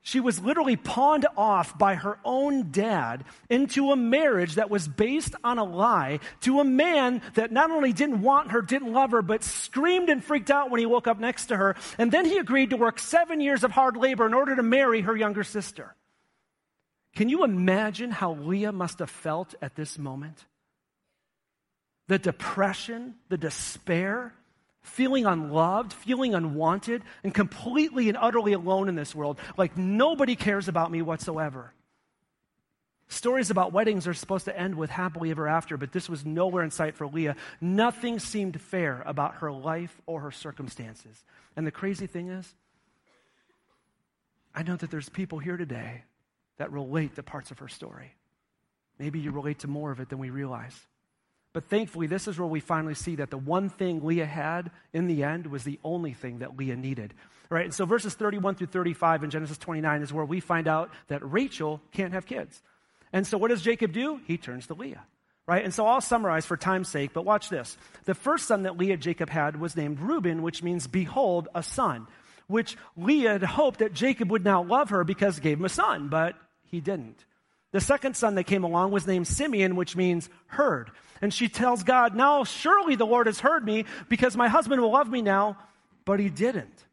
She 0.02 0.20
was 0.22 0.40
literally 0.40 0.78
pawned 0.78 1.26
off 1.36 1.78
by 1.78 1.96
her 1.96 2.18
own 2.24 2.72
dad 2.72 3.26
into 3.50 3.92
a 3.92 3.98
marriage 3.98 4.56
that 4.56 4.70
was 4.70 4.88
based 4.88 5.36
on 5.44 5.58
a 5.58 5.66
lie 5.66 6.20
to 6.42 6.62
a 6.62 6.64
man 6.64 7.22
that 7.34 7.52
not 7.52 7.72
only 7.72 7.92
didn't 7.92 8.22
want 8.22 8.52
her, 8.52 8.62
didn't 8.62 8.94
love 8.94 9.12
her, 9.12 9.22
but 9.22 9.44
screamed 9.44 10.10
and 10.10 10.24
freaked 10.24 10.50
out 10.50 10.72
when 10.72 10.80
he 10.80 10.86
woke 10.86 11.08
up 11.08 11.20
next 11.20 11.48
to 11.48 11.58
her. 11.58 11.76
And 11.98 12.10
then 12.10 12.24
he 12.26 12.38
agreed 12.38 12.70
to 12.70 12.78
work 12.78 13.00
seven 13.00 13.42
years 13.42 13.66
of 13.66 13.72
hard 13.72 13.98
labor 13.98 14.26
in 14.26 14.34
order 14.34 14.56
to 14.56 14.64
marry 14.64 15.02
her 15.02 15.16
younger 15.16 15.44
sister. 15.44 15.94
Can 17.16 17.30
you 17.30 17.44
imagine 17.44 18.12
how 18.12 18.34
Leah 18.34 18.72
must 18.72 19.00
have 19.00 19.10
felt 19.10 19.56
at 19.62 19.76
this 19.76 19.98
moment? 19.98 20.46
The 22.08 22.20
depression, 22.20 23.16
the 23.28 23.38
despair, 23.38 24.34
feeling 24.82 25.26
unloved, 25.26 25.94
feeling 25.94 26.34
unwanted, 26.34 27.04
and 27.24 27.34
completely 27.34 28.10
and 28.10 28.18
utterly 28.20 28.54
alone 28.54 28.90
in 28.90 28.96
this 28.96 29.14
world. 29.14 29.40
Like 29.58 29.78
nobody 29.78 30.36
cares 30.36 30.68
about 30.68 30.92
me 30.92 31.02
whatsoever. 31.02 31.74
Stories 33.10 33.50
about 33.50 33.72
weddings 33.72 34.06
are 34.06 34.14
supposed 34.14 34.46
to 34.46 34.60
end 34.60 34.76
with 34.76 34.90
happily 34.90 35.32
ever 35.32 35.48
after, 35.48 35.78
but 35.78 35.94
this 35.94 36.10
was 36.10 36.26
nowhere 36.26 36.64
in 36.64 36.72
sight 36.72 36.96
for 36.96 37.08
Leah. 37.08 37.38
Nothing 37.62 38.20
seemed 38.20 38.60
fair 38.60 39.02
about 39.06 39.36
her 39.36 39.52
life 39.52 40.02
or 40.06 40.22
her 40.22 40.32
circumstances. 40.32 41.24
And 41.56 41.66
the 41.66 41.72
crazy 41.72 42.06
thing 42.06 42.28
is, 42.28 42.54
I 44.54 44.64
know 44.64 44.76
that 44.76 44.92
there's 44.92 45.08
people 45.08 45.40
here 45.40 45.56
today 45.56 46.04
that 46.58 46.72
relate 46.72 47.16
to 47.16 47.24
parts 47.24 47.52
of 47.52 47.60
her 47.60 47.70
story. 47.70 48.14
Maybe 49.00 49.20
you 49.20 49.32
relate 49.32 49.60
to 49.60 49.68
more 49.68 49.92
of 49.92 50.00
it 50.00 50.10
than 50.10 50.18
we 50.18 50.30
realize. 50.30 50.78
But 51.58 51.64
thankfully, 51.64 52.06
this 52.06 52.28
is 52.28 52.38
where 52.38 52.48
we 52.48 52.60
finally 52.60 52.94
see 52.94 53.16
that 53.16 53.32
the 53.32 53.38
one 53.40 53.70
thing 53.70 54.06
Leah 54.06 54.28
had 54.28 54.70
in 54.94 55.08
the 55.08 55.24
end 55.24 55.48
was 55.48 55.64
the 55.64 55.80
only 55.84 56.14
thing 56.14 56.38
that 56.38 56.56
Leah 56.56 56.76
needed. 56.76 57.16
Right? 57.50 57.66
And 57.66 57.74
so 57.74 57.88
verses 57.88 58.14
31 58.14 58.54
through 58.54 58.68
35 58.68 59.24
in 59.24 59.32
Genesis 59.32 59.58
29 59.58 60.04
is 60.04 60.14
where 60.14 60.24
we 60.24 60.40
find 60.40 60.68
out 60.68 60.92
that 61.08 61.28
Rachel 61.28 61.82
can't 61.94 62.14
have 62.14 62.28
kids. 62.28 62.62
And 63.12 63.26
so 63.26 63.40
what 63.40 63.48
does 63.48 63.64
Jacob 63.64 63.92
do? 63.92 64.22
He 64.28 64.38
turns 64.38 64.68
to 64.68 64.76
Leah. 64.76 65.04
Right? 65.48 65.64
And 65.64 65.74
so 65.74 65.88
I'll 65.88 66.00
summarize 66.00 66.46
for 66.46 66.58
time's 66.58 66.90
sake, 66.90 67.10
but 67.12 67.26
watch 67.26 67.50
this. 67.50 67.76
The 68.06 68.14
first 68.14 68.46
son 68.46 68.62
that 68.62 68.78
Leah 68.78 68.98
Jacob 68.98 69.32
had 69.32 69.60
was 69.60 69.76
named 69.76 70.00
Reuben, 70.00 70.44
which 70.44 70.62
means 70.62 70.86
behold, 70.86 71.48
a 71.56 71.64
son, 71.64 72.06
which 72.46 72.78
Leah 72.96 73.32
had 73.32 73.42
hoped 73.42 73.80
that 73.80 73.94
Jacob 73.94 74.30
would 74.30 74.44
now 74.44 74.62
love 74.62 74.92
her 74.92 75.04
because 75.04 75.40
gave 75.40 75.58
him 75.58 75.66
a 75.66 75.70
son, 75.70 76.10
but 76.10 76.36
he 76.66 76.82
didn't. 76.82 77.26
The 77.72 77.82
second 77.82 78.16
son 78.16 78.36
that 78.36 78.46
came 78.46 78.64
along 78.64 78.92
was 78.92 79.06
named 79.06 79.28
Simeon, 79.28 79.76
which 79.76 79.96
means 79.96 80.30
heard. 80.48 80.92
And 81.22 81.34
she 81.34 81.50
tells 81.50 81.84
God, 81.84 82.16
Now 82.16 82.44
surely 82.44 82.96
the 82.96 83.06
Lord 83.06 83.28
has 83.28 83.40
heard 83.40 83.66
me 83.66 83.86
because 84.08 84.38
my 84.38 84.48
husband 84.48 84.82
will 84.82 84.92
love 84.92 85.10
me 85.10 85.22
now, 85.22 85.58
but 86.06 86.20
he 86.20 86.30
didn't. 86.30 86.86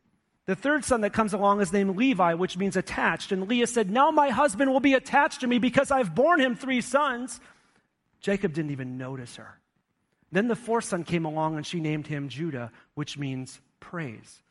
The 0.46 0.56
third 0.56 0.84
son 0.84 1.00
that 1.02 1.12
comes 1.12 1.32
along 1.32 1.62
is 1.62 1.72
named 1.72 1.96
Levi, 1.96 2.34
which 2.34 2.58
means 2.58 2.76
attached. 2.76 3.32
And 3.32 3.48
Leah 3.48 3.66
said, 3.66 3.90
Now 3.90 4.10
my 4.10 4.30
husband 4.30 4.70
will 4.72 4.80
be 4.80 4.94
attached 4.94 5.40
to 5.40 5.46
me 5.46 5.58
because 5.58 5.90
I've 5.90 6.14
borne 6.14 6.40
him 6.40 6.56
three 6.56 6.80
sons. 6.80 7.40
Jacob 8.20 8.52
didn't 8.52 8.72
even 8.72 8.98
notice 8.98 9.36
her. 9.36 9.58
Then 10.32 10.48
the 10.48 10.56
fourth 10.56 10.84
son 10.84 11.04
came 11.04 11.24
along 11.24 11.56
and 11.56 11.64
she 11.64 11.80
named 11.80 12.08
him 12.08 12.28
Judah, 12.28 12.72
which 12.94 13.16
means 13.16 13.60
praise. 13.78 14.42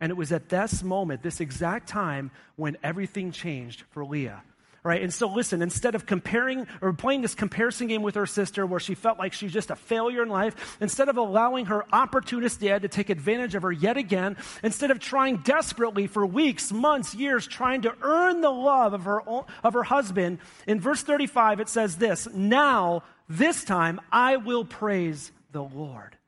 And 0.00 0.10
it 0.10 0.16
was 0.16 0.32
at 0.32 0.48
this 0.48 0.82
moment, 0.82 1.22
this 1.22 1.40
exact 1.40 1.88
time, 1.88 2.30
when 2.56 2.76
everything 2.82 3.30
changed 3.30 3.84
for 3.90 4.04
Leah 4.04 4.42
right? 4.84 5.02
And 5.02 5.12
so 5.12 5.28
listen, 5.28 5.62
instead 5.62 5.94
of 5.94 6.04
comparing 6.04 6.66
or 6.82 6.92
playing 6.92 7.22
this 7.22 7.34
comparison 7.34 7.86
game 7.86 8.02
with 8.02 8.14
her 8.14 8.26
sister 8.26 8.66
where 8.66 8.78
she 8.78 8.94
felt 8.94 9.18
like 9.18 9.32
she's 9.32 9.52
just 9.52 9.70
a 9.70 9.76
failure 9.76 10.22
in 10.22 10.28
life, 10.28 10.76
instead 10.80 11.08
of 11.08 11.16
allowing 11.16 11.66
her 11.66 11.86
opportunist 11.92 12.60
dad 12.60 12.82
to 12.82 12.88
take 12.88 13.08
advantage 13.08 13.54
of 13.54 13.62
her 13.62 13.72
yet 13.72 13.96
again, 13.96 14.36
instead 14.62 14.90
of 14.90 15.00
trying 15.00 15.38
desperately 15.38 16.06
for 16.06 16.26
weeks, 16.26 16.70
months, 16.70 17.14
years, 17.14 17.46
trying 17.46 17.82
to 17.82 17.94
earn 18.02 18.42
the 18.42 18.50
love 18.50 18.92
of 18.92 19.04
her, 19.04 19.22
of 19.22 19.72
her 19.72 19.84
husband, 19.84 20.38
in 20.66 20.78
verse 20.78 21.02
35 21.02 21.60
it 21.60 21.68
says 21.70 21.96
this, 21.96 22.28
now, 22.34 23.02
this 23.26 23.64
time, 23.64 24.00
I 24.12 24.36
will 24.36 24.66
praise 24.66 25.32
the 25.50 25.62
Lord. 25.62 26.18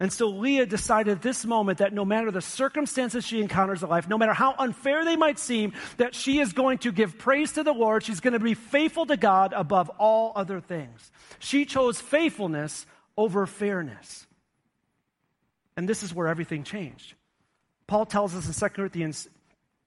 And 0.00 0.12
so 0.12 0.28
Leah 0.28 0.66
decided 0.66 1.10
at 1.10 1.22
this 1.22 1.44
moment 1.44 1.78
that 1.78 1.92
no 1.92 2.04
matter 2.04 2.30
the 2.30 2.40
circumstances 2.40 3.24
she 3.24 3.40
encounters 3.40 3.82
in 3.82 3.88
life, 3.88 4.08
no 4.08 4.16
matter 4.16 4.32
how 4.32 4.54
unfair 4.56 5.04
they 5.04 5.16
might 5.16 5.40
seem, 5.40 5.72
that 5.96 6.14
she 6.14 6.38
is 6.38 6.52
going 6.52 6.78
to 6.78 6.92
give 6.92 7.18
praise 7.18 7.52
to 7.52 7.64
the 7.64 7.72
Lord. 7.72 8.04
She's 8.04 8.20
going 8.20 8.34
to 8.34 8.38
be 8.38 8.54
faithful 8.54 9.06
to 9.06 9.16
God 9.16 9.52
above 9.52 9.88
all 9.98 10.32
other 10.36 10.60
things. 10.60 11.10
She 11.40 11.64
chose 11.64 12.00
faithfulness 12.00 12.86
over 13.16 13.44
fairness. 13.46 14.26
And 15.76 15.88
this 15.88 16.04
is 16.04 16.14
where 16.14 16.28
everything 16.28 16.62
changed. 16.62 17.14
Paul 17.88 18.06
tells 18.06 18.34
us 18.36 18.46
in 18.46 18.52
2 18.52 18.74
Corinthians 18.74 19.28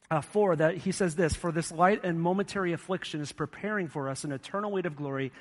uh, 0.09 0.19
4 0.19 0.57
that 0.57 0.77
he 0.77 0.91
says 0.91 1.15
this 1.15 1.35
For 1.35 1.53
this 1.53 1.71
light 1.71 2.03
and 2.03 2.19
momentary 2.19 2.73
affliction 2.73 3.21
is 3.21 3.31
preparing 3.31 3.87
for 3.87 4.09
us 4.09 4.25
an 4.25 4.33
eternal 4.33 4.71
weight 4.71 4.85
of 4.85 4.97
glory 4.97 5.31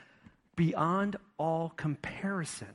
beyond 0.55 1.17
all 1.39 1.73
comparison 1.77 2.69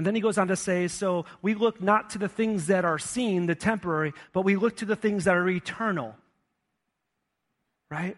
and 0.00 0.06
then 0.06 0.14
he 0.14 0.22
goes 0.22 0.38
on 0.38 0.48
to 0.48 0.56
say, 0.56 0.88
so 0.88 1.26
we 1.42 1.52
look 1.52 1.82
not 1.82 2.08
to 2.10 2.18
the 2.18 2.26
things 2.26 2.68
that 2.68 2.86
are 2.86 2.98
seen, 2.98 3.44
the 3.44 3.54
temporary, 3.54 4.14
but 4.32 4.46
we 4.46 4.56
look 4.56 4.78
to 4.78 4.86
the 4.86 4.96
things 4.96 5.24
that 5.24 5.36
are 5.36 5.46
eternal. 5.46 6.16
Right? 7.90 8.16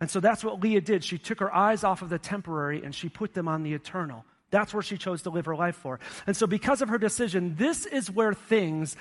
And 0.00 0.10
so 0.10 0.20
that's 0.20 0.42
what 0.42 0.62
Leah 0.62 0.80
did. 0.80 1.04
She 1.04 1.18
took 1.18 1.40
her 1.40 1.54
eyes 1.54 1.84
off 1.84 2.00
of 2.00 2.08
the 2.08 2.18
temporary 2.18 2.82
and 2.82 2.94
she 2.94 3.10
put 3.10 3.34
them 3.34 3.46
on 3.46 3.62
the 3.62 3.74
eternal. 3.74 4.24
That's 4.50 4.72
where 4.72 4.82
she 4.82 4.96
chose 4.96 5.20
to 5.24 5.30
live 5.30 5.44
her 5.44 5.54
life 5.54 5.76
for. 5.76 6.00
And 6.26 6.34
so, 6.34 6.46
because 6.46 6.80
of 6.80 6.88
her 6.88 6.96
decision, 6.96 7.54
this 7.58 7.84
is 7.84 8.10
where 8.10 8.32
things 8.32 8.96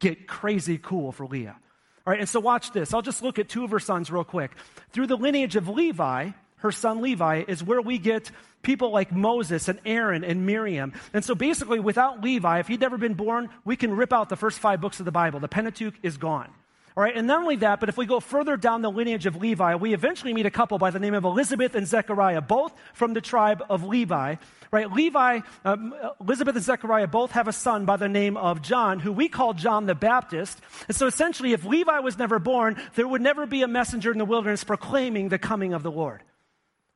get 0.00 0.28
crazy 0.28 0.76
cool 0.76 1.12
for 1.12 1.26
Leah. 1.26 1.56
All 2.06 2.10
right, 2.10 2.20
and 2.20 2.28
so 2.28 2.40
watch 2.40 2.72
this. 2.72 2.92
I'll 2.92 3.00
just 3.00 3.22
look 3.22 3.38
at 3.38 3.48
two 3.48 3.64
of 3.64 3.70
her 3.70 3.80
sons 3.80 4.10
real 4.10 4.22
quick. 4.22 4.50
Through 4.90 5.06
the 5.06 5.16
lineage 5.16 5.56
of 5.56 5.66
Levi, 5.66 6.32
her 6.64 6.72
son 6.72 7.02
Levi, 7.02 7.44
is 7.46 7.62
where 7.62 7.80
we 7.80 7.98
get 7.98 8.30
people 8.62 8.90
like 8.90 9.12
Moses 9.12 9.68
and 9.68 9.78
Aaron 9.84 10.24
and 10.24 10.46
Miriam. 10.46 10.94
And 11.12 11.22
so 11.22 11.34
basically, 11.34 11.78
without 11.78 12.24
Levi, 12.24 12.58
if 12.58 12.68
he'd 12.68 12.80
never 12.80 12.96
been 12.98 13.14
born, 13.14 13.50
we 13.64 13.76
can 13.76 13.94
rip 13.94 14.12
out 14.12 14.30
the 14.30 14.36
first 14.36 14.58
five 14.58 14.80
books 14.80 14.98
of 14.98 15.04
the 15.04 15.12
Bible. 15.12 15.40
The 15.40 15.48
Pentateuch 15.48 15.94
is 16.02 16.16
gone. 16.16 16.50
All 16.96 17.02
right, 17.02 17.16
and 17.16 17.26
not 17.26 17.40
only 17.40 17.56
that, 17.56 17.80
but 17.80 17.88
if 17.88 17.96
we 17.96 18.06
go 18.06 18.20
further 18.20 18.56
down 18.56 18.80
the 18.80 18.90
lineage 18.90 19.26
of 19.26 19.34
Levi, 19.34 19.74
we 19.74 19.94
eventually 19.94 20.32
meet 20.32 20.46
a 20.46 20.50
couple 20.50 20.78
by 20.78 20.90
the 20.90 21.00
name 21.00 21.14
of 21.14 21.24
Elizabeth 21.24 21.74
and 21.74 21.88
Zechariah, 21.88 22.40
both 22.40 22.72
from 22.92 23.14
the 23.14 23.20
tribe 23.20 23.64
of 23.68 23.82
Levi. 23.82 24.36
Right, 24.70 24.90
Levi, 24.90 25.40
um, 25.64 25.92
Elizabeth 26.20 26.54
and 26.54 26.64
Zechariah 26.64 27.08
both 27.08 27.32
have 27.32 27.48
a 27.48 27.52
son 27.52 27.84
by 27.84 27.96
the 27.96 28.08
name 28.08 28.36
of 28.36 28.62
John, 28.62 29.00
who 29.00 29.12
we 29.12 29.28
call 29.28 29.54
John 29.54 29.86
the 29.86 29.94
Baptist. 29.94 30.60
And 30.86 30.96
so 30.96 31.08
essentially, 31.08 31.52
if 31.52 31.64
Levi 31.64 31.98
was 31.98 32.16
never 32.16 32.38
born, 32.38 32.80
there 32.94 33.08
would 33.08 33.22
never 33.22 33.44
be 33.44 33.62
a 33.62 33.68
messenger 33.68 34.12
in 34.12 34.18
the 34.18 34.24
wilderness 34.24 34.62
proclaiming 34.62 35.28
the 35.28 35.38
coming 35.38 35.74
of 35.74 35.82
the 35.82 35.90
Lord. 35.90 36.22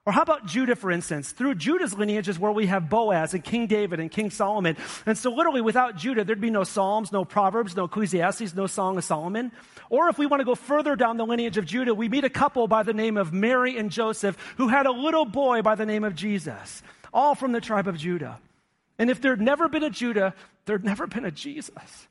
Or 0.09 0.13
how 0.13 0.23
about 0.23 0.47
Judah, 0.47 0.75
for 0.75 0.91
instance? 0.91 1.33
Through 1.33 1.57
Judah's 1.57 1.93
lineage 1.93 2.31
is 2.31 2.39
where 2.39 2.51
we 2.51 2.65
have 2.65 2.89
Boaz 2.89 3.35
and 3.35 3.45
King 3.45 3.67
David 3.67 4.01
and 4.01 4.11
King 4.11 4.31
Solomon. 4.31 4.75
And 5.05 5.19
so, 5.19 5.31
literally, 5.31 5.61
without 5.61 5.97
Judah, 5.97 6.25
there'd 6.25 6.41
be 6.41 6.49
no 6.49 6.65
Psalms, 6.65 7.13
no 7.13 7.27
Proverbs, 7.27 7.77
no 7.77 7.85
Ecclesiastes, 7.85 8.55
no 8.55 8.67
Song 8.67 8.97
of 8.97 9.05
Solomon. 9.05 9.53
Or 9.91 10.09
if 10.09 10.17
we 10.17 10.25
want 10.25 10.41
to 10.41 10.47
go 10.47 10.55
further 10.55 10.97
down 10.97 11.19
the 11.19 11.27
lineage 11.27 11.59
of 11.59 11.67
Judah, 11.67 11.95
we 11.95 12.09
meet 12.09 12.25
a 12.25 12.31
couple 12.31 12.67
by 12.69 12.85
the 12.85 12.95
name 12.95 13.19
of 13.19 13.35
Mary 13.35 13.77
and 13.77 13.91
Joseph 13.91 14.35
who 14.57 14.69
had 14.69 14.87
a 14.87 14.91
little 14.93 15.27
boy 15.27 15.61
by 15.61 15.75
the 15.75 15.85
name 15.85 16.05
of 16.05 16.15
Jesus, 16.15 16.83
all 17.13 17.35
from 17.35 17.53
the 17.53 17.61
tribe 17.61 17.87
of 17.87 17.99
Judah. 17.99 18.41
And 18.99 19.11
if 19.11 19.21
there'd 19.21 19.43
never 19.43 19.69
been 19.69 19.85
a 19.85 19.91
Judah, 19.91 20.33
there'd 20.65 20.87
never 20.87 21.07
been 21.07 21.27
a 21.27 21.31
Jesus 21.31 22.09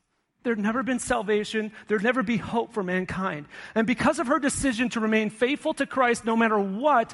there'd 0.48 0.58
never 0.58 0.82
been 0.82 0.98
salvation, 0.98 1.70
there'd 1.88 2.02
never 2.02 2.22
be 2.22 2.38
hope 2.38 2.72
for 2.72 2.82
mankind. 2.82 3.44
And 3.74 3.86
because 3.86 4.18
of 4.18 4.28
her 4.28 4.38
decision 4.38 4.88
to 4.90 5.00
remain 5.00 5.28
faithful 5.28 5.74
to 5.74 5.84
Christ 5.84 6.24
no 6.24 6.38
matter 6.38 6.58
what, 6.58 7.12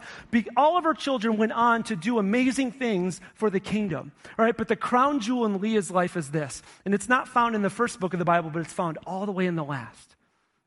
all 0.56 0.78
of 0.78 0.84
her 0.84 0.94
children 0.94 1.36
went 1.36 1.50
on 1.50 1.82
to 1.84 1.96
do 1.96 2.20
amazing 2.20 2.70
things 2.70 3.20
for 3.34 3.50
the 3.50 3.58
kingdom. 3.58 4.12
All 4.38 4.44
right, 4.44 4.56
but 4.56 4.68
the 4.68 4.76
crown 4.76 5.18
jewel 5.18 5.46
in 5.46 5.60
Leah's 5.60 5.90
life 5.90 6.16
is 6.16 6.30
this, 6.30 6.62
and 6.84 6.94
it's 6.94 7.08
not 7.08 7.26
found 7.26 7.56
in 7.56 7.62
the 7.62 7.70
first 7.70 7.98
book 7.98 8.12
of 8.12 8.20
the 8.20 8.24
Bible, 8.24 8.50
but 8.50 8.60
it's 8.60 8.72
found 8.72 8.98
all 9.04 9.26
the 9.26 9.32
way 9.32 9.46
in 9.46 9.56
the 9.56 9.64
last. 9.64 10.14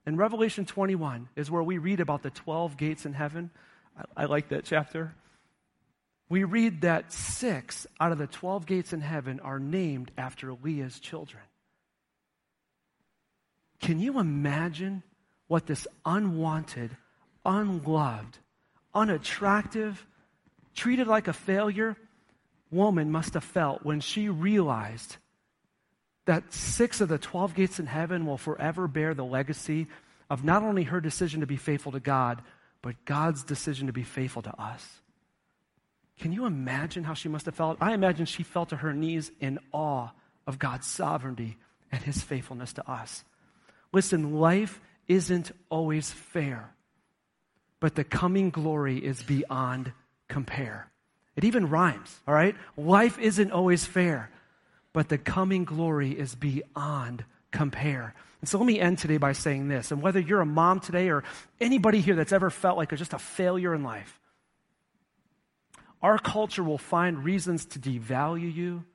In 0.06 0.18
Revelation 0.18 0.66
21 0.66 1.30
is 1.38 1.50
where 1.50 1.64
we 1.64 1.78
read 1.78 2.02
about 2.02 2.22
the 2.22 2.32
12 2.32 2.76
gates 2.76 3.06
in 3.06 3.14
heaven. 3.14 3.50
I, 3.98 4.24
I 4.24 4.26
like 4.26 4.50
that 4.50 4.66
chapter. 4.66 5.16
We 6.28 6.44
read 6.44 6.82
that 6.82 7.14
six 7.14 7.88
out 7.98 8.12
of 8.12 8.18
the 8.18 8.28
12 8.28 8.66
gates 8.66 8.92
in 8.92 9.00
heaven 9.00 9.40
are 9.40 9.58
named 9.58 10.12
after 10.18 10.54
Leah's 10.54 11.00
children. 11.00 11.44
Can 13.82 14.00
you 14.00 14.20
imagine 14.20 15.04
what 15.48 15.66
this 15.66 15.88
unwanted, 16.06 16.96
unloved, 17.46 18.38
unattractive, 18.94 20.06
treated 20.76 21.08
like 21.08 21.28
a 21.28 21.34
failure 21.34 21.96
woman 22.72 23.12
must 23.12 23.34
have 23.34 23.44
felt 23.44 23.84
when 23.84 24.00
she 24.00 24.30
realized 24.30 25.18
that 26.26 26.54
six 26.54 27.00
of 27.00 27.08
the 27.08 27.18
12 27.18 27.56
gates 27.56 27.80
in 27.80 27.86
heaven 27.86 28.26
will 28.26 28.38
forever 28.38 28.88
bear 28.88 29.14
the 29.14 29.24
legacy 29.24 29.88
of 30.30 30.44
not 30.44 30.64
only 30.64 30.84
her 30.84 31.00
decision 31.00 31.40
to 31.40 31.48
be 31.48 31.56
faithful 31.56 31.94
to 31.94 32.00
God, 32.02 32.42
but 32.82 33.06
God's 33.06 33.44
decision 33.44 33.88
to 33.88 33.94
be 33.94 34.04
faithful 34.04 34.42
to 34.42 34.62
us? 34.62 35.02
Can 36.20 36.34
you 36.34 36.46
imagine 36.46 37.04
how 37.04 37.14
she 37.14 37.30
must 37.30 37.46
have 37.46 37.56
felt? 37.56 37.78
I 37.80 37.94
imagine 37.94 38.26
she 38.26 38.44
fell 38.44 38.66
to 38.68 38.78
her 38.78 38.94
knees 38.94 39.32
in 39.40 39.60
awe 39.72 40.10
of 40.46 40.60
God's 40.60 40.88
sovereignty 40.88 41.58
and 41.92 42.04
his 42.04 42.22
faithfulness 42.22 42.74
to 42.74 42.92
us. 42.92 43.24
Listen, 43.94 44.34
life 44.40 44.80
isn't 45.08 45.52
always 45.70 46.12
fair, 46.12 46.74
but 47.80 47.96
the 47.96 48.04
coming 48.04 48.50
glory 48.50 48.98
is 48.98 49.24
beyond 49.24 49.94
compare. 50.28 50.92
It 51.36 51.44
even 51.44 51.70
rhymes, 51.70 52.20
all 52.28 52.34
right? 52.34 52.56
Life 52.76 53.20
isn't 53.20 53.52
always 53.52 53.86
fair, 53.86 54.30
but 54.92 55.10
the 55.10 55.18
coming 55.18 55.66
glory 55.66 56.12
is 56.12 56.36
beyond 56.36 57.24
compare. 57.52 58.14
And 58.42 58.50
so 58.50 58.58
let 58.58 58.68
me 58.68 58.80
end 58.80 58.98
today 58.98 59.18
by 59.18 59.32
saying 59.34 59.68
this. 59.68 59.92
And 59.92 60.02
whether 60.02 60.20
you're 60.20 60.42
a 60.42 60.46
mom 60.46 60.80
today 60.80 61.10
or 61.10 61.24
anybody 61.60 62.02
here 62.02 62.16
that's 62.16 62.34
ever 62.34 62.50
felt 62.50 62.78
like 62.78 62.96
just 62.96 63.14
a 63.14 63.20
failure 63.20 63.74
in 63.74 63.84
life, 63.84 64.20
our 66.02 66.20
culture 66.20 66.64
will 66.64 66.78
find 66.78 67.24
reasons 67.24 67.66
to 67.66 67.80
devalue 67.80 68.54
you, 68.54 68.86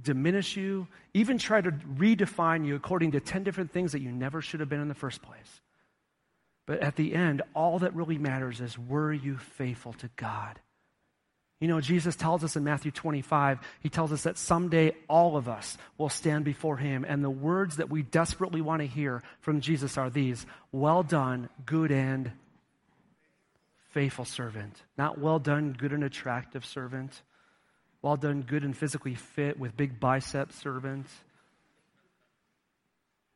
diminish 0.00 0.56
you, 0.56 0.86
even 1.12 1.38
try 1.38 1.60
to 1.60 1.70
redefine 1.70 2.66
you 2.66 2.74
according 2.74 3.12
to 3.12 3.20
10 3.20 3.44
different 3.44 3.72
things 3.72 3.92
that 3.92 4.00
you 4.00 4.10
never 4.10 4.42
should 4.42 4.60
have 4.60 4.68
been 4.68 4.80
in 4.80 4.88
the 4.88 4.94
first 4.94 5.22
place. 5.22 5.60
But 6.66 6.80
at 6.80 6.96
the 6.96 7.14
end, 7.14 7.42
all 7.54 7.80
that 7.80 7.94
really 7.94 8.18
matters 8.18 8.60
is 8.60 8.78
were 8.78 9.12
you 9.12 9.36
faithful 9.36 9.92
to 9.94 10.08
God? 10.16 10.58
You 11.60 11.68
know, 11.68 11.80
Jesus 11.80 12.16
tells 12.16 12.42
us 12.42 12.56
in 12.56 12.64
Matthew 12.64 12.90
25, 12.90 13.60
he 13.80 13.88
tells 13.88 14.12
us 14.12 14.24
that 14.24 14.36
someday 14.36 14.92
all 15.08 15.36
of 15.36 15.48
us 15.48 15.78
will 15.96 16.08
stand 16.08 16.44
before 16.44 16.76
him. 16.76 17.04
And 17.08 17.22
the 17.22 17.30
words 17.30 17.76
that 17.76 17.90
we 17.90 18.02
desperately 18.02 18.60
want 18.60 18.82
to 18.82 18.86
hear 18.86 19.22
from 19.40 19.60
Jesus 19.60 19.96
are 19.96 20.10
these 20.10 20.44
Well 20.72 21.02
done, 21.02 21.48
good 21.64 21.92
and 21.92 22.32
faithful 23.92 24.24
servant. 24.24 24.82
Not 24.98 25.18
well 25.18 25.38
done, 25.38 25.72
good 25.72 25.92
and 25.92 26.02
attractive 26.02 26.66
servant 26.66 27.22
well 28.04 28.18
done, 28.18 28.42
good 28.42 28.64
and 28.64 28.76
physically 28.76 29.14
fit 29.14 29.58
with 29.58 29.78
big 29.78 29.98
biceps 29.98 30.56
servant. 30.56 31.06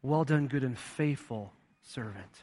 Well 0.02 0.24
done, 0.24 0.46
good 0.46 0.62
and 0.62 0.78
faithful 0.78 1.54
servant. 1.80 2.34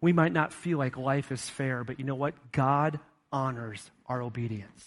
We 0.00 0.12
might 0.12 0.32
not 0.32 0.52
feel 0.52 0.78
like 0.78 0.96
life 0.96 1.30
is 1.30 1.48
fair, 1.48 1.84
but 1.84 2.00
you 2.00 2.04
know 2.04 2.16
what? 2.16 2.34
God 2.50 2.98
honors 3.30 3.92
our 4.06 4.20
obedience. 4.20 4.84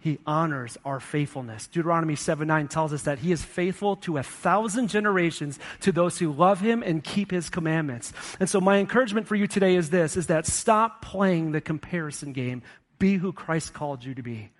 He 0.00 0.18
honors 0.26 0.76
our 0.84 0.98
faithfulness. 0.98 1.68
Deuteronomy 1.68 2.16
7 2.16 2.48
9 2.48 2.66
tells 2.66 2.92
us 2.92 3.02
that 3.02 3.20
He 3.20 3.30
is 3.30 3.44
faithful 3.44 3.94
to 3.98 4.18
a 4.18 4.24
thousand 4.24 4.88
generations 4.88 5.60
to 5.82 5.92
those 5.92 6.18
who 6.18 6.32
love 6.32 6.60
Him 6.60 6.82
and 6.82 7.04
keep 7.04 7.30
His 7.30 7.48
commandments. 7.48 8.12
And 8.40 8.50
so, 8.50 8.60
my 8.60 8.78
encouragement 8.78 9.28
for 9.28 9.36
you 9.36 9.46
today 9.46 9.76
is 9.76 9.90
this 9.90 10.16
is 10.16 10.26
that 10.26 10.46
stop 10.46 11.00
playing 11.00 11.52
the 11.52 11.60
comparison 11.60 12.32
game. 12.32 12.62
Be 12.98 13.18
who 13.18 13.32
Christ 13.32 13.72
called 13.72 14.04
you 14.04 14.14
to 14.16 14.22
be. 14.22 14.50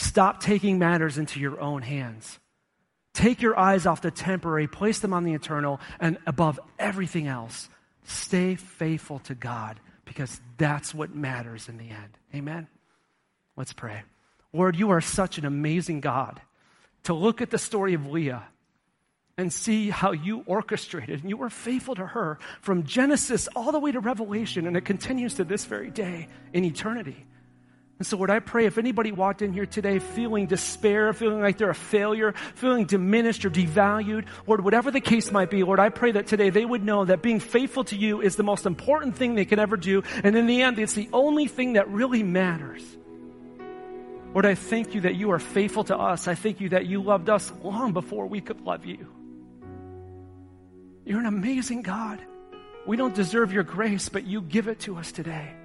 Stop 0.00 0.40
taking 0.40 0.78
matters 0.78 1.18
into 1.18 1.40
your 1.40 1.60
own 1.60 1.82
hands. 1.82 2.38
Take 3.12 3.42
your 3.42 3.58
eyes 3.58 3.86
off 3.86 4.02
the 4.02 4.10
temporary, 4.10 4.66
place 4.66 5.00
them 5.00 5.12
on 5.12 5.24
the 5.24 5.34
eternal, 5.34 5.80
and 5.98 6.18
above 6.26 6.58
everything 6.78 7.26
else, 7.26 7.68
Stay 8.10 8.56
faithful 8.56 9.20
to 9.20 9.34
God 9.34 9.78
because 10.04 10.40
that's 10.56 10.94
what 10.94 11.14
matters 11.14 11.68
in 11.68 11.78
the 11.78 11.90
end. 11.90 12.18
Amen? 12.34 12.66
Let's 13.56 13.72
pray. 13.72 14.02
Lord, 14.52 14.76
you 14.76 14.90
are 14.90 15.00
such 15.00 15.38
an 15.38 15.44
amazing 15.44 16.00
God. 16.00 16.40
To 17.04 17.14
look 17.14 17.40
at 17.40 17.50
the 17.50 17.58
story 17.58 17.94
of 17.94 18.06
Leah 18.06 18.42
and 19.38 19.52
see 19.52 19.90
how 19.90 20.10
you 20.10 20.42
orchestrated 20.46 21.20
and 21.20 21.30
you 21.30 21.36
were 21.36 21.50
faithful 21.50 21.94
to 21.94 22.06
her 22.06 22.38
from 22.60 22.82
Genesis 22.82 23.48
all 23.54 23.70
the 23.70 23.78
way 23.78 23.92
to 23.92 24.00
Revelation, 24.00 24.66
and 24.66 24.76
it 24.76 24.84
continues 24.84 25.34
to 25.34 25.44
this 25.44 25.64
very 25.64 25.90
day 25.90 26.28
in 26.52 26.64
eternity. 26.64 27.24
And 28.00 28.06
so, 28.06 28.16
Lord, 28.16 28.30
I 28.30 28.38
pray 28.38 28.64
if 28.64 28.78
anybody 28.78 29.12
walked 29.12 29.42
in 29.42 29.52
here 29.52 29.66
today 29.66 29.98
feeling 29.98 30.46
despair, 30.46 31.12
feeling 31.12 31.42
like 31.42 31.58
they're 31.58 31.68
a 31.68 31.74
failure, 31.74 32.32
feeling 32.54 32.86
diminished 32.86 33.44
or 33.44 33.50
devalued, 33.50 34.24
Lord, 34.46 34.64
whatever 34.64 34.90
the 34.90 35.02
case 35.02 35.30
might 35.30 35.50
be, 35.50 35.62
Lord, 35.64 35.78
I 35.78 35.90
pray 35.90 36.12
that 36.12 36.26
today 36.26 36.48
they 36.48 36.64
would 36.64 36.82
know 36.82 37.04
that 37.04 37.20
being 37.20 37.40
faithful 37.40 37.84
to 37.84 37.96
you 37.96 38.22
is 38.22 38.36
the 38.36 38.42
most 38.42 38.64
important 38.64 39.16
thing 39.16 39.34
they 39.34 39.44
can 39.44 39.58
ever 39.58 39.76
do. 39.76 40.02
And 40.24 40.34
in 40.34 40.46
the 40.46 40.62
end, 40.62 40.78
it's 40.78 40.94
the 40.94 41.10
only 41.12 41.46
thing 41.46 41.74
that 41.74 41.90
really 41.90 42.22
matters. 42.22 42.82
Lord, 44.32 44.46
I 44.46 44.54
thank 44.54 44.94
you 44.94 45.02
that 45.02 45.16
you 45.16 45.32
are 45.32 45.38
faithful 45.38 45.84
to 45.84 45.98
us. 45.98 46.26
I 46.26 46.34
thank 46.34 46.62
you 46.62 46.70
that 46.70 46.86
you 46.86 47.02
loved 47.02 47.28
us 47.28 47.52
long 47.62 47.92
before 47.92 48.26
we 48.28 48.40
could 48.40 48.62
love 48.62 48.86
you. 48.86 49.06
You're 51.04 51.20
an 51.20 51.26
amazing 51.26 51.82
God. 51.82 52.18
We 52.86 52.96
don't 52.96 53.14
deserve 53.14 53.52
your 53.52 53.64
grace, 53.64 54.08
but 54.08 54.24
you 54.24 54.40
give 54.40 54.68
it 54.68 54.80
to 54.80 54.96
us 54.96 55.12
today. 55.12 55.59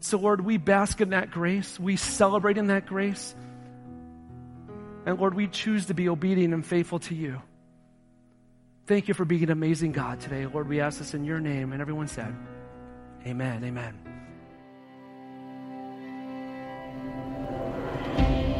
So, 0.00 0.18
Lord, 0.18 0.40
we 0.40 0.56
bask 0.56 1.00
in 1.00 1.10
that 1.10 1.30
grace. 1.30 1.78
We 1.78 1.96
celebrate 1.96 2.58
in 2.58 2.68
that 2.68 2.86
grace. 2.86 3.34
And 5.06 5.18
Lord, 5.18 5.34
we 5.34 5.46
choose 5.46 5.86
to 5.86 5.94
be 5.94 6.08
obedient 6.08 6.54
and 6.54 6.64
faithful 6.64 6.98
to 7.00 7.14
you. 7.14 7.40
Thank 8.86 9.08
you 9.08 9.14
for 9.14 9.24
being 9.24 9.44
an 9.44 9.50
amazing 9.50 9.92
God 9.92 10.20
today. 10.20 10.46
Lord, 10.46 10.68
we 10.68 10.80
ask 10.80 10.98
this 10.98 11.14
in 11.14 11.24
your 11.24 11.38
name. 11.38 11.72
And 11.72 11.80
everyone 11.80 12.08
said, 12.08 12.34
Amen. 13.26 13.62
Amen. 13.62 13.98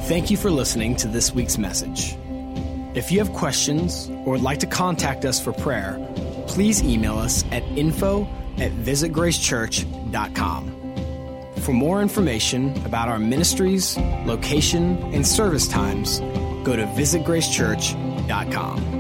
Thank 0.05 0.31
you 0.31 0.37
for 0.37 0.51
listening 0.51 0.97
to 0.97 1.09
this 1.09 1.33
week's 1.33 1.57
message. 1.57 2.17
If 2.95 3.13
you 3.13 3.21
have 3.21 3.33
questions 3.33 4.09
or 4.11 4.33
would 4.33 4.43
like 4.43 4.59
to 4.61 4.67
contact 4.67 5.25
us 5.25 5.41
for 5.41 5.53
prayer, 5.53 5.99
please 6.49 6.83
email 6.83 7.17
us 7.17 7.45
at 7.53 7.63
info 7.63 8.29
at 8.59 8.73
visitgracechurch.com. 8.73 10.80
For 11.61 11.73
more 11.73 12.03
information 12.03 12.77
about 12.85 13.09
our 13.09 13.19
ministries, 13.19 13.97
location, 14.25 15.03
and 15.13 15.27
service 15.27 15.67
times, 15.69 16.21
go 16.65 16.77
to 16.77 16.87
visitgracechurch.com. 16.87 19.00